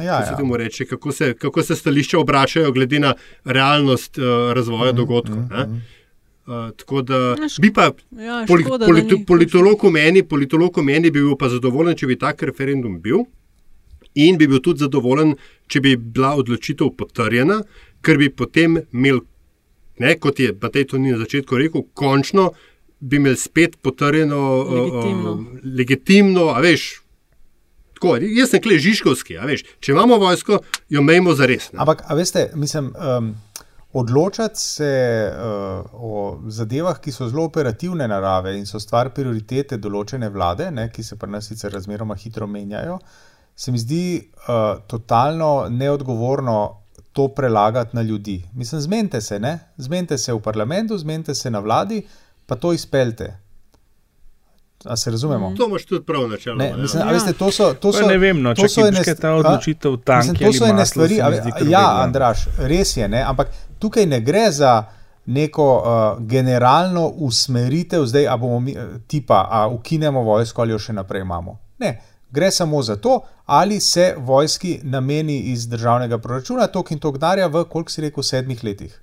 Ja, 0.00 0.12
kako 0.12 0.24
se 0.24 0.32
ja. 0.32 0.36
temu 0.36 0.56
reče, 0.56 0.84
kako 0.84 1.12
se, 1.12 1.34
kako 1.34 1.62
se 1.62 1.76
stališča 1.76 2.18
obračajo, 2.18 2.72
glede 2.72 2.98
na 2.98 3.14
realnost 3.44 4.18
uh, 4.18 4.52
razvoja 4.52 4.92
mm, 4.92 4.96
dogodkov. 4.96 5.36
Mm, 5.36 5.72
mm. 5.72 5.82
Uh, 6.46 6.70
tako 6.76 7.02
da 7.02 7.14
Ja, 7.14 7.48
bi 7.60 7.72
pa 7.72 7.82
ja, 7.82 8.44
poli, 8.48 8.62
škoda, 8.62 8.78
da 8.78 8.86
politi, 8.86 9.14
ni 9.14 9.24
politolog 9.26 9.84
v 9.84 9.90
meni, 9.90 10.22
politolog 10.22 10.78
v 10.78 10.82
meni 10.82 11.10
bi 11.10 11.20
bil 11.20 11.36
pa 11.38 11.48
zadovoljen, 11.48 11.96
če 11.96 12.06
bi 12.06 12.18
tak 12.18 12.42
referendum 12.42 13.00
bil. 13.00 13.22
In 14.14 14.38
bi 14.38 14.48
bil 14.48 14.60
tudi 14.60 14.82
zadovoljen, 14.82 15.36
če 15.70 15.80
bi 15.80 15.96
bila 15.96 16.34
odločitev 16.36 16.90
potrjena, 16.98 17.62
ker 18.02 18.18
bi 18.18 18.28
potem 18.28 18.80
imel, 18.92 19.22
ne, 20.02 20.16
kot 20.18 20.40
je 20.40 20.50
Matej 20.62 20.88
to 20.90 20.98
ni 20.98 21.14
na 21.14 21.20
začetku 21.22 21.56
rekel, 21.56 21.86
končno 21.94 22.50
bi 23.00 23.16
imel 23.16 23.36
spet 23.36 23.78
potrjeno, 23.82 24.42
uh, 24.58 24.72
Legitimno. 24.72 25.32
uh, 25.32 25.62
legitimno 25.78 26.48
a 26.50 26.60
veš. 26.60 27.01
Tako, 28.02 28.16
jaz 28.18 28.50
sem 28.50 28.58
klej 28.58 28.80
Žižkovski, 28.82 29.36
veš. 29.46 29.60
Če 29.78 29.92
imamo 29.92 30.16
vojsko, 30.18 30.56
jo 30.90 31.02
mejmo 31.06 31.36
za 31.38 31.46
res. 31.46 31.68
Ampak, 31.70 32.00
a 32.10 32.16
veste, 32.18 32.48
mislim, 32.58 32.88
um, 32.98 33.28
odločati 33.94 34.58
se 34.58 34.88
uh, 35.30 35.92
o 35.94 36.22
zadevah, 36.50 36.98
ki 36.98 37.14
so 37.14 37.28
zelo 37.30 37.44
operativne 37.46 38.08
narave 38.10 38.56
in 38.58 38.66
so 38.66 38.80
stvar 38.82 39.12
prioritete 39.14 39.78
določene 39.78 40.32
vlade, 40.34 40.72
ne, 40.74 40.88
ki 40.90 41.06
se 41.06 41.14
pri 41.20 41.30
nas 41.30 41.46
sicer 41.46 41.70
razmeroma 41.70 42.18
hitro 42.18 42.50
menjajo, 42.50 42.98
se 43.54 43.70
mi 43.70 43.78
zdi 43.78 44.02
uh, 44.18 44.82
totalno 44.90 45.68
neodgovorno 45.70 46.58
to 47.14 47.28
prelagati 47.28 47.94
na 47.94 48.02
ljudi. 48.02 48.40
Mislim, 48.58 48.82
zmenite 48.82 49.20
se, 49.20 49.38
ne? 49.38 49.60
zmenite 49.78 50.18
se 50.18 50.34
v 50.34 50.42
parlamentu, 50.42 50.98
zmenite 50.98 51.38
se 51.38 51.54
na 51.54 51.62
vladi, 51.62 52.02
pa 52.50 52.58
to 52.58 52.74
izpeljte. 52.74 53.36
A 54.84 54.96
se 54.96 55.10
razumemo? 55.10 55.54
To 55.56 55.66
imaš 55.68 55.84
tudi 55.84 56.04
prav 56.04 56.28
načeloma. 56.28 56.64
Ne, 56.64 56.70
ja. 56.70 56.76
mislim, 56.76 57.02
a 57.08 57.12
veste, 57.12 57.32
to 57.32 57.50
so, 57.50 57.74
to 57.74 57.92
so, 57.92 58.06
ne 58.06 58.18
vem, 58.18 58.42
no, 58.42 58.54
to 58.54 58.62
čakaj, 58.62 58.68
so 58.68 58.80
ene 58.80 58.98
veš, 58.98 59.04
kaj 59.04 59.12
je 59.12 59.16
ta 59.16 59.30
odločitev 59.32 59.92
mislim, 59.92 60.36
to 60.36 60.44
ali 60.44 60.54
so 60.54 60.66
ene 60.66 60.86
stvari. 60.86 61.14
se 61.14 61.22
mi 61.22 61.38
a- 61.38 61.40
zdi 61.42 61.52
kar 61.58 61.68
Ja. 61.68 62.02
Andraš, 62.02 62.46
res 62.58 62.96
je, 62.96 63.08
ne, 63.08 63.22
ampak 63.22 63.48
tukaj 63.78 64.06
ne 64.06 64.20
gre 64.20 64.50
za 64.50 64.84
neko 65.26 65.66
uh, 65.76 66.26
generalno 66.26 67.06
usmeritev, 67.08 68.06
zdaj 68.06 68.28
a 68.28 68.36
bomo 68.36 68.60
mi, 68.60 68.76
tipa, 69.06 69.48
a 69.50 69.68
ukinemo 69.68 70.22
vojsko 70.22 70.62
ali 70.62 70.72
jo 70.72 70.78
še 70.78 70.92
naprej 70.92 71.22
imamo. 71.22 71.58
Ne, 71.78 72.00
gre 72.30 72.50
samo 72.50 72.82
za 72.82 72.96
to, 72.96 73.20
ali 73.46 73.80
se 73.80 74.14
vojski 74.18 74.80
nameni 74.82 75.38
iz 75.38 75.68
državnega 75.68 76.18
proračuna 76.18 76.66
tok 76.66 76.90
in 76.90 76.98
tok 76.98 77.18
denarja 77.18 77.46
v, 77.46 77.64
koliko 77.64 77.90
si 77.90 78.00
rekel, 78.00 78.22
sedmih 78.22 78.64
letih. 78.64 79.02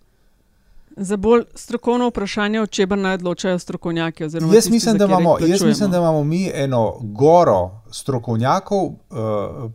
Za 1.01 1.17
bolj 1.17 1.43
strokovno 1.55 2.09
vprašanje, 2.09 2.61
o 2.61 2.65
čemer 2.67 2.99
naj 2.99 3.13
odločajo 3.13 3.59
strokovnjaki. 3.59 4.23
Jaz 4.23 4.33
tisti, 4.33 4.71
mislim, 4.71 4.95
imamo, 4.95 5.37
jaz 5.39 5.61
mislim, 5.63 5.91
da 5.91 5.97
imamo 5.97 6.23
mi 6.23 6.51
eno 6.53 6.97
goro 7.01 7.71
strokovnjakov, 7.91 8.83
uh, 8.83 8.95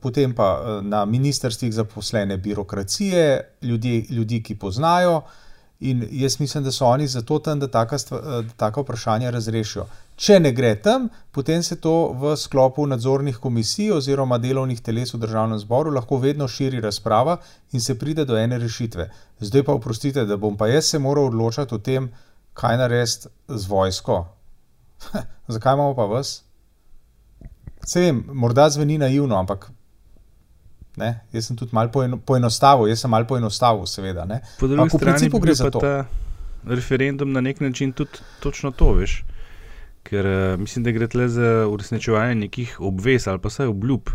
potem 0.02 0.34
pa 0.34 0.60
uh, 0.60 0.84
na 0.84 1.04
ministrstvih 1.04 1.74
zaposlene 1.74 2.36
birokracije, 2.36 3.56
ljudi, 3.62 4.06
ljudi, 4.10 4.42
ki 4.42 4.58
poznajo. 4.58 5.22
In 5.80 6.08
jaz 6.10 6.40
mislim, 6.40 6.64
da 6.64 6.72
so 6.72 6.86
oni 6.86 7.06
zato 7.06 7.38
tam, 7.38 7.60
da 7.60 7.68
taka, 7.68 7.98
stva, 7.98 8.18
eh, 8.18 8.42
da 8.42 8.52
taka 8.56 8.80
vprašanja 8.80 9.30
razrešijo. 9.30 9.86
Če 10.14 10.36
ne 10.38 10.52
gre 10.54 10.76
tam, 10.78 11.08
potem 11.34 11.62
se 11.66 11.74
to 11.82 12.14
v 12.14 12.36
sklopu 12.38 12.84
nadzornih 12.86 13.40
komisij 13.42 13.90
oziroma 13.96 14.38
delovnih 14.38 14.78
teles 14.80 15.10
v 15.14 15.18
državnem 15.24 15.58
zboru 15.58 15.90
lahko 15.90 16.20
vedno 16.22 16.46
širi 16.48 16.80
razprava 16.80 17.40
in 17.72 17.82
se 17.82 17.98
pride 17.98 18.24
do 18.24 18.38
ene 18.38 18.58
rešitve. 18.62 19.08
Zdaj 19.40 19.64
pa 19.66 19.74
oprostite, 19.74 20.24
da 20.24 20.36
bom 20.38 20.56
pa 20.56 20.70
jaz 20.70 20.92
se 20.92 21.02
moral 21.02 21.32
odločati 21.32 21.74
o 21.74 21.78
tem, 21.78 22.12
kaj 22.54 22.78
narediti 22.78 23.28
z 23.48 23.66
vojsko. 23.66 24.22
Zakaj 25.54 25.74
imamo 25.74 25.96
pa 25.98 26.06
vas? 26.06 26.44
Se 27.86 28.00
vem, 28.00 28.22
morda 28.32 28.68
zveni 28.70 28.98
naivno, 28.98 29.36
ampak 29.36 29.70
ne, 30.96 31.10
jaz 31.32 31.50
sem 31.50 31.58
tudi 31.58 31.74
malo 31.74 31.90
poeno, 31.90 32.22
poenostavil, 32.22 32.86
jaz 32.88 33.02
sem 33.02 33.10
malo 33.10 33.26
poenostavil, 33.26 33.86
seveda. 33.90 34.24
Ne. 34.30 34.40
Po 34.60 34.70
drugi 34.70 34.94
strani 34.94 35.28
bi 35.28 35.42
gre 35.42 35.58
za 35.58 35.66
pa 35.66 35.74
to. 35.74 35.82
ta 35.82 36.04
referendum 36.70 37.32
na 37.32 37.40
nek 37.40 37.60
način 37.60 37.92
tudi 37.92 38.22
točno 38.40 38.70
to, 38.70 38.92
veš. 38.92 39.24
Ker 40.04 40.26
uh, 40.26 40.60
mislim, 40.60 40.84
da 40.84 40.92
gre 40.92 41.08
tle 41.08 41.28
za 41.28 41.66
uresničevanje 41.70 42.34
nekih 42.34 42.76
obvez 42.80 43.28
ali 43.28 43.40
pa 43.40 43.48
vsaj 43.48 43.66
obljub 43.72 44.10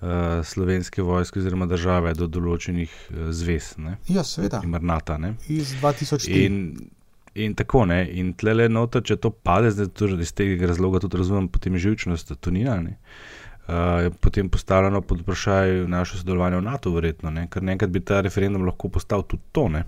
uh, 0.00 0.08
slovenske 0.44 1.02
vojske 1.02 1.40
oziroma 1.40 1.66
države 1.66 2.12
do 2.14 2.28
določenih 2.28 2.92
uh, 2.92 3.28
zvez. 3.32 3.72
Ne? 3.80 3.96
Ja, 4.08 4.24
seveda. 4.24 4.60
Ne? 5.18 5.34
Iz 5.48 5.72
2004. 5.80 6.44
In, 6.44 6.60
in 7.34 7.56
tako 7.56 7.86
ne. 7.88 8.02
In 8.12 8.34
tle 8.36 8.54
le 8.58 8.68
nota, 8.68 9.00
če 9.00 9.16
to 9.16 9.32
pade, 9.32 9.72
zdaj 9.72 9.92
to, 9.96 10.12
iz 10.20 10.34
tega 10.36 10.68
razloga 10.68 11.00
tudi 11.00 11.20
razumem 11.22 11.48
potem 11.48 11.80
živčnost 11.80 12.36
Tonina. 12.40 12.76
Ne? 12.84 12.98
Uh, 13.70 14.04
je 14.04 14.12
potem 14.20 14.52
postavljeno 14.52 15.00
pod 15.00 15.24
vprašaj 15.24 15.86
naše 15.88 16.20
sodelovanje 16.20 16.60
v 16.60 16.68
NATO, 16.68 16.92
verjetno, 16.92 17.32
ne? 17.32 17.48
ker 17.48 17.64
nekaj 17.64 17.88
bi 17.88 18.04
ta 18.04 18.20
referendum 18.20 18.68
lahko 18.68 18.92
postal 18.92 19.24
tudi 19.24 19.48
to, 19.56 19.68
ne? 19.72 19.86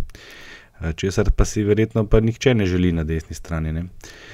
Česar 0.98 1.28
pa 1.36 1.44
si 1.46 1.62
verjetno 1.62 2.08
pa 2.10 2.18
nihče 2.18 2.56
ne 2.58 2.64
želi 2.66 2.90
na 2.96 3.04
desni 3.06 3.36
strani. 3.38 3.70
Ne? 3.70 3.82
Uh, 3.86 4.32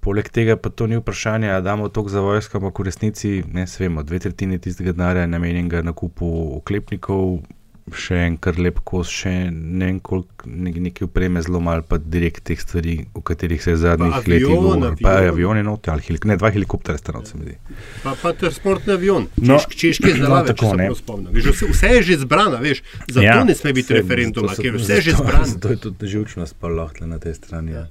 poleg 0.00 0.28
tega 0.32 0.56
pa 0.56 0.70
to 0.70 0.86
ni 0.86 0.96
vprašanje, 0.96 1.48
da 1.48 1.60
damo 1.60 1.88
tok 1.88 2.08
za 2.08 2.20
vojsko, 2.20 2.58
ampak 2.58 2.78
v 2.78 2.88
resnici, 2.88 3.42
ne 3.52 3.66
svemo, 3.66 4.02
dve 4.02 4.18
tretjine 4.18 4.58
tistega 4.58 4.92
denarja 4.92 5.26
je 5.26 5.28
namenjenega 5.28 5.82
nakupu 5.82 6.56
oklepnikov, 6.56 7.40
še 7.88 8.18
en 8.20 8.34
kar 8.36 8.58
lep 8.60 8.82
kos, 8.84 9.08
še 9.08 9.30
ne 9.50 9.86
vem 9.86 9.98
koliko 10.04 10.44
ne, 10.44 10.72
neke 10.72 11.06
upreme, 11.06 11.40
zelo 11.40 11.60
malo 11.60 11.80
pa 11.88 11.96
direkt 11.96 12.42
teh 12.44 12.60
stvari, 12.60 13.06
o 13.16 13.22
katerih 13.24 13.62
se 13.64 13.70
je 13.70 13.76
zadnjih 13.80 14.12
Pa 14.12 14.20
letih 14.28 14.44
govorilo. 14.46 14.90
Pa 15.00 15.14
avion. 15.22 15.32
avioni 15.32 15.62
not, 15.64 15.88
ali 15.88 16.04
helik, 16.04 16.26
ne, 16.28 16.36
dva 16.36 16.50
helikopterja 16.52 16.98
sta 17.00 17.14
not, 17.16 17.28
se 17.28 17.38
mi 17.38 17.46
zdi. 17.46 17.56
Pa, 18.02 18.12
pa 18.22 18.32
transportni 18.36 18.92
avion, 18.92 19.28
No, 19.36 19.56
češ, 19.56 19.76
češki 19.80 20.04
no, 20.04 20.12
izdelave, 20.16 20.52
tako, 20.52 20.74
če 20.76 20.88
se 20.92 21.00
spomnim. 21.00 21.30
Veš, 21.32 21.48
vse, 21.54 21.70
vse 21.72 21.94
je 21.94 22.02
že 22.10 22.18
zbrano, 22.26 22.60
veš, 22.60 22.82
zato 23.06 23.24
ja, 23.24 23.38
ne 23.44 23.56
sme 23.56 23.72
biti 23.72 23.96
referenduma, 23.96 24.52
ker 24.52 24.76
vse 24.76 25.00
je 25.00 25.06
že 25.08 25.16
zato- 25.16 25.24
zbrano. 25.24 25.48
Zato 25.54 25.72
je 25.72 25.80
tudi 25.88 26.12
živčnost 26.16 26.60
pa 26.60 26.68
lahko 26.68 27.08
na 27.08 27.16
tej 27.18 27.40
strani. 27.40 27.72
Ja. 27.72 27.86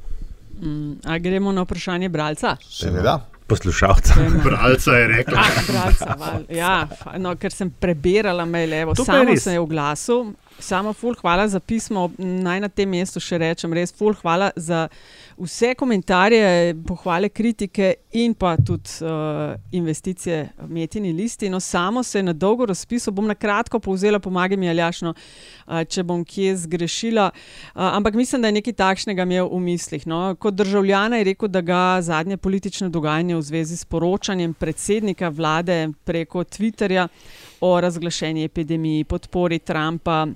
Mm, 0.61 0.91
a 1.05 1.17
gremo 1.17 1.51
na 1.51 1.61
vprašanje 1.61 2.09
bralca? 2.09 2.55
Seveda. 2.61 3.19
Poslušalca. 3.47 4.13
Bralca 4.43 4.91
je 4.91 5.07
rekla. 5.07 5.39
Ah, 5.39 5.61
bralca, 5.71 6.15
val, 6.19 6.41
ja, 6.51 6.87
no, 7.17 7.31
ker 7.39 7.51
sem 7.51 7.69
preberala 7.71 8.43
mail, 8.45 8.73
evo, 8.73 8.93
To 8.93 9.05
pa 9.05 9.13
je 9.13 9.19
samo 9.21 9.31
res. 9.31 9.43
se 9.43 9.53
je 9.53 9.59
oglasil. 9.59 10.33
Samo 10.59 10.91
ful, 10.93 11.15
hvala 11.21 11.47
za 11.47 11.59
pismo. 11.59 12.09
Naj 12.17 12.59
na 12.59 12.67
tem 12.67 12.89
mestu 12.89 13.19
še 13.23 13.37
rečem, 13.37 13.71
res 13.73 13.93
ful, 13.95 14.11
hvala 14.19 14.51
za 14.55 14.87
vse 15.37 15.73
komentarje, 15.75 16.75
pohvale, 16.87 17.29
kritike 17.29 17.93
in 18.11 18.33
pa 18.33 18.55
tudi 18.57 18.89
uh, 19.01 19.55
investicije 19.71 20.49
v 20.57 20.69
Metini 20.73 21.13
listi. 21.13 21.49
No, 21.49 21.59
samo 21.59 22.03
se 22.03 22.23
na 22.23 22.33
dolgo 22.33 22.65
razpisal, 22.65 23.13
bom 23.13 23.27
na 23.27 23.35
kratko 23.35 23.79
povzela, 23.79 24.19
pomagaj 24.19 24.57
mi 24.57 24.69
Aljašno, 24.69 25.13
uh, 25.13 25.83
če 25.83 26.03
bom 26.03 26.25
kje 26.25 26.55
zgrešila. 26.63 27.29
Uh, 27.33 27.81
ampak 27.81 28.15
mislim, 28.15 28.41
da 28.41 28.47
je 28.47 28.57
nekaj 28.59 28.73
takšnega 28.73 29.23
imel 29.23 29.49
v 29.51 29.59
mislih. 29.59 30.07
No. 30.07 30.35
Kot 30.39 30.57
državljana 30.57 31.21
je 31.21 31.29
rekel, 31.31 31.47
da 31.47 31.61
ga 31.61 32.01
zadnje 32.01 32.37
politično 32.37 32.89
dogajanje 32.89 33.35
v 33.35 33.41
zvezi 33.41 33.77
s 33.77 33.85
poročanjem 33.85 34.53
predsednika 34.53 35.29
vlade 35.29 35.89
preko 36.03 36.43
Twitterja 36.43 37.07
o 37.61 37.81
razglašeni 37.81 38.43
epidemiji, 38.43 39.03
podpori 39.03 39.59
Trumpa 39.59 40.27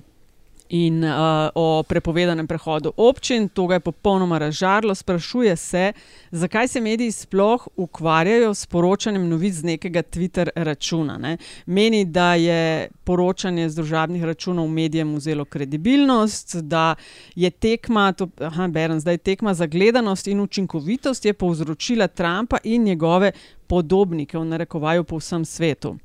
in 0.72 1.04
uh, 1.04 1.50
o 1.54 1.82
prepovedanem 1.82 2.46
prehodu 2.46 2.92
občin. 2.96 3.48
To 3.48 3.66
ga 3.66 3.74
je 3.74 3.80
popolnoma 3.80 4.38
razžarlo. 4.38 4.94
Sprašuje 4.94 5.56
se, 5.56 5.92
zakaj 6.30 6.68
se 6.68 6.80
mediji 6.80 7.12
sploh 7.12 7.68
ukvarjajo 7.76 8.54
s 8.54 8.66
poročanjem 8.66 9.28
novic 9.28 9.54
z 9.54 9.64
nekega 9.64 10.02
Twitter 10.02 10.48
računa. 10.56 11.18
Ne? 11.18 11.36
Meni, 11.66 12.04
da 12.04 12.34
je 12.34 12.88
poročanje 13.04 13.68
z 13.68 13.76
družabnih 13.76 14.24
računov 14.24 14.68
medijem 14.68 15.14
vzelo 15.14 15.44
kredibilnost, 15.44 16.56
da 16.56 16.94
je 17.34 17.50
tekma, 17.50 18.12
to, 18.12 18.28
aha, 18.40 18.68
berem, 18.68 19.00
zdaj 19.00 19.18
tekma 19.18 19.54
za 19.54 19.66
gledanost 19.66 20.26
in 20.26 20.40
učinkovitost 20.40 21.24
je 21.24 21.32
povzročila 21.32 22.06
Trumpa 22.08 22.56
in 22.64 22.84
njegove 22.84 23.32
podobnike 23.66 24.38
v 24.38 24.44
narekovaju 24.44 25.04
po 25.04 25.20
vsem 25.20 25.44
svetu. 25.44 25.96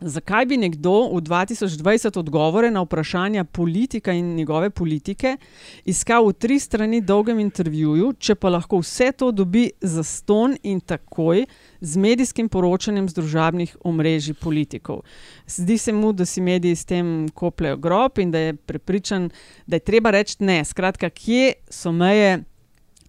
Zakaj 0.00 0.46
bi 0.46 0.56
nekdo 0.56 1.10
v 1.10 1.20
2020 1.26 2.18
odgovore 2.18 2.70
na 2.70 2.82
vprašanja 2.82 3.44
politika 3.44 4.12
in 4.12 4.34
njegove 4.34 4.70
politike 4.70 5.36
iskal 5.84 6.28
v 6.28 6.32
tri 6.32 6.58
strani 6.58 7.00
dolgem 7.00 7.40
intervjuju, 7.42 8.12
če 8.18 8.34
pa 8.34 8.48
lahko 8.48 8.78
vse 8.78 9.10
to 9.12 9.32
dobi 9.32 9.70
za 9.80 10.04
ston 10.06 10.54
in 10.62 10.78
takoj 10.80 11.46
z 11.80 11.96
medijskim 11.98 12.48
poročanjem 12.48 13.08
z 13.08 13.18
družabnih 13.18 13.76
omrežij 13.82 14.38
politikov? 14.38 15.02
Zdi 15.46 15.78
se 15.78 15.92
mu, 15.92 16.12
da 16.12 16.26
si 16.26 16.40
mediji 16.40 16.76
s 16.76 16.84
tem 16.84 17.28
kopljajo 17.34 17.76
grob 17.76 18.22
in 18.22 18.30
da 18.30 18.38
je 18.38 18.54
prepričan, 18.54 19.30
da 19.66 19.76
je 19.76 19.80
treba 19.80 20.14
reči 20.14 20.36
ne. 20.38 20.62
Skratka, 20.64 21.10
kje 21.10 21.52
so 21.70 21.90
meje 21.92 22.44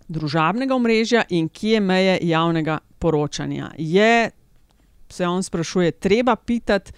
družabnega 0.08 0.74
omrežja 0.74 1.24
in 1.30 1.54
kje 1.54 1.78
je 1.78 1.86
meje 1.86 2.20
javnega 2.22 2.80
poročanja? 3.00 3.72
Je 3.78 4.32
se 5.10 5.28
on 5.28 5.44
sprašuje, 5.44 5.92
treba 5.92 6.36
pitati, 6.36 6.92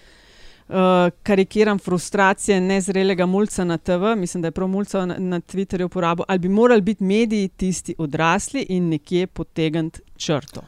uh, 0.68 0.74
karikiram 1.22 1.78
frustracije 1.78 2.60
nezrelega 2.60 3.26
mulca 3.26 3.64
na 3.64 3.78
TV, 3.78 4.16
mislim, 4.16 4.42
da 4.42 4.48
je 4.48 4.52
prav 4.52 4.68
mulca 4.68 5.06
na, 5.06 5.16
na 5.18 5.40
Twitterju 5.40 5.84
uporabil, 5.84 6.24
ali 6.28 6.38
bi 6.38 6.48
morali 6.48 6.80
biti 6.80 7.04
mediji 7.04 7.48
tisti 7.48 7.94
odrasli 7.98 8.66
in 8.68 8.88
nekje 8.88 9.26
potegniti 9.26 10.00
črto. 10.16 10.62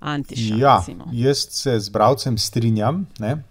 Antiša, 0.00 0.54
ja, 0.56 0.76
recimo. 0.78 1.04
jaz 1.12 1.46
se 1.50 1.80
z 1.80 1.88
bravcem 1.88 2.38
strinjam. 2.38 3.06
Ne? 3.18 3.42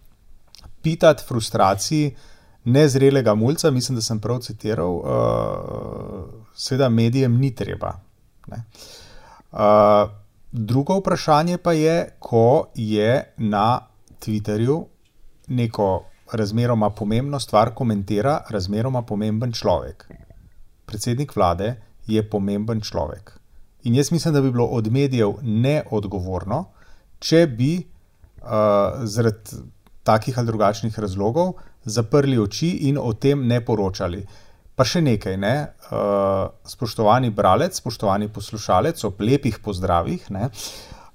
Pitati 0.81 1.23
frustraciji 1.27 2.15
nezrelega 2.63 3.35
mulca, 3.35 3.71
mislim, 3.71 3.95
da 3.95 4.01
sem 4.01 4.19
prav 4.19 4.39
citiral, 4.39 4.95
uh, 4.95 5.03
seveda 6.55 6.89
medijem 6.89 7.37
ni 7.37 7.55
treba. 7.55 7.99
Ne? 8.47 8.63
Uh, 9.51 9.59
Drugo 10.51 10.97
vprašanje 10.97 11.57
pa 11.57 11.73
je, 11.73 12.09
ko 12.19 12.67
je 12.75 13.33
na 13.37 13.79
Twitterju 14.19 14.85
neko 15.47 16.05
razmeroma 16.33 16.89
pomembno 16.89 17.39
stvar 17.39 17.73
komentira 17.73 18.39
razmeroma 18.49 19.01
pomemben 19.01 19.51
človek. 19.51 20.09
Predsednik 20.85 21.35
vlade 21.35 21.75
je 22.07 22.29
pomemben 22.29 22.81
človek. 22.81 23.39
In 23.83 23.95
jaz 23.95 24.11
mislim, 24.11 24.33
da 24.33 24.41
bi 24.41 24.51
bilo 24.51 24.65
od 24.65 24.91
medijev 24.91 25.33
neodgovorno, 25.41 26.65
če 27.19 27.47
bi 27.47 27.75
uh, 27.77 28.49
zaradi 29.03 29.61
takih 30.03 30.37
ali 30.37 30.47
drugačnih 30.47 30.99
razlogov 30.99 31.53
zaprli 31.85 32.39
oči 32.39 32.69
in 32.89 32.97
o 32.97 33.13
tem 33.13 33.47
ne 33.47 33.61
poročali. 33.65 34.25
Pa 34.79 34.85
še 34.87 35.01
nekaj, 35.03 35.35
ne? 35.35 35.55
uh, 35.91 36.45
spoštovani 36.63 37.33
bralec, 37.35 37.75
spoštovani 37.75 38.29
poslušalec, 38.31 39.01
ob 39.03 39.19
lepih 39.19 39.57
pozdravih. 39.59 40.29
Ne? 40.31 40.47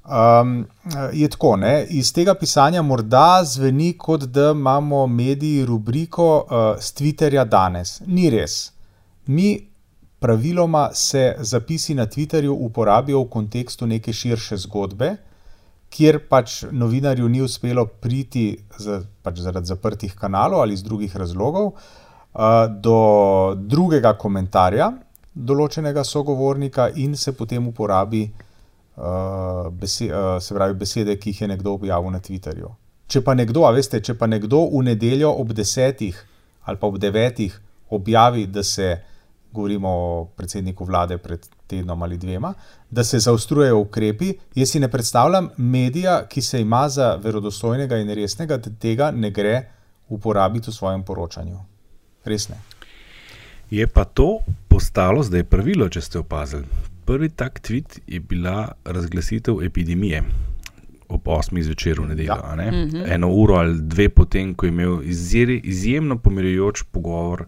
Um, 0.05 0.67
je 1.17 1.31
tako, 1.33 1.55
ne? 1.57 1.79
iz 1.89 2.11
tega 2.13 2.35
pisanja 2.37 2.83
morda 2.85 3.41
zveni, 3.49 3.95
kot 3.97 4.27
da 4.29 4.51
imamo 4.53 5.07
mediji 5.09 5.65
rubriko 5.65 6.27
uh, 6.45 6.67
Twitterja 6.77 7.47
danes. 7.49 8.03
Ni 8.05 8.29
res. 8.29 8.59
Mi 9.33 9.55
praviloma 10.21 10.91
se 10.93 11.37
zapisi 11.41 11.95
na 11.95 12.05
Twitterju 12.07 12.53
uporabijo 12.69 13.25
v 13.25 13.31
kontekstu 13.33 13.87
neke 13.87 14.13
širše 14.13 14.57
zgodbe, 14.57 15.15
kjer 15.89 16.21
pač 16.29 16.63
novinarju 16.69 17.29
ni 17.29 17.41
uspelo 17.41 17.87
priti 17.87 18.47
z, 18.79 19.01
pač 19.23 19.41
zaradi 19.41 19.73
zaprtih 19.73 20.15
kanalov 20.21 20.61
ali 20.61 20.77
iz 20.77 20.83
drugih 20.85 21.17
razlogov. 21.17 21.73
Do 22.35 22.99
drugega 23.55 24.17
komentarja 24.19 24.91
določenega 25.35 26.05
sogovornika 26.05 26.89
in 26.95 27.15
se 27.17 27.33
potem 27.33 27.67
uporabi 27.69 28.25
bese, 29.71 30.07
uh, 30.07 30.39
se 30.41 30.55
pravi, 30.55 30.75
besede, 30.79 31.17
ki 31.19 31.31
jih 31.31 31.41
je 31.43 31.49
nekdo 31.49 31.75
objavil 31.75 32.11
na 32.15 32.21
Twitterju. 32.23 32.71
Če 33.11 33.21
pa 33.27 33.35
nekdo, 33.35 33.67
a 33.67 33.73
veste, 33.75 34.01
če 34.01 34.15
pa 34.19 34.27
nekdo 34.31 34.65
v 34.71 34.85
nedeljo 34.91 35.33
ob 35.35 35.53
desetih 35.53 36.17
ali 36.65 36.81
pa 36.81 36.89
ob 36.89 36.97
devetih 36.99 37.53
objavi, 37.93 38.47
da 38.47 38.63
se, 38.65 38.95
govorimo 39.53 39.89
o 39.89 40.25
predsedniku 40.37 40.87
vlade 40.89 41.19
pred 41.19 41.45
tednom 41.69 42.03
ali 42.03 42.17
dvema, 42.19 42.55
da 42.91 43.05
se 43.05 43.21
zaostrujejo 43.21 43.83
ukrepi, 43.83 44.33
jaz 44.57 44.73
si 44.73 44.81
ne 44.81 44.89
predstavljam 44.89 45.51
medija, 45.59 46.23
ki 46.27 46.43
se 46.43 46.63
ima 46.63 46.89
za 46.89 47.15
verodostojnega 47.21 48.01
in 48.01 48.11
resnega, 48.17 48.57
da 48.57 48.73
tega 48.81 49.11
ne 49.11 49.31
gre 49.31 49.61
uporabiti 50.09 50.71
v 50.71 50.75
svojem 50.75 51.05
poročanju 51.05 51.74
res 52.25 52.49
ne. 52.49 52.57
Je 53.71 53.87
pa 53.87 54.05
to 54.05 54.39
postalo 54.69 55.23
zdaj 55.23 55.45
pravilo, 55.45 55.89
če 55.89 56.01
ste 56.01 56.19
opazili. 56.19 56.65
Prvi 57.05 57.29
tak 57.29 57.61
tweet 57.61 58.01
je 58.07 58.21
bila 58.21 58.73
razglasitev 58.85 59.63
epidemije 59.65 60.23
ob 61.09 61.29
8. 61.29 61.63
zvečer 61.63 62.01
v 62.01 62.09
nedeljo. 62.09 62.33
Ja. 62.33 62.57
Ne? 62.57 62.71
Mm 62.71 62.91
-hmm. 62.91 63.15
Eno 63.15 63.29
uro 63.29 63.55
ali 63.55 63.81
dve 63.81 64.09
potem, 64.09 64.55
ko 64.55 64.67
je 64.67 64.69
imel 64.69 65.03
izjeri, 65.03 65.61
izjemno 65.65 66.19
pomirjujoč 66.19 66.83
pogovor, 66.83 67.45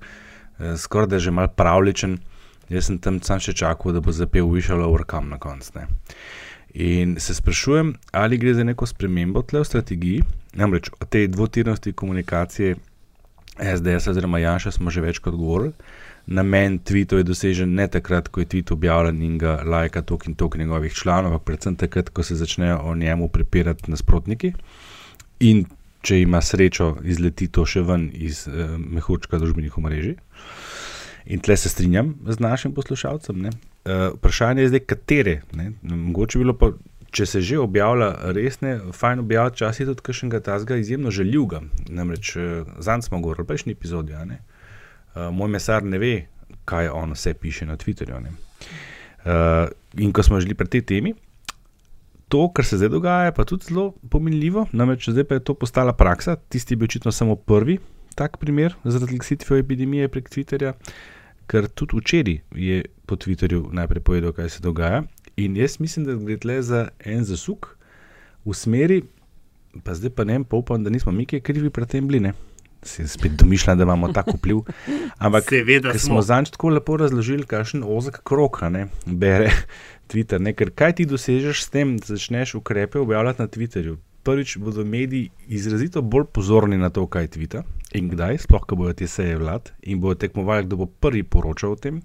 eh, 0.59 0.77
skoraj 0.77 1.07
da 1.07 1.19
že 1.19 1.31
mal 1.31 1.49
pravličen. 1.49 2.19
Jaz 2.69 2.87
sem 2.87 2.99
tam 2.99 3.23
sam 3.23 3.41
še 3.41 3.53
čakal, 3.53 3.93
da 3.93 4.01
bo 4.01 4.13
zapel 4.13 4.51
Višalo 4.51 4.91
Urkam 4.91 5.29
na 5.29 5.39
koncu. 5.39 5.73
In 6.75 7.17
se 7.21 7.35
sprašujem, 7.35 7.95
ali 8.13 8.39
gre 8.39 8.55
za 8.55 8.65
neko 8.65 8.87
spremembo 8.87 9.43
tle 9.43 9.61
v 9.61 9.65
strategiji, 9.65 10.23
namreč 10.53 10.91
o 11.01 11.05
tej 11.05 11.29
dvotirnosti 11.29 11.93
komunikacije 11.93 12.77
SDS 13.59 14.09
oziroma 14.09 14.39
Janša 14.39 14.71
smo 14.71 14.91
že 14.91 15.01
večkrat 15.01 15.35
govorili. 15.35 15.73
Namen 16.27 16.79
tweetov 16.79 17.23
je 17.23 17.29
dosežen 17.29 17.75
ne 17.75 17.87
takrat, 17.89 18.29
ko 18.29 18.41
je 18.41 18.47
tweet 18.47 18.73
objavljen 18.73 19.23
in 19.23 19.39
ga 19.39 19.61
lajka 19.65 20.03
tok 20.03 20.27
in 20.27 20.35
tok 20.35 20.57
njegovih 20.57 20.95
članov, 20.95 21.33
ampak 21.33 21.45
predvsem 21.47 21.77
takrat, 21.77 22.09
ko 22.11 22.23
se 22.23 22.35
začnejo 22.35 22.81
o 22.83 22.95
njemu 22.95 23.29
prepirati 23.29 23.91
nasprotniki. 23.91 24.53
In 25.41 25.65
če 26.03 26.21
ima 26.21 26.41
srečo, 26.43 26.97
izleti 27.05 27.49
to 27.49 27.65
še 27.67 27.83
ven 27.87 28.11
iz 28.15 28.47
eh, 28.49 28.75
mehurčka 28.79 29.39
družbenih 29.39 29.79
omrežij. 29.79 30.17
In 31.27 31.41
tle 31.43 31.57
se 31.57 31.69
strinjam 31.69 32.15
z 32.27 32.39
našim 32.39 32.75
poslušalcem. 32.75 33.47
Uh, 33.47 34.15
vprašanje 34.15 34.63
je 34.63 34.69
zdaj, 34.69 34.81
katere. 34.87 35.41
Ne? 35.59 35.73
Mogoče 35.83 36.39
bi 36.39 36.45
bilo 36.45 36.55
pa 36.55 36.69
če 37.11 37.27
se 37.27 37.41
že 37.41 37.59
objavlja 37.59 38.11
resne, 38.37 38.79
fajn 38.93 39.25
objaviti 39.25 39.63
časi 39.63 39.87
tudi 39.87 40.03
kakšnega 40.03 40.41
tazga 40.41 40.77
izjemno 40.77 41.11
željivega. 41.11 41.63
Namreč 41.89 42.37
eh, 42.37 42.65
zanj 42.79 43.07
smo 43.09 43.21
govorili 43.21 43.45
v 43.45 43.51
prejšnji 43.53 43.73
epizodi, 43.73 44.13
uh, 44.13 45.29
moj 45.33 45.49
mesar 45.49 45.85
ne 45.85 45.99
ve, 45.99 46.15
kaj 46.65 46.89
on 46.89 47.13
vse 47.13 47.35
piše 47.35 47.67
na 47.67 47.77
Twitterju. 47.77 48.19
Uh, 48.27 49.71
in 49.99 50.13
ko 50.13 50.23
smo 50.23 50.41
želi 50.41 50.55
pri 50.55 50.69
tej 50.69 50.83
temi, 50.83 51.15
to, 52.29 52.49
kar 52.51 52.65
se 52.65 52.77
zdaj 52.77 52.89
dogaja, 52.89 53.33
pa 53.33 53.45
tudi 53.45 53.71
zelo 53.71 53.93
pomenljivo, 54.11 54.67
namreč 54.73 55.09
zdaj 55.09 55.25
pa 55.25 55.35
je 55.35 55.45
to 55.45 55.55
postala 55.55 55.93
praksa, 55.93 56.37
tisti 56.37 56.75
je 56.75 56.77
bil 56.77 56.91
očitno 56.91 57.13
samo 57.13 57.37
prvi 57.37 57.79
tak 58.17 58.39
primer 58.41 58.75
zaradi 58.85 59.19
glasitve 59.19 59.59
epidemije 59.61 60.09
prek 60.09 60.31
Twitterja. 60.33 60.73
Ker 61.47 61.69
tudi 61.69 62.01
včeraj 62.01 62.39
je 62.57 62.85
po 63.07 63.15
Twitterju 63.17 63.69
najprej 63.77 64.03
povedal, 64.03 64.33
kaj 64.33 64.49
se 64.51 64.63
dogaja, 64.65 65.03
In 65.37 65.57
jaz 65.57 65.81
mislim, 65.81 66.05
da 66.05 66.15
gre 66.15 66.39
tle 66.41 66.63
za 66.63 66.89
en 67.05 67.25
zasuk 67.25 67.77
v 68.45 68.55
smeri, 68.57 69.03
pa 69.85 69.95
zdaj 69.95 70.11
pa 70.17 70.25
ne 70.25 70.39
pa 70.45 70.57
upam, 70.57 70.85
da 70.85 70.91
nismo 70.91 71.13
mi 71.13 71.27
kaj 71.27 71.43
krivi 71.45 71.71
pri 71.71 71.87
tem 71.87 72.09
bili. 72.09 72.33
Se 72.83 73.09
spet 73.09 73.33
domišljam, 73.33 73.79
da 73.79 73.85
imamo 73.85 74.09
tako 74.13 74.37
vpliv. 74.39 74.63
Ampak, 75.25 75.51
ker 75.93 75.99
smo 76.01 76.23
zanj 76.23 76.49
tako 76.55 76.69
lepo 76.69 76.97
razložili, 76.97 77.45
kakšen 77.45 77.85
ozek 77.85 78.23
krok, 78.25 78.63
ne 78.71 78.87
bere 79.07 79.51
Twitter. 80.11 80.41
Ne? 80.41 80.55
Ker 80.57 80.71
kaj 80.71 80.97
ti 81.01 81.07
dosežeš 81.07 81.65
s 81.65 81.73
tem, 81.75 81.97
da 81.99 82.15
začneš 82.15 82.55
ukrepe 82.55 82.99
objavljati 82.99 83.43
na 83.43 83.49
Twitterju? 83.49 83.97
Prvič 84.23 84.57
bodo 84.59 84.85
mediji 84.85 85.31
izrazito 85.49 86.03
bolj 86.03 86.31
pozorni 86.33 86.79
na 86.79 86.89
to, 86.91 87.05
kaj 87.07 87.29
tvita 87.37 87.63
in 87.95 88.09
kdaj, 88.09 88.41
sploh, 88.47 88.65
ko 88.67 88.77
bodo 88.77 88.97
te 88.97 89.07
seje 89.07 89.37
vlad 89.37 89.71
in 89.83 90.01
bodo 90.01 90.17
tekmovali, 90.25 90.65
kdo 90.67 90.81
bo 90.81 90.87
prvi 90.87 91.23
poročal 91.23 91.77
o 91.77 91.77
tem. 91.77 92.01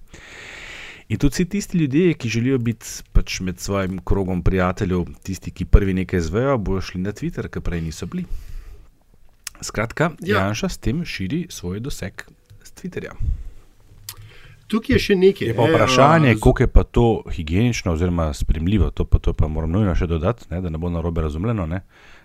In 1.12 1.18
tudi 1.18 1.34
vsi 1.34 1.46
tisti 1.46 1.78
ljudje, 1.78 2.14
ki 2.14 2.30
želijo 2.30 2.58
biti 2.58 2.86
pač 3.12 3.40
med 3.40 3.60
svojim 3.60 4.00
krogom 4.00 4.44
prijateljev, 4.44 5.06
tisti, 5.24 5.52
ki 5.52 5.66
prvi 5.66 5.94
nekaj 5.94 6.22
zvejo, 6.24 6.58
bodo 6.58 6.82
šli 6.82 7.02
na 7.02 7.12
Twitter, 7.12 7.50
ki 7.52 7.60
prej 7.60 7.82
niso 7.82 8.06
bili. 8.06 8.24
Skratka, 9.62 10.12
ja. 10.22 10.38
Janša 10.38 10.70
s 10.70 10.78
tem 10.78 11.04
širi 11.06 11.48
svoj 11.50 11.80
doseg 11.84 12.24
z 12.64 12.72
Twitterja. 12.80 13.12
Tukaj 14.72 14.96
je 14.96 15.02
še 15.04 15.20
nekaj. 15.20 15.52
Je 15.52 15.56
pa 15.58 15.68
vprašanje, 15.68 16.38
koliko 16.40 16.64
je 16.64 16.72
pa 16.72 16.84
to 16.84 17.06
higienično 17.32 17.92
oziroma 17.92 18.32
spremljivo. 18.34 18.90
To 18.96 19.04
pa, 19.06 19.20
to 19.20 19.34
pa 19.34 19.52
moram 19.52 19.76
nujno 19.76 19.96
še 19.96 20.08
dodati, 20.08 20.48
ne, 20.50 20.62
da 20.64 20.72
ne 20.72 20.80
bo 20.80 20.90
narobe 20.90 21.28
razumljeno. 21.28 21.68
Ne 21.68 21.84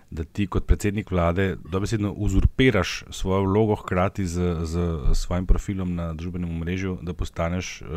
da 0.09 0.23
ti 0.23 0.47
kot 0.47 0.65
predsednik 0.65 1.11
vlade 1.11 1.57
dobesedno 1.71 2.13
uzurpiraš 2.13 3.03
svojo 3.11 3.41
vlogo 3.43 3.75
hkrati 3.75 4.27
z, 4.27 4.55
z 4.63 4.99
svojim 5.13 5.45
profilom 5.45 5.95
na 5.95 6.13
družbenem 6.13 6.59
mrežu, 6.59 6.97
da 7.01 7.13
postaneš 7.13 7.81
uh, 7.81 7.87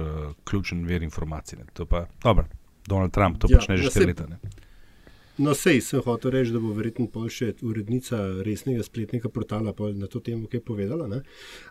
ključen 0.45 0.85
ver 0.87 1.03
informacij. 1.03 1.59
Ne. 1.59 1.65
To 1.73 1.87
pa, 1.87 2.07
dobro, 2.23 2.45
Donald 2.87 3.13
Trump 3.13 3.39
to 3.39 3.47
ja, 3.51 3.59
počne 3.59 3.77
že 3.77 3.91
štiri 3.91 4.07
leta. 4.07 4.27
Ne. 4.27 4.41
No, 5.41 5.55
sej 5.57 5.81
sem 5.81 6.03
hotel 6.05 6.35
reči, 6.35 6.53
da 6.53 6.61
bo 6.61 6.75
verjetno 6.77 7.09
še 7.33 7.55
urednica 7.65 8.19
resnega 8.45 8.85
spletnega 8.85 9.31
portala 9.33 9.73
na 9.97 10.07
to 10.11 10.21
temo 10.21 10.51
kaj 10.51 10.61
povedala. 10.61 11.07
Ne? 11.09 11.23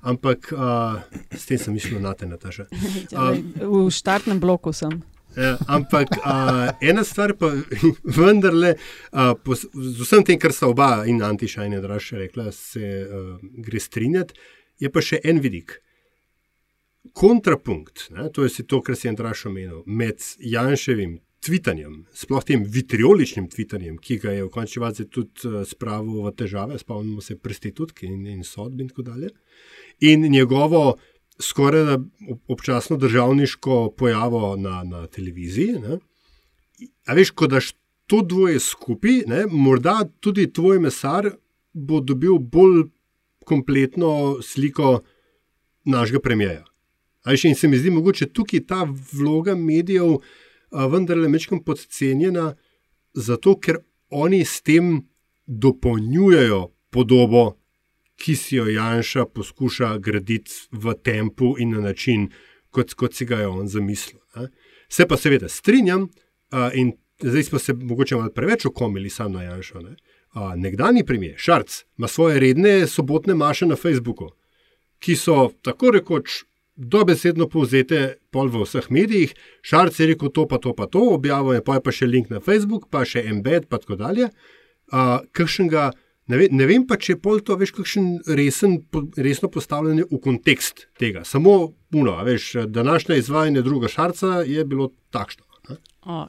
Ampak 0.02 0.50
uh, 0.56 1.04
s 1.30 1.46
tem 1.46 1.62
sem 1.62 1.76
mislil 1.76 2.02
na 2.02 2.16
te, 2.18 2.26
Nataša. 2.26 2.66
Uh, 3.10 3.36
v 3.60 3.90
štartnem 3.92 4.40
bloku 4.40 4.72
sem. 4.74 5.02
Ja, 5.40 5.58
ampak 5.72 6.18
uh, 6.18 6.68
ena 6.84 7.04
stvar 7.08 7.32
pa 7.40 7.48
vendarle, 8.18 8.74
uh, 9.14 9.32
pos, 9.44 9.64
z 9.72 10.04
vsem 10.04 10.26
tem, 10.28 10.40
kar 10.42 10.52
sta 10.52 10.68
oba 10.68 11.06
in 11.08 11.22
Antiša 11.24 11.68
in 11.70 11.78
Draša 11.80 12.20
rekla, 12.20 12.50
se 12.52 12.84
uh, 13.06 13.38
gre 13.64 13.80
strinjati, 13.80 14.36
je 14.84 14.92
pa 14.92 15.04
še 15.04 15.22
en 15.24 15.40
vidik. 15.40 15.78
Kontrapunkt, 17.16 18.10
ne, 18.12 18.28
to 18.36 18.44
je 18.44 18.66
to, 18.68 18.82
kar 18.84 19.00
si 19.00 19.08
je 19.08 19.14
Andraš 19.14 19.46
omenil, 19.48 19.86
med 19.88 20.20
Janševim 20.44 21.22
tvitanjem, 21.46 22.02
sploh 22.12 22.44
tem 22.44 22.66
vitrioličnim 22.68 23.48
tvitanjem, 23.48 23.96
ki 24.04 24.20
ga 24.20 24.36
je 24.36 24.44
v 24.44 24.52
končni 24.52 24.84
fazi 24.84 25.08
tudi 25.08 25.48
uh, 25.48 25.62
spravil 25.68 26.26
v 26.26 26.34
težave, 26.36 26.82
spomnimo 26.82 27.24
se 27.24 27.40
prostitutke 27.40 28.10
in, 28.12 28.28
in 28.28 28.44
sodb 28.44 28.84
in 28.84 28.92
tako 28.92 29.08
dalje, 29.14 29.32
in 30.04 30.28
njegovo 30.28 30.98
skoraj 31.42 31.84
da 31.84 31.98
občasno 32.48 32.98
državniško 32.98 33.94
pojavo 33.98 34.56
na, 34.56 34.84
na 34.84 35.08
televiziji. 35.08 35.80
Ne? 35.80 35.98
A 37.06 37.14
veš, 37.14 37.32
ko 37.32 37.48
daš 37.48 37.74
to 38.08 38.22
dvoje 38.22 38.60
skupaj, 38.60 39.24
ne, 39.28 39.46
morda 39.52 40.02
tudi 40.20 40.54
tvoj 40.54 40.80
mesar 40.80 41.30
bo 41.74 42.00
dobil 42.02 42.40
bolj 42.40 42.88
kompletno 43.46 44.42
sliko 44.42 45.02
našega 45.86 46.20
premijeja. 46.20 46.66
In 47.44 47.56
se 47.56 47.68
mi 47.68 47.78
zdi, 47.78 47.92
mogoče 47.92 48.30
tukaj 48.30 48.66
ta 48.66 48.88
vloga 49.14 49.56
medijev 49.56 50.18
vendarle 50.72 51.30
mečkam 51.30 51.64
podcenjena, 51.64 52.56
zato 53.14 53.56
ker 53.60 53.78
oni 54.10 54.46
s 54.46 54.62
tem 54.62 55.08
dopolnjujejo 55.46 56.68
podobo 56.90 57.59
ki 58.20 58.36
si 58.36 58.56
jo 58.56 58.68
Janša 58.68 59.26
poskuša 59.26 59.98
graditi 59.98 60.52
v 60.72 60.94
tempu 61.04 61.56
in 61.60 61.72
na 61.72 61.82
način, 61.82 62.28
kot, 62.70 62.94
kot 62.94 63.16
si 63.16 63.26
ga 63.26 63.40
je 63.44 63.48
on 63.48 63.68
zamislil. 63.68 64.20
Ne. 64.36 64.50
Se 64.90 65.08
pa 65.08 65.18
seveda 65.18 65.50
strinjam, 65.50 66.10
uh, 66.52 66.70
in 66.74 66.92
zdaj 67.20 67.44
smo 67.44 67.60
se 67.60 67.74
morda 67.74 68.18
malo 68.18 68.32
preveč 68.36 68.66
okomili 68.66 69.10
sam 69.10 69.32
na 69.32 69.44
Janša. 69.44 69.80
Ne. 69.80 69.96
Uh, 70.36 70.54
nekdani 70.56 71.06
premijer 71.06 71.36
Šarc 71.38 71.84
ima 71.98 72.08
svoje 72.08 72.40
redne 72.40 72.88
sobotne 72.88 73.36
maše 73.36 73.66
na 73.66 73.76
Facebooku, 73.76 74.30
ki 75.00 75.16
so 75.16 75.50
tako 75.62 75.92
rekoč. 75.92 76.44
Dobesedno 76.80 77.50
povzete 77.52 78.22
pol 78.32 78.48
v 78.48 78.62
vseh 78.64 78.86
medijih, 78.88 79.34
Šarc 79.62 79.98
je 80.00 80.06
rekel 80.08 80.30
to, 80.32 80.46
pa 80.48 80.58
to, 80.64 80.72
pa 80.72 80.86
to, 80.88 81.02
objavil 81.12 81.58
je 81.58 81.64
pa, 81.64 81.76
je 81.76 81.84
pa 81.84 81.92
še 81.92 82.08
link 82.08 82.30
na 82.32 82.40
Facebook, 82.40 82.86
pa 82.88 83.02
še 83.04 83.26
embed, 83.28 83.68
pa 83.68 83.82
tako 83.84 83.98
dalje. 84.00 84.30
Uh, 84.88 85.20
Kršnega 85.36 85.90
Ne, 86.30 86.38
ve, 86.38 86.48
ne 86.54 86.66
vem 86.70 86.86
pa, 86.86 86.98
če 87.02 87.16
je 87.16 87.20
pol 87.24 87.42
to 87.42 87.58
veš, 87.58 87.74
kakšen 87.74 88.10
resen, 88.38 88.80
resno 89.18 89.50
postavljanje 89.50 90.06
v 90.12 90.22
kontekst 90.22 90.86
tega. 91.02 91.24
Samo 91.26 91.74
uno, 91.98 92.16
veš, 92.26 92.52
današnje 92.70 93.18
izvajanje 93.18 93.64
druga 93.66 93.90
šarca 93.90 94.44
je 94.46 94.66
bilo 94.66 94.92
takšno. 95.10 95.50
O, 96.10 96.28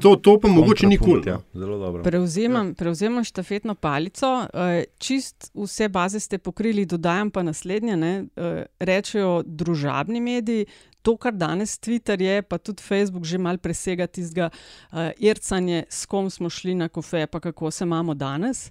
to, 0.00 0.16
to 0.16 0.40
pa 0.40 0.48
mogoče 0.48 0.86
nikoli. 0.86 1.22
Ja, 1.26 1.38
zelo 1.54 1.78
dobro. 1.78 2.02
Prevzemam, 2.02 2.68
ja. 2.68 2.74
prevzemam 2.74 3.24
štafetno 3.24 3.74
palico. 3.74 4.46
Eh, 4.54 4.84
čist 4.98 5.50
vse 5.54 5.88
baze 5.88 6.20
ste 6.20 6.38
pokrili, 6.38 6.86
dodajam 6.86 7.30
pa 7.30 7.42
naslednje. 7.42 7.96
Ne, 7.96 8.24
eh, 8.36 8.64
rečejo 8.80 9.42
družabni 9.46 10.20
mediji. 10.20 10.66
To, 11.02 11.16
kar 11.16 11.32
danes 11.32 11.78
Twitter 11.80 12.20
je, 12.20 12.42
pa 12.42 12.58
tudi 12.58 12.82
Facebook, 12.82 13.24
že 13.24 13.38
malo 13.38 13.58
presega 13.60 14.06
tistega 14.06 14.48
uh, 14.48 15.10
ircanja, 15.20 15.82
s 15.88 16.06
kom 16.08 16.30
smo 16.30 16.48
šli 16.50 16.74
na 16.74 16.88
kofe, 16.88 17.26
pa 17.26 17.40
kako 17.40 17.70
se 17.70 17.84
imamo 17.84 18.14
danes 18.14 18.70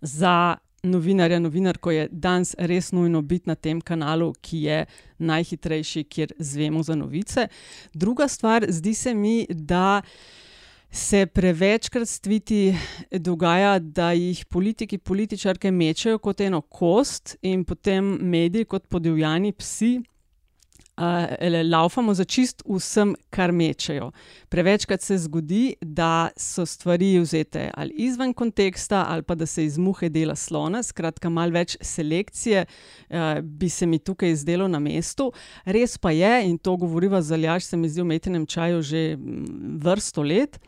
za 0.00 0.56
novinarja, 0.82 1.38
novinarko 1.38 1.90
je 1.90 2.08
danes 2.12 2.54
res 2.58 2.92
nujno 2.92 3.22
biti 3.22 3.48
na 3.48 3.54
tem 3.54 3.80
kanalu, 3.80 4.32
ki 4.40 4.62
je 4.62 4.86
najhitrejši, 5.18 6.04
kjer 6.04 6.32
zvemo 6.38 6.82
za 6.82 6.94
novice. 6.94 7.48
Druga 7.94 8.28
stvar, 8.28 8.66
zdi 8.68 8.94
se 8.94 9.14
mi, 9.14 9.46
da. 9.50 10.02
Se 10.90 11.26
prevečkrat 11.26 12.08
stviti 12.08 12.74
dogaja, 13.12 13.74
da 13.78 14.12
jih 14.16 14.46
politiki, 14.48 14.96
političarke 14.98 15.68
mečejo 15.70 16.18
kot 16.18 16.40
eno 16.40 16.62
kost, 16.62 17.36
in 17.42 17.66
potem 17.68 18.06
mediji 18.24 18.64
kot 18.64 18.86
podivjani 18.88 19.52
psi 19.52 19.98
laufamo 21.64 22.14
za 22.14 22.24
čist 22.24 22.62
vsem, 22.66 23.14
kar 23.30 23.52
mečejo. 23.52 24.10
Prevečkrat 24.48 25.02
se 25.02 25.18
zgodi, 25.18 25.74
da 25.80 26.28
so 26.36 26.66
stvari 26.66 27.18
vzete 27.18 27.70
ali 27.74 27.94
izven 27.96 28.32
konteksta, 28.34 29.04
ali 29.08 29.22
pa 29.22 29.34
da 29.34 29.46
se 29.46 29.64
iz 29.64 29.78
muhe 29.78 30.08
dela 30.08 30.36
slona, 30.36 30.82
skratka, 30.82 31.28
malo 31.28 31.52
več 31.52 31.76
selekcije 31.80 32.64
uh, 32.66 33.40
bi 33.42 33.68
se 33.68 33.86
mi 33.86 33.98
tukaj 33.98 34.34
zdelo 34.34 34.68
na 34.68 34.78
mestu. 34.78 35.32
Res 35.64 35.98
pa 35.98 36.10
je, 36.10 36.48
in 36.48 36.58
to 36.58 36.76
govoriva 36.76 37.22
za 37.22 37.36
Ljaš, 37.36 37.64
se 37.64 37.76
mi 37.76 37.88
zdi 37.88 38.02
v 38.02 38.10
metenem 38.14 38.46
čaju 38.46 38.82
že 38.82 39.16
vrsto 39.82 40.22
let. 40.22 40.58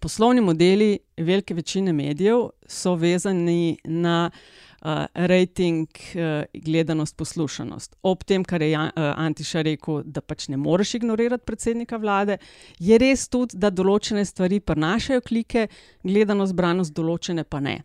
Poslovni 0.00 0.40
modeli 0.40 0.98
velike 1.16 1.54
večine 1.54 1.92
medijev 1.92 2.50
so 2.66 2.94
vezani 2.94 3.78
na 3.84 4.30
uh, 4.32 4.63
rating, 5.14 5.88
uh, 6.14 6.44
gledanost, 6.64 7.16
poslušanost. 7.16 7.96
Ob 8.02 8.24
tem, 8.24 8.44
kar 8.44 8.62
je 8.62 8.70
Jan, 8.70 8.90
uh, 8.96 9.12
Antiša 9.16 9.62
rekel, 9.62 10.02
da 10.04 10.20
pač 10.20 10.48
ne 10.48 10.56
moreš 10.56 10.94
ignorirati 10.94 11.44
predsednika 11.46 11.96
vlade, 11.96 12.38
je 12.78 12.98
res 12.98 13.28
tudi, 13.28 13.56
da 13.56 13.70
določene 13.70 14.24
stvari 14.24 14.60
prenašajo 14.60 15.24
klike, 15.24 15.68
gledanost, 16.04 16.54
branost, 16.54 16.94
določene 16.94 17.44
pa 17.44 17.60
ne. 17.64 17.80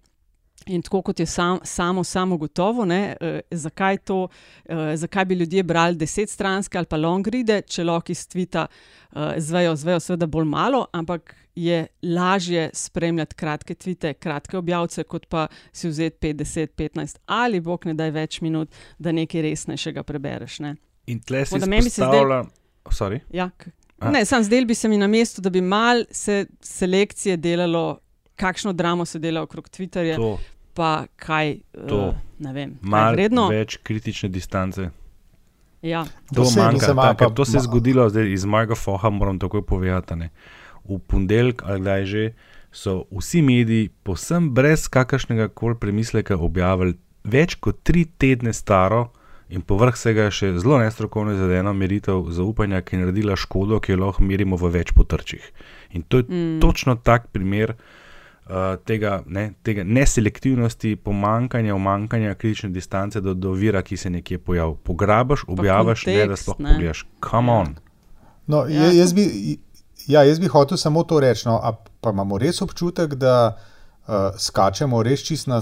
In 0.69 0.81
tako 0.85 1.01
kot 1.01 1.19
je 1.19 1.25
sam, 1.25 1.59
samo, 1.63 2.03
samo 2.03 2.37
gotovo, 2.37 2.85
ne, 2.85 3.15
eh, 3.21 3.39
zakaj, 3.51 3.97
to, 3.97 4.27
eh, 4.65 4.95
zakaj 4.97 5.25
bi 5.25 5.35
ljudje 5.35 5.63
brali 5.63 5.95
deset 5.97 6.29
stranske 6.29 6.77
ali 6.77 6.85
pa 6.85 6.97
long 6.97 7.27
ride, 7.27 7.61
če 7.61 7.83
lahko 7.83 8.11
iz 8.11 8.27
tvita 8.27 8.67
eh, 8.67 9.33
zvejo, 9.37 9.75
zvejo, 9.75 9.99
seveda 9.99 10.27
bolj 10.27 10.45
malo, 10.45 10.85
ampak 10.93 11.35
je 11.55 11.87
lažje 12.03 12.69
spremljati 12.73 13.35
kratke 13.35 13.75
tvite, 13.75 14.13
kratke 14.13 14.57
objavce, 14.57 15.03
kot 15.03 15.25
pa 15.25 15.47
si 15.71 15.89
vzeti 15.89 16.33
5, 16.33 16.33
10, 16.43 16.67
15 16.77 17.17
ali 17.25 17.59
bog 17.59 17.85
ne 17.85 17.93
daj 17.93 18.11
več 18.11 18.41
minut, 18.41 18.69
da 18.99 19.11
nekaj 19.11 19.41
resnejšega 19.41 20.03
prebereš. 20.03 20.59
Ne. 20.59 20.75
In 21.07 21.19
tle 21.19 21.45
si 21.45 21.57
izpostavlja, 21.57 22.43
sorry. 22.93 23.19
Ja, 23.33 23.49
ne, 24.05 24.21
sam 24.25 24.45
zdel 24.45 24.69
bi 24.69 24.77
se 24.77 24.87
mi 24.87 25.01
na 25.01 25.07
mestu, 25.07 25.41
da 25.41 25.49
bi 25.49 25.61
mal 25.61 26.05
se 26.11 26.45
selekcije 26.61 27.37
delalo 27.37 27.99
kakšno 28.39 28.73
dramo 28.73 29.05
se 29.05 29.19
dela 29.19 29.41
okrog 29.41 29.69
Twitterja, 29.69 30.15
to, 30.15 30.37
pa 30.73 31.05
kaj 31.15 31.59
to, 31.87 31.99
uh, 32.09 32.15
ne 32.39 32.53
vem. 32.53 32.77
Malo 32.81 33.47
več 33.51 33.77
kritične 33.83 34.29
distance. 34.29 34.89
Ja. 35.81 36.03
To, 36.35 36.43
manjka, 36.57 36.93
ta, 36.93 37.13
pa, 37.15 37.29
to 37.31 37.45
se 37.45 37.57
je 37.57 37.63
zgodilo 37.63 38.09
zdaj, 38.11 38.33
iz 38.33 38.45
mojega 38.45 38.75
foha, 38.75 39.09
moram 39.09 39.39
takoj 39.39 39.63
povedati. 39.65 40.15
Ne. 40.15 40.29
V 40.83 40.99
ponedeljek 40.99 41.63
ali 41.65 41.81
kdaj 41.81 42.05
že 42.05 42.23
so 42.71 43.03
vsi 43.11 43.41
mediji, 43.41 43.89
posem 44.03 44.51
brez 44.53 44.87
kakršnega 44.87 45.47
koli 45.47 45.77
premisleka, 45.79 46.37
objavili 46.37 46.97
več 47.23 47.55
kot 47.55 47.81
tri 47.83 48.05
tedne 48.05 48.53
staro 48.53 49.09
in 49.49 49.63
povrh 49.65 49.95
vsega 49.97 50.27
še 50.33 50.51
zelo 50.61 50.77
nestrokovno 50.81 51.33
izvedeno 51.33 51.73
meritev 51.73 52.27
zaupanja, 52.33 52.83
ki 52.85 52.95
je 52.95 53.01
naredila 53.01 53.37
škodo, 53.39 53.79
ki 53.81 53.95
jo 53.95 54.01
lahko 54.03 54.23
merimo 54.23 54.59
v 54.59 54.69
več 54.77 54.93
potrčih. 54.93 55.41
In 55.97 56.05
to 56.05 56.21
je 56.21 56.27
mm. 56.29 56.59
točno 56.61 56.95
tak 56.95 57.31
primer. 57.33 57.73
Tega, 58.85 59.23
ne, 59.25 59.51
tega 59.63 59.83
neselektivnosti, 59.83 60.95
pomankanja, 60.95 61.75
umankanja 61.75 62.35
kritične 62.35 62.69
distance 62.69 63.21
do, 63.21 63.33
do 63.33 63.51
vira, 63.51 63.81
ki 63.81 63.97
se 63.97 64.09
nekje 64.09 64.39
pojavi. 64.39 64.75
Pograbiš, 64.83 65.45
objaviš, 65.47 66.05
ne 66.05 66.27
da 66.27 66.35
sploh 66.35 66.57
pogledaš. 66.57 67.05
Come 67.29 67.51
on. 67.51 67.75
No, 68.47 68.65
ja. 68.67 68.91
jaz, 68.91 69.13
bi, 69.13 69.57
ja, 70.07 70.23
jaz 70.23 70.39
bi 70.39 70.47
hotel 70.47 70.77
samo 70.77 71.03
to 71.03 71.19
reči. 71.19 71.47
No, 71.47 71.59
pa 72.01 72.09
imamo 72.09 72.37
res 72.37 72.61
občutek, 72.61 73.13
da 73.13 73.35
uh, 73.53 74.15
skačemo 74.37 75.03
res 75.03 75.21
čist 75.25 75.47
na 75.47 75.61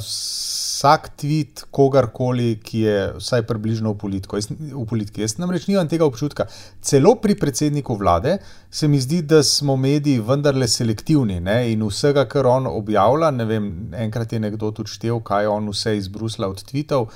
vsak 0.77 1.09
tweet 1.17 1.63
kogarkoli, 1.73 2.59
ki 2.61 2.81
je 2.85 2.97
vsaj 3.17 3.41
približno 3.49 3.95
v, 3.97 4.11
jaz, 4.37 4.49
v 4.51 4.83
politiki. 4.85 5.23
Jaz 5.25 5.37
namreč 5.41 5.65
nimam 5.67 5.89
tega 5.89 6.05
občutka. 6.05 6.45
Celo 6.81 7.15
pri 7.21 7.35
predsedniku 7.35 7.97
vlade 7.97 8.37
se 8.69 8.87
mi 8.87 8.99
zdi, 9.01 9.23
da 9.25 9.41
smo 9.43 9.75
mediji 9.75 10.21
vendarle 10.21 10.67
selektivni 10.67 11.39
ne? 11.41 11.71
in 11.71 11.81
vsega, 11.87 12.27
kar 12.29 12.45
on 12.45 12.69
objavlja. 12.69 13.31
Vem, 13.49 13.89
enkrat 13.97 14.33
je 14.33 14.39
nekdo 14.43 14.69
tudi 14.71 14.93
štev, 14.93 15.23
kaj 15.25 15.49
on 15.49 15.71
vse 15.73 15.97
iz 15.97 16.11
Brusla 16.13 16.51
odtvitev. 16.53 17.09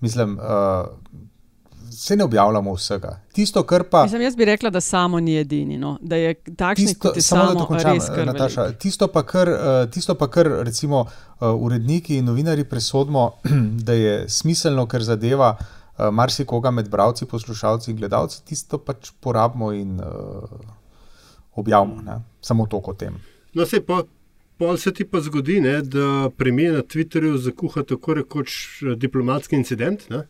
Mislim, 0.00 0.38
uh, 0.38 0.86
se 1.98 2.16
ne 2.16 2.24
objavljamo 2.24 2.72
vsega. 2.72 3.20
Tisto, 3.32 3.62
kar 3.62 3.82
pa. 3.90 4.02
Mislim, 4.02 4.22
jaz 4.22 4.36
bi 4.36 4.44
rekla, 4.44 4.70
da 4.70 4.80
samo 4.80 5.20
ni 5.20 5.38
edini. 5.38 5.78
No? 5.78 5.98
Da 6.00 6.16
je 6.16 6.34
takšen, 6.34 6.86
tisto, 6.86 7.08
kot 7.08 7.16
je 7.16 7.22
samo, 7.22 7.46
samo 7.52 7.66
končam, 7.66 7.98
Nataša, 8.26 8.72
tisto, 8.72 9.08
pa 9.08 9.22
kar, 9.22 9.48
uh, 9.48 9.90
tisto 9.90 10.14
pa 10.14 10.28
kar 10.30 10.46
recimo 10.46 11.00
uh, 11.00 11.48
uredniki 11.54 12.16
in 12.16 12.24
novinari 12.24 12.64
presodimo, 12.64 13.32
da 13.86 13.92
je 13.92 14.28
smiselno, 14.28 14.86
ker 14.86 15.02
zadeva 15.02 15.56
uh, 15.58 16.06
marsikoga 16.12 16.70
med 16.70 16.88
bralci, 16.88 17.26
poslušalci 17.26 17.90
in 17.90 17.98
gledalci, 17.98 18.44
tisto 18.46 18.78
pač 18.78 19.10
porabimo 19.20 19.72
in 19.72 19.98
uh, 19.98 20.62
objavimo. 21.54 22.02
Ne? 22.02 22.20
Samo 22.40 22.66
to 22.66 22.80
kot 22.80 23.02
tem. 23.02 23.18
No, 23.54 23.66
se 23.66 23.82
pa. 23.82 24.04
Pol 24.58 24.74
se 24.76 24.90
ti 24.90 25.04
pa 25.06 25.20
zgodi, 25.22 25.60
ne, 25.62 25.76
da 25.86 26.30
premijer 26.36 26.72
na 26.74 26.80
Twitterju 26.82 27.36
zakuha 27.38 27.84
tako 27.86 28.16
rekoč 28.18 28.56
diplomatski 28.98 29.54
incident. 29.54 30.08
Ne? 30.10 30.24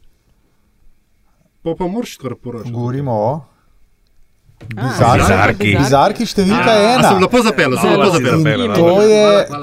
Pa 1.62 1.74
pa 1.78 1.86
moraš 1.86 2.16
kar 2.16 2.34
poročati. 2.34 2.72
Govorimo 2.72 3.12
o. 3.12 3.40
Bizarki, 4.59 5.22
Bizarki. 5.22 5.68
bizarki 5.78 6.24
številka 6.26 6.72
A, 6.72 6.80
ena. 6.92 7.11
sem 7.12 7.22
lepo 7.22 7.40
zapeljal, 7.46 7.76
sem 7.78 7.92
lepo 7.94 8.09
zapeljal. 8.11 8.72
To 8.74 8.94
je, 9.06 9.20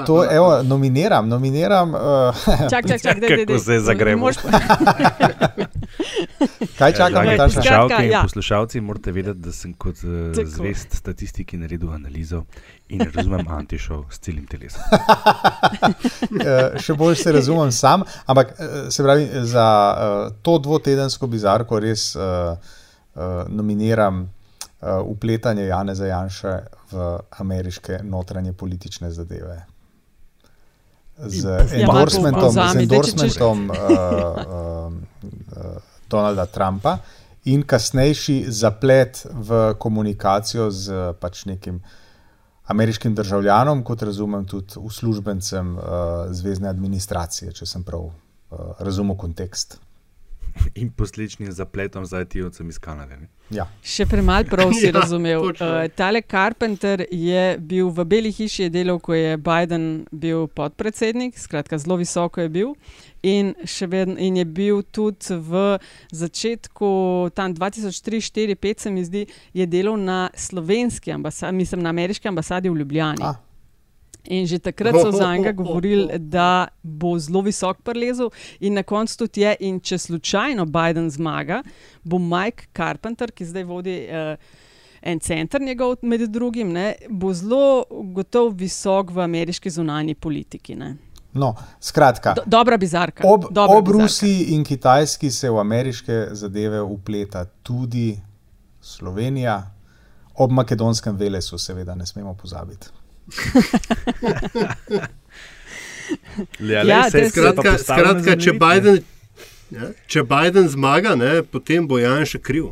to, 0.08 0.16
evo, 0.24 0.48
nominiram, 0.64 1.28
nominiram. 1.28 1.92
Uh, 1.94 2.46
Čak, 2.72 2.88
čak, 2.88 3.02
čak, 3.04 3.20
dej, 3.20 3.44
dej, 3.44 3.46
dej. 3.46 3.60
se. 3.60 3.76
Moš- 4.16 4.40
kaj 6.80 6.92
čakam, 6.96 7.12
Dragi 7.12 7.36
Nataša? 7.36 7.60
Skratka, 7.60 7.76
poslušalke 7.76 8.00
in 8.02 8.10
ja. 8.10 8.22
poslušalci, 8.24 8.80
morate 8.80 9.12
vedeti, 9.12 9.40
da 9.44 9.52
sem 9.52 9.74
kot 9.78 10.00
uh, 10.02 10.32
zvest 10.48 10.96
statistiki 10.96 11.60
naredil 11.60 11.92
analizo 11.92 12.42
in 12.88 13.04
razumem 13.04 13.46
antišov 13.52 14.06
s 14.10 14.18
celim 14.24 14.46
telesom. 14.48 14.80
Eh, 16.36 16.76
še 16.82 16.94
bolj 16.98 17.16
se 17.18 17.32
razumem 17.32 17.70
sam, 17.72 18.02
ampak 18.28 18.52
se 18.92 19.02
pravi, 19.02 19.26
za 19.48 19.66
uh, 19.66 20.32
to 20.42 20.56
dvotedensko 20.62 21.26
bizarko 21.30 21.78
res 21.82 22.10
uh, 22.16 22.56
uh, 23.14 23.44
nominiram 23.48 24.20
uh, 24.22 24.35
upletanje 25.04 25.64
Janeza 25.66 26.06
Janša 26.06 26.58
v 26.92 27.18
ameriške 27.38 28.00
notranje 28.02 28.52
politične 28.52 29.10
zadeve. 29.10 29.64
Z 31.16 31.48
Ja, 31.48 31.64
endorsementom, 31.80 32.52
z 32.52 32.76
endorsementom 32.76 33.70
uh, 33.70 33.76
uh, 33.76 34.92
uh, 34.92 35.80
Donalda 36.10 36.46
Trumpa 36.46 36.98
in 37.44 37.62
kasnejši 37.62 38.44
zaplet 38.48 39.26
v 39.32 39.74
komunikacijo 39.78 40.70
z 40.70 41.14
pač 41.20 41.46
nekim 41.46 41.80
ameriškim 42.66 43.14
državljanom, 43.14 43.84
kot 43.84 44.02
razumem, 44.02 44.44
tudi 44.44 44.76
uslužbencem 44.76 45.76
uh, 45.76 45.82
zvezdne 46.30 46.68
administracije, 46.68 47.52
če 47.52 47.66
sem 47.66 47.84
prav 47.86 48.10
uh, 48.10 48.12
razumel 48.78 49.16
kontekst. 49.16 49.78
In 50.80 50.90
posledičnim 50.90 51.52
zapletom 51.52 52.06
z 52.06 52.22
IT-ovcem 52.22 52.68
iz 52.68 52.78
Kanade. 52.78 53.16
Ne? 53.16 53.28
Ja. 53.50 53.68
Še 53.82 54.06
premalo 54.06 54.44
prav 54.50 54.72
si 54.74 54.86
Ja, 54.90 54.92
razumel. 54.92 55.42
točno. 55.42 55.66
Uh, 55.66 55.88
tale 55.94 56.22
Carpenter 56.22 57.04
je 57.10 57.58
bil 57.58 57.90
v 57.90 58.04
Beli 58.04 58.32
hiši, 58.32 58.62
je 58.66 58.70
delal, 58.70 58.98
ko 59.00 59.14
je 59.14 59.36
Biden 59.36 60.06
bil 60.12 60.46
podpredsednik, 60.46 61.38
skratka, 61.38 61.78
zelo 61.78 61.96
visoko 61.96 62.40
je 62.40 62.48
bil. 62.48 62.74
In, 63.22 63.54
še 63.66 63.88
vedno, 63.90 64.14
in 64.22 64.36
je 64.36 64.44
bil 64.44 64.82
tudi 64.82 65.34
v 65.34 65.78
začetku, 66.14 66.90
tam 67.34 67.54
2003, 67.54 67.96
2004, 68.20 68.56
2005, 68.56 68.80
se 68.80 68.90
mi 68.90 69.04
zdi, 69.04 69.26
je 69.54 69.66
delal 69.66 69.96
na 69.96 70.30
slovenski 70.34 71.12
ambasadi, 71.12 71.56
mislim, 71.56 71.82
na 71.82 71.90
ameriški 71.90 72.28
ambasadi 72.28 72.70
v 72.70 72.76
Ljubljani. 72.76 73.22
A. 73.22 73.34
In 74.26 74.46
že 74.46 74.58
takrat 74.58 74.94
so 75.02 75.12
za 75.12 75.36
njega 75.36 75.52
govorili, 75.52 76.18
da 76.36 76.68
bo 76.82 77.18
zelo 77.18 77.40
visok 77.40 77.82
prelezel, 77.82 78.30
in 78.60 78.74
na 78.74 78.82
koncu 78.82 79.18
tudi 79.18 79.40
je. 79.40 79.56
In 79.60 79.80
če 79.80 79.98
slučajno 79.98 80.64
Biden 80.66 81.10
zmaga, 81.10 81.62
bo 82.04 82.18
Mike 82.18 82.66
Carpenter, 82.76 83.32
ki 83.32 83.44
zdaj 83.44 83.64
vodi 83.64 83.96
uh, 84.08 84.36
en 85.02 85.20
center 85.20 85.60
njegov, 85.62 85.96
med 86.02 86.20
drugim, 86.20 86.72
ne, 86.72 86.94
bo 87.08 87.32
zelo 87.34 87.84
gotovo 88.14 88.50
visok 88.50 89.10
v 89.10 89.20
ameriški 89.20 89.70
zunanji 89.70 90.14
politiki. 90.14 90.74
Ne. 90.74 90.96
No, 91.36 91.54
skratka, 91.80 92.32
Do, 92.34 92.42
dobra 92.46 92.76
bizarka. 92.76 93.22
ob, 93.28 93.44
dobra 93.50 93.78
ob 93.78 93.84
bizarka. 93.84 94.02
Rusiji 94.02 94.44
in 94.54 94.64
Kitajski 94.64 95.30
se 95.30 95.50
v 95.50 95.58
ameriške 95.60 96.26
zadeve 96.32 96.82
upleta 96.82 97.44
tudi 97.62 98.20
Slovenija, 98.80 99.70
ob 100.34 100.52
makedonskem 100.52 101.16
velesu, 101.16 101.58
seveda, 101.58 101.94
ne 101.94 102.06
smemo 102.06 102.34
pozabiti. 102.34 102.88
Ja, 106.60 106.82
Ja, 106.82 106.82
lej, 106.84 107.10
saj 107.10 107.20
te- 107.20 107.30
se 107.30 107.40
je 107.40 107.52
pa 107.54 107.62
Skratka, 107.62 107.78
skratka 107.78 108.36
če. 108.36 108.52
Biden, 108.54 108.98
ja, 109.70 109.88
če 110.06 110.22
Biden 110.24 110.68
zmaga, 110.68 111.14
ne, 111.14 111.42
potem 111.42 111.88
bo 111.88 111.98
Jan 111.98 112.22
še 112.24 112.38
kriv. 112.38 112.68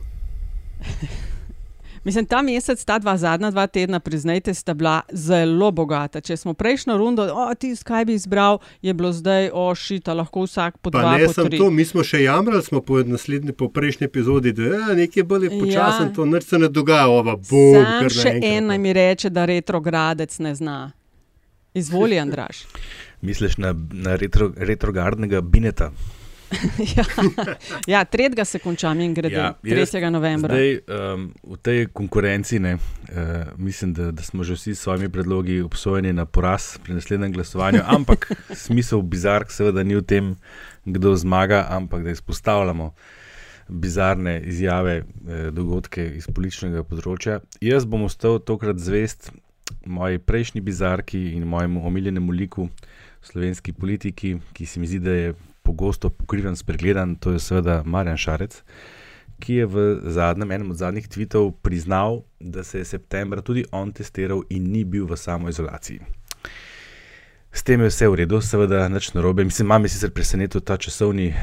Mislim, 2.04 2.26
ta 2.26 2.42
mesec, 2.42 2.84
ta 2.84 2.98
dva 2.98 3.16
zadnja 3.16 3.50
dva 3.50 3.66
tedna, 3.66 4.00
priznajte, 4.00 4.54
sta 4.54 4.74
bila 4.74 5.00
zelo 5.10 5.70
bogata. 5.70 6.20
Če 6.20 6.36
smo 6.36 6.52
prejšnjo 6.52 6.96
rundo, 6.96 7.24
o, 7.24 7.54
ti 7.54 7.72
skaj 7.72 8.04
bi 8.04 8.14
izbral, 8.14 8.58
je 8.82 8.94
bilo 8.94 9.08
zdaj, 9.10 9.48
o, 9.50 9.74
šita, 9.74 10.12
lahko 10.12 10.42
vsak 10.42 10.78
po 10.78 10.90
Pa 10.90 10.98
dva, 10.98 11.16
ne 11.16 11.26
po 11.26 11.32
samo 11.32 11.48
tri. 11.48 11.58
to, 11.58 11.70
mi 11.70 11.84
smo 11.84 12.04
še 12.04 12.22
jamrali, 12.22 12.62
smo 12.62 12.80
po 12.80 13.00
naslednji, 13.00 13.52
po 13.52 13.68
prejšnji 13.68 14.04
epizodi, 14.04 14.52
da 14.52 14.62
je 14.62 14.96
nekaj 14.96 15.22
bolj 15.24 15.48
počasen, 15.50 16.06
Ja. 16.06 16.12
to 16.12 16.24
nič 16.26 16.44
se 16.44 16.58
ne 16.58 16.68
dogaja, 16.68 17.08
ova 17.08 17.36
bom. 17.40 17.80
Sam 17.80 18.08
še 18.10 18.36
en 18.42 18.66
naj 18.66 18.78
mi 18.78 18.92
reče, 18.92 19.30
da 19.30 19.44
retrogradec 19.44 20.38
ne 20.38 20.54
zna. 20.54 20.92
Izvoli, 21.74 22.18
Andraš. 22.18 22.66
Misliš 23.20 23.56
na, 23.56 23.72
na 23.92 24.14
retro, 24.14 24.52
retrogradnega 24.56 25.40
bineta? 25.40 25.88
Ja, 26.96 27.04
ja 27.86 28.04
3. 28.04 28.44
se 28.44 28.58
konča, 28.58 28.92
in 28.92 29.14
grede 29.14 29.34
ja, 29.34 29.54
3. 29.62 30.10
novembra. 30.10 30.54
Zdaj, 30.54 30.78
um, 31.14 31.32
v 31.42 31.56
tej 31.62 31.86
konkurenci 31.92 32.58
ne, 32.58 32.74
uh, 32.74 32.80
mislim, 33.56 33.94
da, 33.94 34.10
da 34.10 34.22
smo 34.22 34.44
že 34.44 34.54
vsi 34.54 34.74
s 34.74 34.80
svojimi 34.80 35.08
predlogi 35.08 35.60
obsojeni 35.60 36.12
na 36.12 36.24
poraz 36.26 36.78
pri 36.78 36.94
naslednjem 36.94 37.32
glasovanju, 37.32 37.80
ampak 37.96 38.30
smisel 38.54 39.02
bizark 39.02 39.50
seveda 39.50 39.82
ni 39.82 39.96
v 39.96 40.02
tem, 40.02 40.36
kdo 40.84 41.16
zmaga, 41.16 41.66
ampak 41.70 42.04
da 42.04 42.10
izpostavljamo 42.10 42.92
bizarne 43.68 44.40
izjave, 44.44 44.96
eh, 44.96 45.50
dogodke 45.50 46.04
iz 46.16 46.26
političnega 46.26 46.84
področja. 46.84 47.40
Jaz 47.60 47.86
bom 47.88 48.04
ostal 48.04 48.38
tokrat 48.38 48.78
zvest 48.78 49.30
moji 49.86 50.18
prejšnji 50.18 50.60
bizarki 50.60 51.30
in 51.36 51.46
mojemu 51.48 51.86
omiljenemu 51.86 52.32
liku 52.32 52.68
slovenski 53.24 53.72
politiki, 53.72 54.36
ki 54.52 54.66
se 54.66 54.80
mi 54.80 54.86
zdi, 54.86 54.98
da 54.98 55.10
je 55.10 55.34
pogosto 55.64 56.10
pokriven, 56.10 56.56
spregledan, 56.56 57.16
to 57.16 57.32
je 57.34 57.40
seveda 57.40 57.82
Marjan 57.86 58.20
Šarec, 58.20 58.60
ki 59.40 59.60
je 59.60 59.66
v 59.66 59.86
zadnjem, 60.14 60.52
enem 60.56 60.70
od 60.70 60.80
zadnjih 60.80 61.08
tvitev 61.08 61.50
priznal, 61.64 62.22
da 62.40 62.64
se 62.64 62.78
je 62.78 62.84
septembra 62.84 63.42
tudi 63.42 63.64
on 63.72 63.92
testiral 63.92 64.44
in 64.50 64.70
ni 64.72 64.84
bil 64.84 65.08
v 65.10 65.16
samoizolaciji. 65.16 66.04
S 67.54 67.62
tem 67.62 67.78
je 67.80 67.86
vse 67.86 68.08
v 68.10 68.16
redu, 68.18 68.40
seveda 68.42 68.88
nič 68.90 69.12
narobe. 69.14 69.44
Mislim, 69.46 69.68
mami 69.70 69.86
sicer 69.86 70.10
presenetil 70.10 70.58
ta 70.58 70.74
časovni 70.74 71.28
uh, 71.30 71.36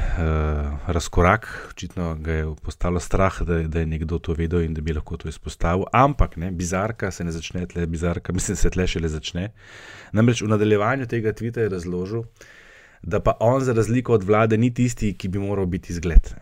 razkorak, 0.84 1.48
očitno 1.72 2.10
ga 2.20 2.32
je 2.36 2.50
postalo 2.60 3.00
strah, 3.00 3.38
da, 3.48 3.62
da 3.64 3.80
je 3.80 3.88
nekdo 3.88 4.18
to 4.20 4.36
vedel 4.36 4.60
in 4.60 4.74
da 4.76 4.84
bi 4.84 4.92
lahko 4.92 5.16
to 5.16 5.32
izpostavil. 5.32 5.88
Ampak 5.88 6.36
ne, 6.36 6.50
bizarka 6.52 7.08
se 7.10 7.24
ne 7.24 7.32
začne 7.32 7.64
tle, 7.66 7.86
bizarka, 7.88 8.32
mislim, 8.32 8.60
se 8.60 8.70
tle 8.70 8.84
šele 8.86 9.08
začne. 9.08 9.54
Namreč 10.12 10.44
v 10.44 10.52
nadaljevanju 10.52 11.08
tega 11.08 11.32
tvita 11.32 11.64
je 11.64 11.72
razložil, 11.72 12.28
da 13.02 13.20
pa 13.20 13.36
on, 13.40 13.60
za 13.64 13.72
razliko 13.72 14.14
od 14.14 14.24
vlade, 14.24 14.58
ni 14.58 14.74
tisti, 14.74 15.14
ki 15.14 15.28
bi 15.28 15.38
moral 15.38 15.66
biti 15.66 15.94
zgled. 15.94 16.34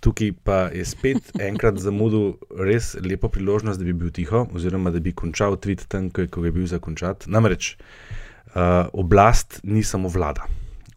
Tukaj 0.00 0.32
pa 0.44 0.58
je 0.72 0.84
spet 0.84 1.32
enkrat 1.40 1.76
zamudil 1.76 2.38
res 2.56 2.94
lepo 3.04 3.28
priložnost, 3.28 3.80
da 3.80 3.84
bi 3.84 3.92
bil 3.92 4.10
tiho, 4.10 4.46
oziroma 4.54 4.90
da 4.90 5.00
bi 5.00 5.12
končal 5.12 5.58
tvit 5.60 5.84
tam, 5.88 6.08
ko 6.10 6.24
je, 6.24 6.28
ko 6.32 6.44
je 6.44 6.52
bil 6.56 6.66
zakončat. 6.66 7.26
Namreč 7.28 7.74
uh, 7.76 8.88
oblast 8.92 9.60
ni 9.62 9.82
samo 9.84 10.08
vlada. 10.08 10.48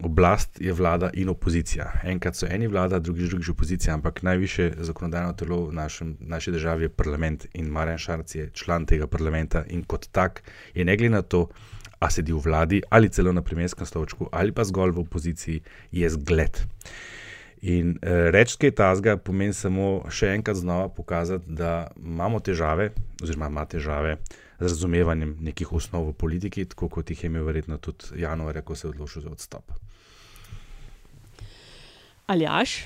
Oblast 0.04 0.60
je 0.60 0.72
vlada 0.72 1.10
in 1.14 1.28
opozicija. 1.28 1.90
Enkrat 2.04 2.36
so 2.36 2.48
eni 2.50 2.66
vlada, 2.66 2.98
drugič 2.98 3.28
drugič 3.28 3.52
opozicija, 3.52 3.94
ampak 3.94 4.22
najviše 4.22 4.70
zakonodajno 4.88 5.36
telo 5.36 5.60
v 5.68 5.76
našem, 5.76 6.16
naši 6.20 6.52
državi 6.52 6.88
je 6.88 6.88
parlament 6.88 7.46
in 7.52 7.68
Marjan 7.68 7.98
Šarc 7.98 8.34
je 8.34 8.48
član 8.52 8.86
tega 8.86 9.06
parlamenta 9.06 9.64
in 9.68 9.84
kot 9.84 10.08
tak 10.12 10.42
je 10.74 10.84
ne 10.84 10.96
glede 10.96 11.14
na 11.14 11.22
to, 11.22 11.48
a 11.96 12.08
sedi 12.08 12.32
v 12.32 12.40
vladi 12.40 12.82
ali 12.88 13.08
celo 13.08 13.32
na 13.32 13.42
premijerskem 13.42 13.86
stolčku 13.86 14.28
ali 14.32 14.52
pa 14.52 14.64
zgolj 14.64 14.90
v 14.90 15.00
opoziciji, 15.00 15.60
je 15.92 16.10
zgled. 16.10 16.60
In 17.64 17.90
uh, 17.92 17.98
reči 18.28 18.58
kaj 18.58 18.70
tazga 18.72 19.16
pomeni 19.16 19.52
samo 19.52 19.84
še 20.10 20.28
enkrat 20.30 20.56
znova 20.56 20.88
pokazati, 20.90 21.44
da 21.48 21.70
imamo 21.96 22.40
težave, 22.40 22.90
oziroma 23.18 23.48
ima 23.48 23.64
težave 23.64 24.18
z 24.54 24.62
razumevanjem 24.62 25.36
nekih 25.40 25.72
osnov 25.72 26.04
v 26.04 26.12
politiki, 26.14 26.64
tako 26.66 26.88
kot 26.90 27.08
jih 27.08 27.18
je 27.18 27.26
imel 27.26 27.44
verjetno 27.44 27.78
tudi 27.78 28.20
januarja, 28.20 28.62
ko 28.62 28.74
se 28.74 28.84
je 28.84 28.90
odločil 28.90 29.22
za 29.22 29.30
odstop. 29.30 29.72
Aljaš, 32.26 32.76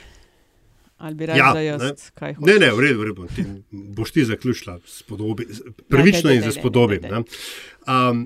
ali 0.99 1.15
bi 1.15 1.27
rekel, 1.27 1.39
Ja, 1.39 1.53
da 1.53 1.61
jaz 1.61 1.83
ne. 1.83 1.93
kaj 2.15 2.35
hočeš? 2.35 2.47
Ne, 2.49 2.59
ne, 2.59 2.73
v 2.73 2.81
redu, 2.81 2.99
v 2.99 3.05
redu. 3.05 3.27
Ti, 3.29 3.45
boš 3.71 4.11
ti 4.13 4.25
zaključila 4.25 4.79
s 4.85 5.03
podobi, 5.03 5.47
s- 5.49 5.63
pravično 5.89 6.23
daj, 6.25 6.35
in 6.35 6.43
za 6.43 6.47
daj, 6.47 6.57
spodobim. 6.57 7.01
daj, 7.01 7.11
daj. 7.11 7.21
ne. 7.21 7.25
Um, 8.11 8.25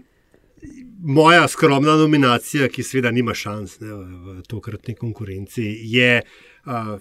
moja 1.02 1.48
skromna 1.48 1.96
nominacija, 1.96 2.68
ki 2.68 2.82
seveda 2.82 3.10
nima 3.10 3.34
šans 3.34 3.80
ne, 3.80 3.92
v, 3.94 4.36
tokratni 4.48 4.94
konkurenci, 4.94 5.64
je 5.82 6.22
uh, 6.22 7.00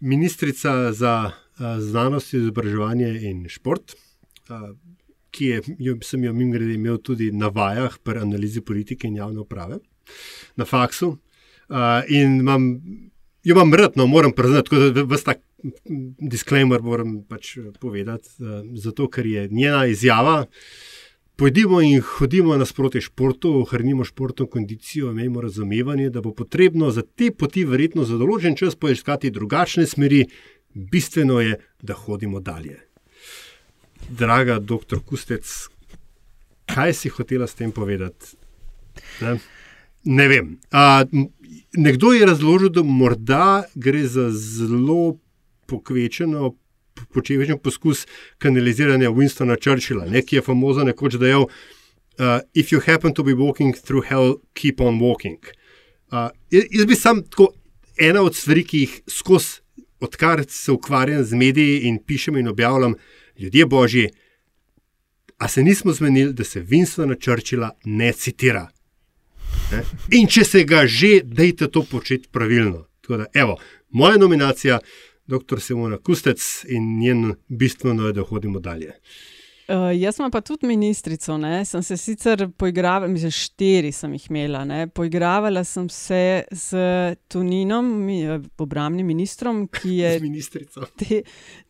ministrica 0.00 0.92
za 0.92 1.14
uh, 1.30 1.64
znanost, 1.78 2.34
izobraževanje 2.34 3.10
in 3.30 3.48
šport. 3.48 3.96
Uh, 4.48 4.74
Ki 5.34 5.48
je, 5.50 5.62
jo, 5.82 5.96
sem 6.06 6.22
jo 6.22 6.30
mimo 6.30 6.52
grede 6.54 6.76
imel 6.76 7.00
tudi 7.02 7.32
na 7.34 7.48
vajah 7.50 7.96
pri 8.06 8.20
analizi 8.22 8.60
politike 8.62 9.08
in 9.10 9.16
javne 9.18 9.40
uprave 9.42 9.80
na 10.54 10.64
faksu. 10.64 11.08
Uh, 11.66 12.04
in 12.06 12.36
imam, 12.38 12.68
jo 13.42 13.56
imam 13.56 13.74
rad, 13.74 13.96
no, 13.98 14.06
moram 14.06 14.32
priznati, 14.32 14.78
da 14.94 15.02
vse 15.02 15.34
mm, 15.34 16.28
disclaimer 16.30 16.82
moram 16.86 17.16
pač 17.26 17.56
povedati, 17.80 18.30
uh, 18.38 18.62
zato 18.78 19.08
ker 19.10 19.26
je 19.26 19.48
njena 19.50 19.86
izjava. 19.90 20.44
Pojdimo 21.36 21.80
in 21.80 22.00
hodimo 22.00 22.56
nasproti 22.56 23.00
športu, 23.00 23.50
ohranimo 23.60 24.04
športno 24.04 24.46
kondicijo, 24.46 25.10
imejmo 25.10 25.40
razumevanje, 25.40 26.10
da 26.10 26.20
bo 26.20 26.30
potrebno 26.32 26.90
za 26.90 27.02
te 27.02 27.32
poti 27.34 27.64
verjetno 27.64 28.04
za 28.04 28.14
določen 28.20 28.54
čas 28.54 28.76
poiskati 28.78 29.32
drugačne 29.34 29.86
smeri, 29.86 30.28
bistveno 30.74 31.40
je, 31.40 31.58
da 31.82 31.94
hodimo 31.94 32.40
dalje. 32.40 32.78
draga 34.08 34.58
doktor 34.58 35.00
Kustec, 35.00 35.48
kaj 36.66 36.92
si 36.94 37.08
hotela 37.08 37.46
s 37.46 37.54
tem 37.54 37.72
povedati? 37.72 38.36
Ne, 39.20 39.38
ne 40.04 40.28
vem. 40.28 40.58
A, 40.70 41.04
nekdo 41.72 42.12
je 42.12 42.26
razložil, 42.26 42.68
da 42.68 42.82
morda 42.82 43.64
gre 43.74 44.06
za 44.06 44.28
zelo 44.30 45.16
pokvečeno. 45.66 46.54
Počevečen 47.14 47.58
poskus 47.58 48.06
kanaliziranja 48.38 49.10
Winstona 49.10 49.56
Churchilla, 49.56 50.06
ne, 50.10 50.22
ki 50.22 50.36
je 50.36 50.42
famozen 50.42 50.86
nekoč 50.86 51.18
dejal: 51.18 51.48
uh, 51.48 52.40
If 52.54 52.72
you 52.72 52.80
happen 52.86 53.14
to 53.14 53.22
be 53.22 53.34
walking 53.34 53.74
through 53.74 54.06
hell, 54.06 54.40
keep 54.54 54.80
on 54.80 55.00
walking. 55.00 55.38
Uh, 56.12 56.30
jaz 56.50 56.86
bi 56.86 56.94
sam 56.94 57.22
tako 57.22 57.52
ena 57.98 58.22
od 58.22 58.36
stvari, 58.36 58.64
ki 58.64 58.78
jih 58.78 59.00
skozi, 59.10 59.60
odkar 60.00 60.44
se 60.48 60.72
ukvarjam 60.72 61.24
z 61.24 61.34
mediji 61.34 61.80
in 61.88 61.98
pišem 61.98 62.36
in 62.36 62.48
objavljam, 62.48 62.94
ljudje 63.38 63.66
božji, 63.66 64.08
a 65.38 65.48
se 65.48 65.62
nismo 65.62 65.92
zmenili, 65.92 66.32
da 66.32 66.44
se 66.44 66.62
Winstona 66.62 67.16
Churchilla 67.24 67.70
ne 67.84 68.12
citira. 68.12 68.68
Ne? 69.72 69.82
In 70.10 70.28
če 70.28 70.44
se 70.44 70.64
ga 70.64 70.86
že, 70.86 71.20
dajte 71.24 71.68
to 71.68 71.82
početi 71.82 72.28
pravilno. 72.32 72.86
Da, 73.08 73.26
evo, 73.34 73.58
moja 73.90 74.16
nominacija, 74.16 74.78
dr. 75.26 75.60
Simona 75.60 75.98
Kustec 75.98 76.64
in 76.68 76.98
njen 76.98 77.34
bistveno 77.48 78.06
je, 78.06 78.12
da 78.12 78.22
hodimo 78.22 78.60
dalje. 78.60 78.92
Uh, 79.64 79.88
jaz 79.96 80.18
sem 80.18 80.28
pa 80.28 80.42
tudi 80.44 80.68
ministrico, 80.68 81.38
ne? 81.40 81.62
sem 81.64 81.80
se 81.82 81.96
sicer 81.96 82.42
poigravala, 82.60 83.08
mislim, 83.08 83.30
štiri 83.32 83.92
sem 83.96 84.12
jih 84.12 84.26
imela. 84.28 84.60
Ne? 84.68 84.82
Poigravala 84.92 85.62
sem 85.64 85.88
se 85.88 86.44
z 86.52 86.76
Tuninom, 87.32 87.88
eh, 88.12 88.44
obramnim 88.60 89.06
ministrom, 89.08 89.62
ki 89.72 89.96
je 90.02 90.10
te, 91.00 91.22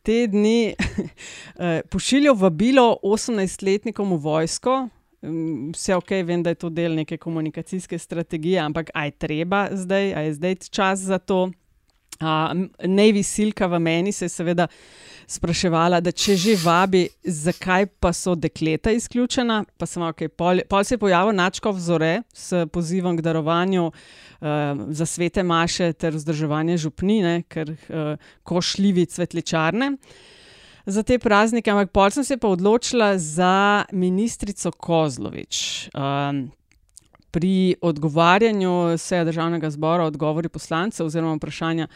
te 0.02 0.18
dni 0.26 0.74
uh, 0.74 1.78
pošiljal 1.92 2.34
vabilo 2.34 2.96
18-letnikom 3.06 4.16
v 4.16 4.22
vojsko. 4.26 4.78
Mm, 5.22 5.70
vse 5.76 5.94
ok, 5.94 6.10
vem, 6.26 6.42
da 6.42 6.50
je 6.50 6.64
to 6.66 6.74
del 6.74 6.98
neke 6.98 7.16
komunikacijske 7.22 7.98
strategije, 7.98 8.58
ampak 8.58 8.90
aj 8.90 9.14
treba 9.22 9.68
zdaj, 9.70 10.16
aj 10.18 10.26
je 10.26 10.34
zdaj 10.40 10.58
čas 10.66 11.06
za 11.06 11.22
to. 11.22 11.46
Uh, 12.24 12.66
Navy 12.88 13.22
Silka 13.22 13.66
v 13.66 13.78
meni 13.78 14.12
se 14.12 14.24
je 14.24 14.28
seveda 14.28 14.66
spraševala, 15.28 16.00
da 16.00 16.12
če 16.12 16.36
že 16.40 16.54
vabi, 16.60 17.04
zakaj 17.24 17.86
pa 18.00 18.12
so 18.16 18.34
dekleta 18.36 18.92
izključena. 18.94 19.62
Pa 19.78 19.88
sem 19.88 20.02
ok, 20.04 20.26
pol, 20.36 20.62
pol 20.68 20.84
se 20.84 20.96
je 20.96 21.02
pojavil 21.02 21.36
načkov 21.36 21.76
vzore 21.76 22.22
s 22.32 22.64
pozivom 22.72 23.16
k 23.16 23.24
darovanju 23.24 23.86
uh, 23.88 23.94
za 24.88 25.06
svete 25.06 25.42
maše 25.42 25.92
ter 25.92 26.16
vzdrževanje 26.16 26.78
župnine, 26.86 27.42
ker 27.48 27.74
uh, 27.74 28.16
košljivi 28.42 29.06
cvetličarne. 29.06 29.94
Za 30.86 31.02
te 31.02 31.16
praznike, 31.18 31.72
ampak 31.72 31.94
pol 31.96 32.10
sem 32.12 32.24
se 32.24 32.36
pa 32.36 32.48
odločila 32.52 33.14
za 33.18 33.84
ministrico 33.92 34.72
Kozlovič. 34.72 35.88
Um, 35.96 36.50
pri 37.34 37.74
odgovarjanju 37.80 38.98
seja 38.98 39.24
državnega 39.24 39.70
zbora, 39.70 40.04
odgovori 40.04 40.48
poslancev 40.48 41.06
oziroma 41.06 41.34
vprašanja 41.34 41.88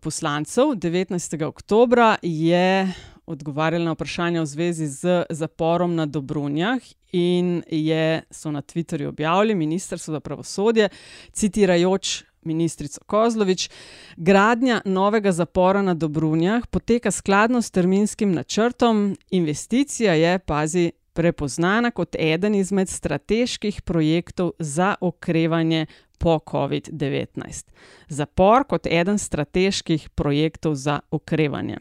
poslancev 0.00 0.64
19. 0.64 1.44
oktober 1.44 1.98
je 2.22 2.92
odgovarjala 3.26 3.84
na 3.84 3.92
vprašanje 3.92 4.40
v 4.40 4.46
zvezi 4.46 4.86
z 4.86 5.24
zaporom 5.30 5.94
na 5.94 6.06
Dobrunjah 6.06 6.80
in 7.12 7.62
je, 7.68 8.22
so 8.30 8.50
na 8.50 8.62
Twitterju 8.62 9.08
objavili 9.08 9.54
Ministrstvo 9.54 10.12
za 10.12 10.20
pravosodje, 10.20 10.88
citirajoč. 11.32 12.22
Ministrico 12.46 13.00
Kozlovič, 13.06 13.70
gradnja 14.16 14.80
novega 14.84 15.32
zapora 15.32 15.82
na 15.82 15.94
Dobrunjah 15.94 16.66
poteka 16.66 17.10
skladno 17.10 17.62
s 17.62 17.70
terminskim 17.70 18.32
načrtom, 18.32 19.16
investicija 19.30 20.14
je, 20.14 20.38
pazi, 20.38 20.92
prepoznana 21.16 21.90
kot 21.90 22.16
eden 22.18 22.54
izmed 22.54 22.88
strateških 22.88 23.82
projektov 23.82 24.52
za 24.58 24.94
okrevanje 25.00 25.86
po 26.18 26.38
COVID-19. 26.38 27.64
Zapor 28.08 28.64
kot 28.68 28.86
eden 28.86 29.18
strateških 29.18 30.08
projektov 30.14 30.74
za 30.74 31.00
okrevanje. 31.10 31.78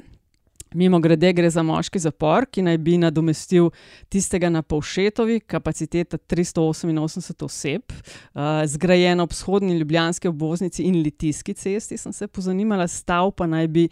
Mimo 0.76 0.99
grede 0.99 1.34
gre 1.34 1.49
za 1.49 1.63
moški 1.63 1.99
zapor, 1.99 2.45
ki 2.51 2.61
naj 2.65 2.78
bi 2.84 2.97
nadomestil 2.99 3.69
tistega 4.11 4.49
na 4.51 4.59
Povšetovi, 4.61 5.39
kapaciteta 5.47 6.17
388 6.17 7.45
oseb, 7.45 7.93
uh, 7.93 8.41
zgrajen 8.67 9.23
ob 9.23 9.32
vzhodni 9.32 9.78
Ljubljanski 9.80 10.28
obvoznici 10.28 10.84
in 10.84 10.99
Litijski 10.99 11.53
cesti. 11.53 11.97
Sem 11.97 12.13
se 12.13 12.28
pozanimala, 12.28 12.88
stav 12.88 13.32
pa 13.32 13.47
naj 13.47 13.67
bi 13.67 13.88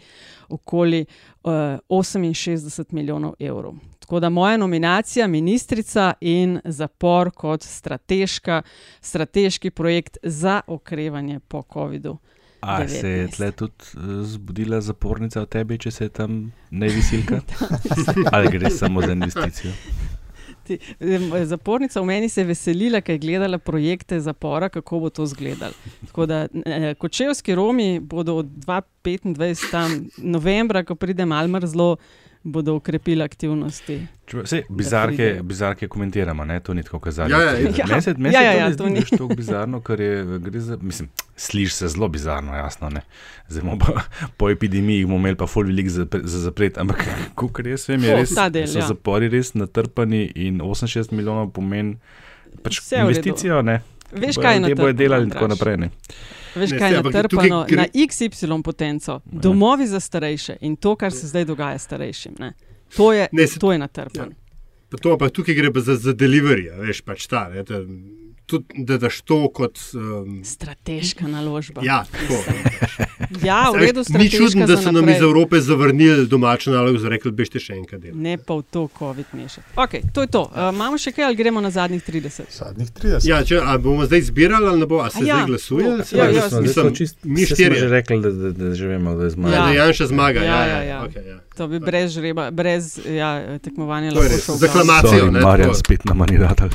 okoli 0.48 1.06
uh, 1.42 1.50
68 1.88 2.92
milijonov 2.92 3.34
evrov. 3.40 3.80
Tako 3.98 4.20
da 4.20 4.28
moja 4.28 4.56
nominacija, 4.56 5.26
ministrica 5.26 6.12
in 6.20 6.60
zapor 6.64 7.30
kot 7.30 7.64
strateški 9.00 9.70
projekt 9.70 10.18
za 10.22 10.60
okrevanje 10.66 11.40
po 11.48 11.62
COVID-19. 11.62 12.33
A 12.64 12.88
se 12.88 13.08
je 13.08 13.28
tle 13.28 13.52
tudi 13.52 13.72
eh, 13.94 14.22
zbudila 14.22 14.80
zapornica 14.80 15.42
od 15.42 15.48
tebe, 15.48 15.78
če 15.78 15.90
se 15.90 16.04
je 16.04 16.08
tam 16.08 16.52
ne 16.70 16.88
visilka? 16.88 17.40
Ali 18.32 18.50
gre 18.52 18.70
samo 18.70 19.02
za 19.02 19.12
investicijo? 19.12 19.72
Zapornica 21.44 22.00
v 22.00 22.08
meni 22.08 22.28
se 22.28 22.40
je 22.40 22.48
veselila, 22.48 23.00
ker 23.04 23.18
je 23.18 23.18
gledala 23.26 23.58
projekte 23.58 24.20
zapora, 24.20 24.68
kako 24.72 25.00
bo 25.00 25.10
to 25.10 25.24
izgledalo. 25.24 25.74
Eh, 26.64 26.94
kočevski 26.94 27.54
Romi 27.54 28.00
bodo 28.00 28.36
od 28.40 28.46
2025. 28.46 29.70
tam 29.70 30.06
novembra, 30.18 30.84
ko 30.84 30.94
pride 30.94 31.26
Malmar 31.26 31.66
zelo 31.66 31.96
bodo 32.44 32.74
ukrepili 32.74 33.22
aktivnosti. 33.22 34.06
Vse 34.32 34.62
bizarke, 34.68 35.40
bizarke 35.42 35.88
komentiramo, 35.88 36.44
ne? 36.44 36.60
to 36.60 36.74
ni 36.74 36.82
tako 36.82 36.98
kazalo. 37.00 37.30
Ja, 37.30 37.40
ja, 37.40 37.52
ja. 37.76 37.86
Meni 37.88 38.02
se 38.02 38.14
ja, 38.32 38.42
ja, 38.42 38.52
ja, 38.52 38.70
to, 38.70 38.76
to 38.76 38.88
ni 38.88 39.04
tako 39.04 39.28
bizarno, 39.36 39.80
ker 39.80 40.00
je, 40.00 40.40
za, 40.60 40.76
mislim, 40.80 41.08
sliši 41.36 41.74
se 41.74 41.88
zelo 41.88 42.08
bizarno, 42.08 42.56
jasno. 42.56 42.90
Zdaj, 43.48 43.78
pa, 43.80 44.02
po 44.38 44.50
epidemiji 44.50 45.04
bomo 45.04 45.16
imeli 45.16 45.36
pa 45.36 45.46
full 45.46 45.66
velik 45.66 45.88
za, 45.88 46.06
za 46.22 46.38
zapret, 46.38 46.78
ampak 46.78 47.04
kar 47.52 47.66
jaz 47.66 47.88
vem, 47.88 48.04
je 48.04 48.16
res, 48.16 48.36
del, 48.52 48.68
so 48.68 48.78
ja. 48.78 48.86
zapori 48.86 49.28
res 49.28 49.54
natrpani 49.54 50.26
in 50.34 50.60
68 50.60 51.12
milijonov 51.12 51.50
pomeni 51.56 51.96
pač 52.62 52.82
investicijo. 52.92 53.62
Veš, 54.12 54.36
kaj 54.36 54.54
je 54.54 54.60
na 54.60 54.68
tem? 54.68 54.76
Te 54.76 54.82
bojo 54.82 54.92
delali 54.92 55.26
in 55.26 55.32
tako 55.32 55.48
naprej. 55.50 55.80
Ne? 55.80 55.90
Veš, 56.54 56.70
kaj 56.78 56.92
je 56.92 57.02
natrpano 57.02 57.64
gre... 57.68 57.76
na 57.76 57.86
XY 57.94 58.62
potenco, 58.62 59.20
domovi 59.24 59.86
za 59.86 60.00
starejše 60.00 60.56
in 60.60 60.76
to, 60.76 60.96
kar 60.96 61.12
se 61.12 61.26
zdaj 61.26 61.44
dogaja 61.44 61.78
starejšim. 61.78 62.34
Ne? 62.38 62.52
To 62.96 63.12
je, 63.12 63.28
ne, 63.32 63.46
se, 63.46 63.58
to 63.58 63.72
je 63.72 63.78
natrpano. 63.78 64.30
Ja. 64.30 64.98
To 65.02 65.18
pa 65.18 65.28
tukaj 65.28 65.54
gre 65.54 65.72
pa 65.72 65.80
za, 65.80 65.96
za 65.96 66.12
delivery, 66.14 66.68
veš 66.86 67.02
pač 67.02 67.26
ta. 67.26 67.48
Ne, 67.50 67.64
ta 67.64 67.80
tudi, 68.46 68.64
da 68.84 68.98
daš 68.98 69.20
to 69.20 69.48
kot. 69.48 69.78
Um, 69.94 70.44
strateška 70.44 71.28
naložba. 71.28 71.80
Ja, 71.84 72.04
tako. 72.12 72.34
ja, 73.48 73.70
v 73.70 73.78
redu, 73.78 74.02
Ni 74.18 74.30
čudno, 74.30 74.66
da 74.66 74.76
so 74.76 74.92
nam 74.92 75.08
iz 75.08 75.22
Evrope 75.22 75.60
zavrnili 75.60 76.26
domačo 76.26 76.70
nalogo, 76.70 76.98
za 76.98 77.08
rekli, 77.08 77.32
bešte 77.32 77.60
še 77.60 77.76
enkrat 77.78 78.00
delati. 78.00 78.20
Ne 78.20 78.36
pa 78.38 78.54
v 78.54 78.62
to, 78.70 78.88
COVID 78.98 79.32
mešati. 79.32 79.66
Ok, 79.76 79.96
to 80.12 80.26
je 80.26 80.26
to. 80.26 80.42
Uh, 80.42 80.68
imamo 80.74 80.98
še 80.98 81.12
kaj 81.12 81.28
ali 81.30 81.36
gremo 81.36 81.60
na 81.60 81.70
zadnjih 81.70 82.04
30? 82.04 82.50
Zadnjih 82.50 82.92
30. 82.92 83.28
Ja, 83.28 83.40
če, 83.44 83.62
bomo 83.82 84.06
zdaj 84.08 84.26
zbirali 84.28 84.68
ali 84.68 84.84
ne 84.84 84.90
bo, 84.90 85.00
a 85.04 85.10
se 85.10 85.24
ja. 85.24 85.40
zdaj 85.40 85.46
glasuje? 85.52 85.86
Ja, 86.12 86.28
ja, 86.28 86.44
ja, 86.44 86.60
mislim, 86.60 86.92
čist, 86.94 87.18
mi 87.24 87.46
štiri. 87.46 87.80
Že 87.80 87.88
rekli, 87.88 88.20
da, 88.22 88.30
da, 88.30 88.52
da 88.52 88.74
že 88.74 88.92
vemo, 88.92 89.16
da 89.18 89.28
je 89.28 89.34
zmaga. 89.36 89.56
Ja, 89.56 89.64
da 89.66 89.72
Janša 89.80 90.10
zmaga. 90.12 90.44
Ja, 90.44 90.60
ja, 90.60 90.66
ja. 90.66 90.82
ja. 90.82 91.00
Okay, 91.08 91.26
ja. 91.28 91.40
To 91.54 91.68
bi 91.70 91.78
brez 91.78 92.10
žreba, 92.10 92.48
brez 92.50 92.98
ja, 93.06 93.58
tekmovanja 93.62 94.10
lahko 94.10 94.38
šlo. 94.42 94.56
Z 94.58 94.68
aklamacijo. 94.68 95.30
Marjan 95.30 95.74
spet 95.78 96.04
na 96.04 96.14
manjiratel. 96.18 96.68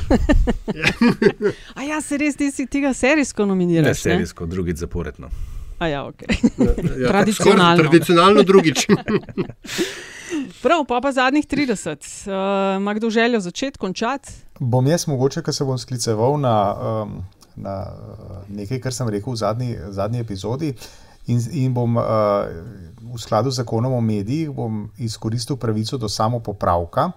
A 1.74 1.82
ja, 1.82 2.00
se 2.00 2.18
res 2.18 2.36
ti 2.36 2.50
si 2.50 2.66
tega 2.66 2.94
serijsko 2.94 3.46
nominiraš? 3.46 4.04
Ne, 4.04 4.14
serijsko, 4.14 4.46
drugič 4.46 4.82
zaporedno. 4.82 5.30
A 5.80 5.88
ja, 5.88 6.04
ok. 6.06 6.22
Ja, 7.00 7.08
tradicionalno. 7.08 7.82
Tradicionalno 7.82 8.42
drugič. 8.42 8.86
Prav, 10.62 10.84
pa 10.88 11.00
pa 11.00 11.12
zadnjih 11.12 11.46
30. 11.46 12.28
Uh, 12.28 12.80
ima 12.80 12.94
kdo 12.94 13.10
željo 13.10 13.40
začeti, 13.40 13.78
končati? 13.78 14.32
Bom 14.58 14.86
jaz 14.86 15.06
mogoče, 15.08 15.42
ker 15.42 15.54
se 15.54 15.64
bom 15.64 15.78
skliceval 15.78 16.36
na, 16.40 16.56
um, 16.74 17.22
na 17.56 17.76
uh, 17.80 18.36
nekaj, 18.48 18.80
kar 18.80 18.94
sem 18.94 19.08
rekel 19.08 19.32
v 19.32 19.36
zadnji, 19.36 19.76
zadnji 19.88 20.20
epizodi. 20.20 20.74
In, 21.26 21.40
in 21.52 21.74
bom 21.74 21.96
uh, 21.96 22.04
v 23.14 23.18
skladu 23.18 23.50
z 23.50 23.62
zakonom 23.62 23.92
o 23.92 24.00
medijih 24.00 24.50
izkoristil 24.98 25.56
pravico 25.56 25.98
do 25.98 26.08
samopopravka. 26.08 27.10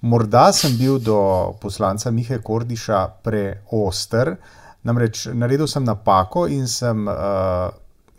Morda 0.00 0.52
sem 0.52 0.76
bil 0.76 0.98
do 0.98 1.18
poslanca 1.60 2.10
Mihe 2.10 2.38
Kordiša 2.44 3.06
preoster, 3.24 4.36
namreč 4.84 5.26
naredil 5.32 5.66
sem 5.66 5.84
napako 5.84 6.46
in 6.52 6.68
sem 6.68 7.08
uh, 7.08 7.72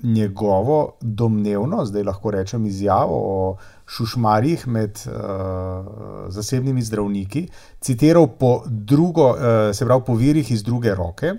njegovo 0.04 0.98
domnevno, 1.02 1.86
zdaj 1.86 2.04
lahko 2.04 2.32
rečem, 2.32 2.66
izjavo 2.66 3.18
o 3.18 3.58
šušmarjih 3.86 4.68
med 4.68 5.00
uh, 5.06 5.86
zasebnimi 6.30 6.82
zdravniki 6.82 7.48
citiral 7.82 8.28
po, 8.28 8.64
drugo, 8.66 9.30
uh, 9.30 9.38
se 9.74 9.86
pravi, 9.86 10.04
po 10.06 10.16
virih 10.16 10.52
iz 10.52 10.64
druge 10.64 10.96
roke. 10.96 11.34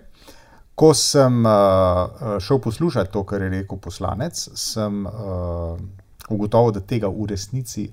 Ko 0.75 0.95
sem 0.95 1.47
uh, 1.47 2.41
šel 2.41 2.61
poslušati 2.63 3.13
to, 3.13 3.25
kar 3.27 3.43
je 3.43 3.49
rekel 3.49 3.79
poslanec, 3.79 4.49
sem 4.55 5.07
uh, 5.07 5.79
ugotovil, 6.31 6.73
da 6.73 6.81
tega 6.81 7.11
v 7.11 7.27
resnici 7.27 7.89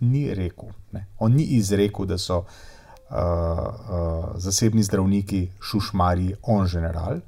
ni 0.00 0.34
rekel. 0.34 0.72
Ne. 0.92 1.06
On 1.18 1.32
ni 1.32 1.44
izrekel, 1.56 2.06
da 2.06 2.18
so 2.18 2.38
uh, 2.38 3.16
uh, 3.16 4.30
zasebni 4.40 4.82
zdravniki 4.82 5.48
šušmari, 5.62 6.34
on 6.42 6.68
general, 6.68 7.20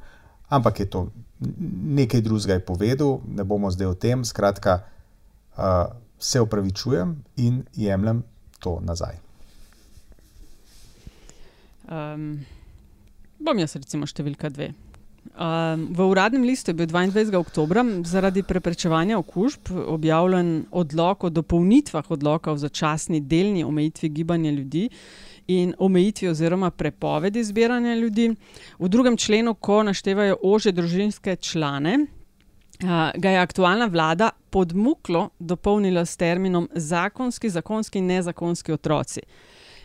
ampak 0.49 0.81
je 0.81 0.91
to 0.91 1.07
nekaj 1.99 2.21
drugega 2.21 2.61
povedal, 2.67 3.21
ne 3.27 3.45
bomo 3.45 3.71
zdaj 3.71 3.87
o 3.87 3.95
tem. 3.95 4.25
Skratka, 4.25 4.83
uh, 5.57 5.85
se 6.19 6.41
opravičujem 6.41 7.17
in 7.37 7.65
jemljem 7.75 8.23
to 8.59 8.79
nazaj. 8.81 9.19
Um, 11.91 12.45
bom 13.43 13.59
jaz, 13.59 13.75
recimo, 13.77 14.07
številka 14.07 14.53
dve. 14.55 14.71
Um, 15.33 15.89
v 15.97 16.05
uradnem 16.13 16.43
listu 16.45 16.71
je 16.71 16.75
bil 16.75 16.87
22. 16.87 17.33
oktober 17.41 17.81
zaradi 18.05 18.43
preprečevanja 18.43 19.17
okužb 19.19 19.71
objavljen 19.87 20.67
odlog 20.71 21.25
o 21.25 21.31
dopolnitvah 21.31 22.11
odloka 22.11 22.53
o 22.53 22.57
začasni 22.57 23.21
delni 23.21 23.65
omejitvi 23.65 24.09
gibanja 24.09 24.51
ljudi 24.51 24.91
in 25.49 25.73
omejitvi 25.79 26.29
oziroma 26.29 26.71
prepovedi 26.71 27.45
zbiranja 27.45 27.95
ljudi. 27.95 28.35
V 28.79 28.89
drugem 28.89 29.17
členu, 29.17 29.55
ko 29.55 29.83
naštevajo 29.83 30.37
ože 30.43 30.73
družinske 30.73 31.37
člane, 31.37 31.97
uh, 31.99 33.11
ga 33.17 33.31
je 33.31 33.39
aktualna 33.39 33.87
vlada 33.87 34.31
podmuklo 34.51 35.31
dopolnila 35.39 36.05
s 36.05 36.17
terminom 36.17 36.69
zakonski, 36.75 37.49
zakonski 37.49 37.99
in 37.99 38.07
nezakonski 38.07 38.73
otroci. 38.73 39.21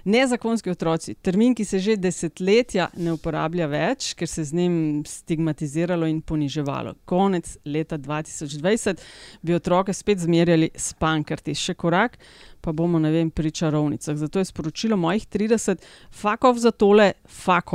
Nezakonski 0.08 0.72
otroci, 0.72 1.18
termin, 1.20 1.52
ki 1.56 1.66
se 1.68 1.80
že 1.84 1.98
desetletja 2.00 2.86
ne 2.96 3.12
uporablja 3.12 3.66
več, 3.68 4.14
ker 4.16 4.30
se 4.32 4.46
z 4.48 4.56
njim 4.56 4.76
stigmatiziralo 5.04 6.08
in 6.08 6.22
poniževalo. 6.24 6.94
Konec 7.06 7.58
leta 7.68 7.98
2020 8.00 9.04
bi 9.44 9.56
otroke 9.58 9.92
spet 9.94 10.22
zmerjali 10.24 10.70
s 10.72 10.96
pankrti, 10.96 11.52
še 11.52 11.76
korak, 11.76 12.16
pa 12.64 12.72
bomo, 12.72 13.02
ne 13.04 13.12
vem, 13.12 13.28
pri 13.28 13.52
čarovnicah. 13.52 14.16
Zato 14.16 14.40
je 14.40 14.48
sporočilo 14.48 14.96
mojih 14.96 15.28
30, 15.28 15.84
fuck 16.08 16.48
off 16.48 16.64
za 16.64 16.72
tole, 16.72 17.12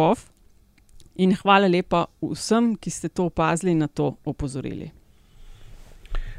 off. 0.01 0.25
In 1.21 1.37
hvala 1.37 1.69
lepa 1.69 2.07
vsem, 2.25 2.73
ki 2.81 2.91
ste 2.91 3.13
to 3.13 3.29
opazili 3.29 3.77
in 3.77 3.85
na 3.85 3.91
to 3.93 4.15
opozorili. 4.25 4.89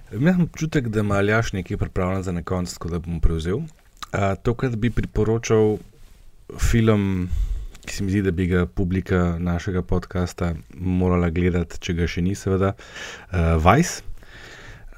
Imam 0.09 0.41
občutek, 0.49 0.89
da 0.89 1.05
ima 1.05 1.21
Aljaš 1.21 1.53
nekaj 1.53 1.77
pripravljeno 1.77 2.23
za 2.23 2.31
na 2.31 2.41
konec, 2.41 2.73
tako 2.73 2.89
da 2.89 2.99
bom 2.99 3.21
prevzel. 3.21 3.61
Uh, 4.13 4.35
tokrat 4.45 4.75
bi 4.77 4.91
priporočal 4.93 5.79
film, 6.61 7.29
ki 7.81 7.95
se 7.95 8.03
mi 8.03 8.11
zdi, 8.13 8.21
da 8.21 8.31
bi 8.31 8.45
ga 8.45 8.67
publika 8.69 9.39
našega 9.41 9.81
podcasta 9.81 10.51
morala 10.77 11.31
gledati, 11.33 11.79
če 11.81 11.95
ga 11.97 12.05
še 12.05 12.21
ni, 12.21 12.35
seveda, 12.37 12.75
uh, 12.77 13.55
Vice. 13.57 14.03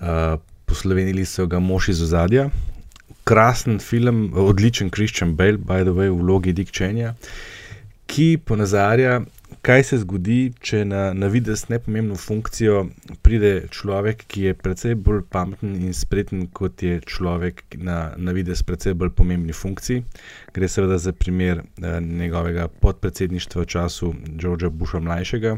Uh, 0.04 0.36
poslovenili 0.68 1.24
so 1.24 1.46
ga 1.48 1.62
mož 1.64 1.94
iz 1.94 2.02
ozadja. 2.04 2.50
Krasen 3.24 3.80
film, 3.80 4.28
odličen 4.36 4.92
Christian 4.92 5.38
Bale, 5.40 5.58
by 5.58 5.88
the 5.88 5.96
way, 5.96 6.12
v 6.12 6.20
vlogi 6.20 6.52
Dick 6.52 6.76
Chenja, 6.76 7.16
ki 8.12 8.36
ponazarja, 8.44 9.22
kaj 9.66 9.84
se 9.84 9.98
zgodi, 9.98 10.54
če 10.62 10.84
na, 10.86 11.08
na 11.18 11.28
vides 11.34 11.64
nepomembno 11.72 12.16
funkcijo 12.22 12.84
pride 13.26 13.66
človek, 13.74 14.22
ki 14.30 14.44
je 14.44 14.54
precej 14.54 14.94
bolj 15.08 15.24
pameten 15.34 15.74
in 15.88 15.96
spreten 15.98 16.44
kot 16.54 16.84
je 16.86 17.00
človek 17.02 17.64
na, 17.82 18.12
na 18.18 18.36
vides 18.38 18.62
precej 18.68 18.94
bolj 18.94 19.16
pomembni 19.18 19.56
funkciji. 19.58 20.04
Gre 20.54 20.70
seveda 20.70 21.00
za 21.02 21.16
primer 21.18 21.64
eh, 21.64 21.98
njegovega 22.02 22.68
podpredsedništva 22.68 23.66
v 23.66 23.72
času 23.74 24.14
Georgea 24.38 24.70
Busha 24.70 25.02
mlajšega. 25.02 25.58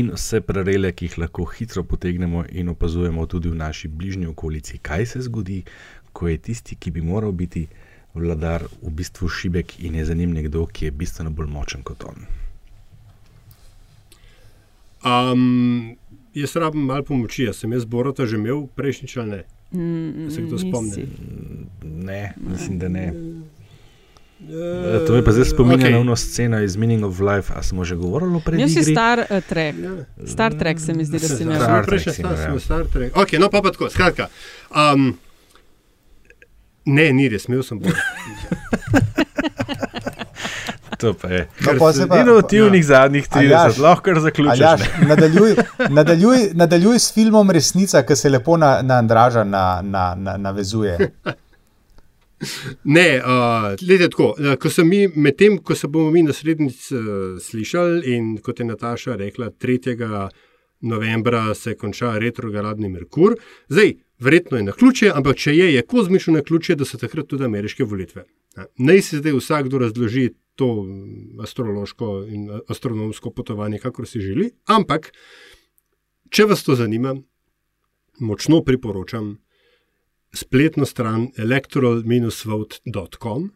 In 0.00 0.14
vse 0.16 0.40
paralele, 0.40 0.94
ki 0.96 1.10
jih 1.10 1.20
lahko 1.20 1.44
hitro 1.52 1.84
potegnemo 1.84 2.46
in 2.48 2.72
opazujemo 2.72 3.28
tudi 3.28 3.52
v 3.52 3.60
naši 3.60 3.92
bližnji 3.92 4.32
okolici, 4.32 4.80
kaj 4.82 5.06
se 5.06 5.26
zgodi, 5.28 5.62
ko 6.16 6.32
je 6.32 6.40
tisti, 6.48 6.80
ki 6.80 6.96
bi 6.96 7.04
moral 7.04 7.36
biti 7.36 7.68
vladar, 8.16 8.64
v 8.82 8.90
bistvu 8.90 9.28
šibek 9.28 9.82
in 9.84 10.00
je 10.00 10.08
za 10.08 10.16
njim 10.16 10.32
nekdo, 10.32 10.64
ki 10.66 10.88
je 10.88 11.00
bistveno 11.04 11.30
bolj 11.30 11.52
močen 11.52 11.84
kot 11.84 12.08
on. 12.08 12.39
Um, 15.04 15.96
jaz 16.34 16.56
rabim 16.56 16.82
malo 16.82 17.02
pomoči, 17.02 17.44
jaz 17.44 17.56
sem 17.62 17.72
jaz 17.72 17.84
Borota 17.84 18.26
že 18.26 18.36
imel 18.36 18.66
prejšnjič 18.76 19.16
ali 19.16 19.30
ne? 19.30 19.42
Mm, 19.72 20.30
Se 20.30 20.42
kdo 20.42 20.58
spomni? 20.58 21.06
Ne, 21.84 22.34
mislim, 22.36 22.78
da 22.78 22.88
ne. 22.88 23.12
Uh, 24.40 25.06
to 25.06 25.16
je 25.16 25.24
pa 25.24 25.32
zdaj 25.32 25.44
spominja 25.44 25.86
okay. 25.86 25.92
na 25.92 25.98
eno 25.98 26.16
sceno 26.16 26.60
iz 26.62 26.76
Meaning 26.76 27.04
of 27.04 27.20
Life. 27.20 27.52
A 27.56 27.62
smo 27.62 27.84
že 27.84 27.96
govorili 27.96 28.36
o 28.36 28.40
prednjem? 28.40 28.68
Jaz 28.68 28.74
si 28.74 28.92
star 28.92 29.18
uh, 29.18 29.44
trek. 29.48 29.74
Star 30.26 30.58
trek 30.58 30.80
se 30.80 30.94
mi 30.94 31.04
zdi, 31.04 31.18
da 31.18 31.28
si 31.28 31.42
imel. 31.42 31.60
Star 31.60 31.86
trek, 31.86 32.00
sem 32.00 32.60
star 32.60 32.86
trek. 32.92 33.16
Ok, 33.16 33.32
no 33.32 33.50
pa 33.50 33.62
pa 33.62 33.70
tako, 33.70 33.90
skratka. 33.90 34.28
Um, 34.70 35.18
ne, 36.84 37.12
ni 37.12 37.28
res, 37.28 37.48
imel 37.48 37.62
sem 37.62 37.78
bolj. 37.78 37.92
To 41.00 41.14
pa 41.14 41.28
je. 41.28 41.48
No, 41.66 41.72
pa 41.78 41.92
se 41.92 42.06
pa- 42.08 42.20
Inovativnih 42.20 42.86
zadnjih 42.86 43.28
30, 43.28 43.38
Aljaž, 43.38 43.78
lahko 43.78 44.02
kar 44.02 44.20
zaključiš. 44.20 44.60
Aljaž, 44.60 44.80
ne. 44.80 45.06
nadaljuj, 45.08 45.54
nadaljuj, 45.90 46.48
nadaljuj 46.54 46.98
s 46.98 47.14
filmom 47.14 47.50
Resnica, 47.50 48.02
ki 48.06 48.16
se 48.16 48.28
lepo 48.28 48.56
na, 48.56 48.82
na 48.82 48.98
Andraža 48.98 49.44
na, 49.44 49.80
na, 49.82 50.14
na, 50.18 50.36
navezuje. 50.36 50.98
Ne, 52.84 53.20
uh, 53.20 53.76
gledajte 53.80 54.10
tako. 54.10 54.34
Ko 54.60 54.70
sem 54.72 54.88
mi, 54.88 55.00
medtem 55.08 55.58
ko 55.58 55.74
se 55.76 55.88
bomo 55.88 56.10
mi 56.10 56.22
naslednjič 56.22 56.92
uh, 56.92 57.00
slišali, 57.40 58.14
in 58.14 58.36
kot 58.44 58.60
je 58.60 58.66
Nataša 58.66 59.16
rekla, 59.20 59.50
3. 59.50 60.28
novembra 60.80 61.54
se 61.54 61.74
konča 61.74 62.14
retrogradni 62.18 62.88
Merkur, 62.88 63.36
zdaj, 63.68 63.92
verjetno 64.18 64.56
je 64.56 64.62
na 64.62 64.72
ključe, 64.72 65.12
ampak 65.14 65.36
če 65.36 65.56
je, 65.56 65.74
je 65.74 65.82
kozmično 65.82 66.32
na 66.38 66.42
ključe, 66.42 66.74
da 66.80 66.84
so 66.84 66.96
takrat 67.00 67.28
tudi 67.28 67.44
ameriške 67.44 67.84
volitve. 67.84 68.24
Ja, 68.56 68.66
Naj 68.78 69.02
si 69.02 69.18
zdaj 69.18 69.32
vsakdo 69.38 69.78
razloži 69.78 70.30
to 70.54 70.82
mm, 70.82 71.40
astrološko 71.40 72.24
in 72.28 72.60
astronomsko 72.68 73.30
potovanje, 73.30 73.78
kakor 73.78 74.08
si 74.08 74.20
želi, 74.20 74.50
ampak 74.66 75.12
če 76.30 76.44
vas 76.50 76.64
to 76.66 76.74
zanima, 76.74 77.14
močno 78.20 78.64
priporočam 78.64 79.38
spletno 80.34 80.86
stran 80.86 81.28
electoral-vote.com. 81.38 83.50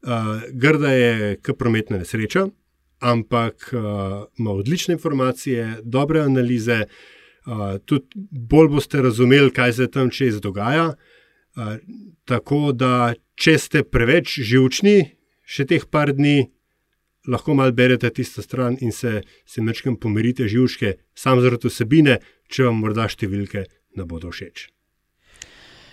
Uh, 0.00 0.08
grda 0.56 0.92
je 0.96 1.36
kot 1.44 1.58
prometna 1.58 1.98
nesreča, 2.00 2.46
ampak 3.04 3.68
uh, 3.72 3.80
ima 4.38 4.50
odlične 4.50 4.92
informacije, 4.96 5.76
dobre 5.84 6.20
analize, 6.24 6.86
uh, 6.86 6.90
tudi 7.84 8.06
bolj 8.30 8.68
boste 8.72 9.02
razumeli, 9.02 9.50
kaj 9.52 9.72
se 9.72 9.90
tam 9.90 10.10
čez 10.10 10.40
dogaja. 10.40 10.88
Uh, 10.88 10.94
tako 12.24 12.72
da, 12.72 13.12
če 13.34 13.58
ste 13.58 13.82
preveč 13.84 14.38
živčni, 14.38 14.96
še 15.44 15.66
teh 15.66 15.86
par 15.90 16.14
dni, 16.14 16.50
lahko 17.30 17.54
malo 17.54 17.72
berete 17.76 18.10
tisto 18.14 18.42
stran 18.42 18.78
in 18.80 18.92
se, 18.92 19.20
se 19.46 19.62
mečkam 19.62 19.96
pomirite 19.96 20.48
živčke, 20.48 20.96
sam 21.14 21.40
zaradi 21.42 21.68
vsebine, 21.68 22.20
če 22.50 22.68
vam 22.68 22.84
morda 22.84 23.08
številke 23.10 23.66
ne 23.96 24.06
bodo 24.06 24.30
všeč. 24.34 24.68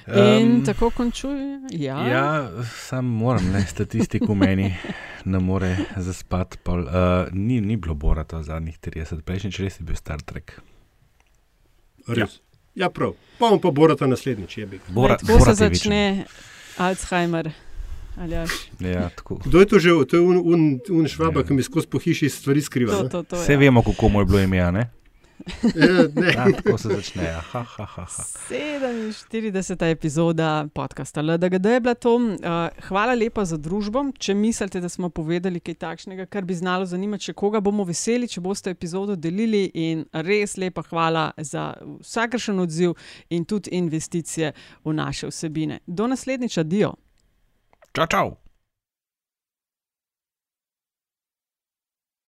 In 0.07 0.51
Um, 0.53 0.65
tako 0.65 0.87
končuje. 0.89 1.67
Ja. 1.71 2.07
Ja, 2.07 2.63
sam 2.63 3.05
moram, 3.05 3.49
ne, 3.51 3.65
statistik 3.67 4.23
v 4.23 4.35
meni 4.39 4.69
ne 5.25 5.39
more 5.43 5.73
zaspati. 5.97 6.61
Pol, 6.63 6.85
uh, 6.87 7.27
ni, 7.35 7.59
ni 7.61 7.75
bilo 7.75 7.95
borata 7.95 8.39
zadnjih 8.43 8.79
30, 8.79 9.19
prejšnjič 9.27 9.59
res 9.59 9.79
je 9.81 9.87
bil 9.89 9.99
Star 9.99 10.23
Trek. 10.23 10.61
Res. 12.07 12.39
Ja, 12.39 12.46
prav. 12.93 13.13
Pa 13.37 13.49
bom 13.49 13.61
pa 13.61 13.71
borata 13.71 14.07
naslednjič, 14.07 14.57
je 14.57 14.65
bi. 14.65 14.79
Bora, 14.87 15.17
Tako 15.17 15.45
se 15.45 15.53
začne 15.53 16.25
Alzheimer. 16.77 17.51
Aljaš. 18.17 18.51
Ja, 18.79 19.09
tako. 19.09 19.35
Kdo 19.45 19.59
je 19.59 19.65
to 19.65 19.79
že? 19.79 19.89
To 20.09 20.15
je 20.15 20.21
un, 20.21 20.37
un, 20.37 20.79
un 20.89 21.07
švaba, 21.07 21.43
ki 21.45 21.53
mi 21.53 21.63
skozi 21.63 21.87
po 21.87 21.99
hiši 22.01 22.29
stvari 22.29 22.61
skriva. 22.61 22.93
To, 22.93 23.09
to, 23.09 23.23
to, 23.23 23.41
Vse 23.41 23.53
ja. 23.53 23.59
vemo, 23.59 23.83
kako 23.85 24.09
mu 24.09 24.21
je 24.21 24.25
bilo 24.25 24.39
ime, 24.39 24.59
a 24.59 24.71
ne? 24.71 24.89
Ja, 26.35 26.45
tako 26.55 26.77
se 26.77 26.89
začne. 26.89 27.23
Ja. 27.23 27.41
Ha, 27.41 27.63
ha, 27.63 27.85
ha, 27.85 28.05
ha. 28.05 28.23
47. 28.49 29.91
epizoda 29.91 30.67
podcasta 30.73 31.21
LDGD 31.21 31.65
je 31.65 31.79
bila 31.79 31.93
to. 31.93 32.15
Uh, 32.15 32.31
hvala 32.87 33.13
lepa 33.13 33.45
za 33.45 33.57
družbo. 33.57 34.05
Če 34.19 34.33
mislite, 34.33 34.81
da 34.81 34.89
smo 34.89 35.09
povedali 35.09 35.59
kaj 35.59 35.75
takšnega, 35.75 36.25
kar 36.25 36.45
bi 36.45 36.55
znalo 36.55 36.85
zanimati, 36.85 37.29
še 37.29 37.33
koga 37.33 37.61
bomo 37.61 37.85
veseli, 37.87 38.27
če 38.27 38.41
boste 38.41 38.73
epizodo 38.73 39.15
delili. 39.15 39.67
In 39.73 40.05
res 40.13 40.57
lepa 40.57 40.83
hvala 40.89 41.29
za 41.37 41.73
vsakršen 42.01 42.59
odziv 42.59 42.97
in 43.29 43.45
tudi 43.45 43.75
investicije 43.77 44.53
v 44.83 44.93
naše 44.93 45.31
vsebine. 45.31 45.79
Do 45.87 46.07
naslednjič, 46.07 46.57
adijo. 46.57 46.95
Čau, 47.93 48.07
čau. 48.07 48.46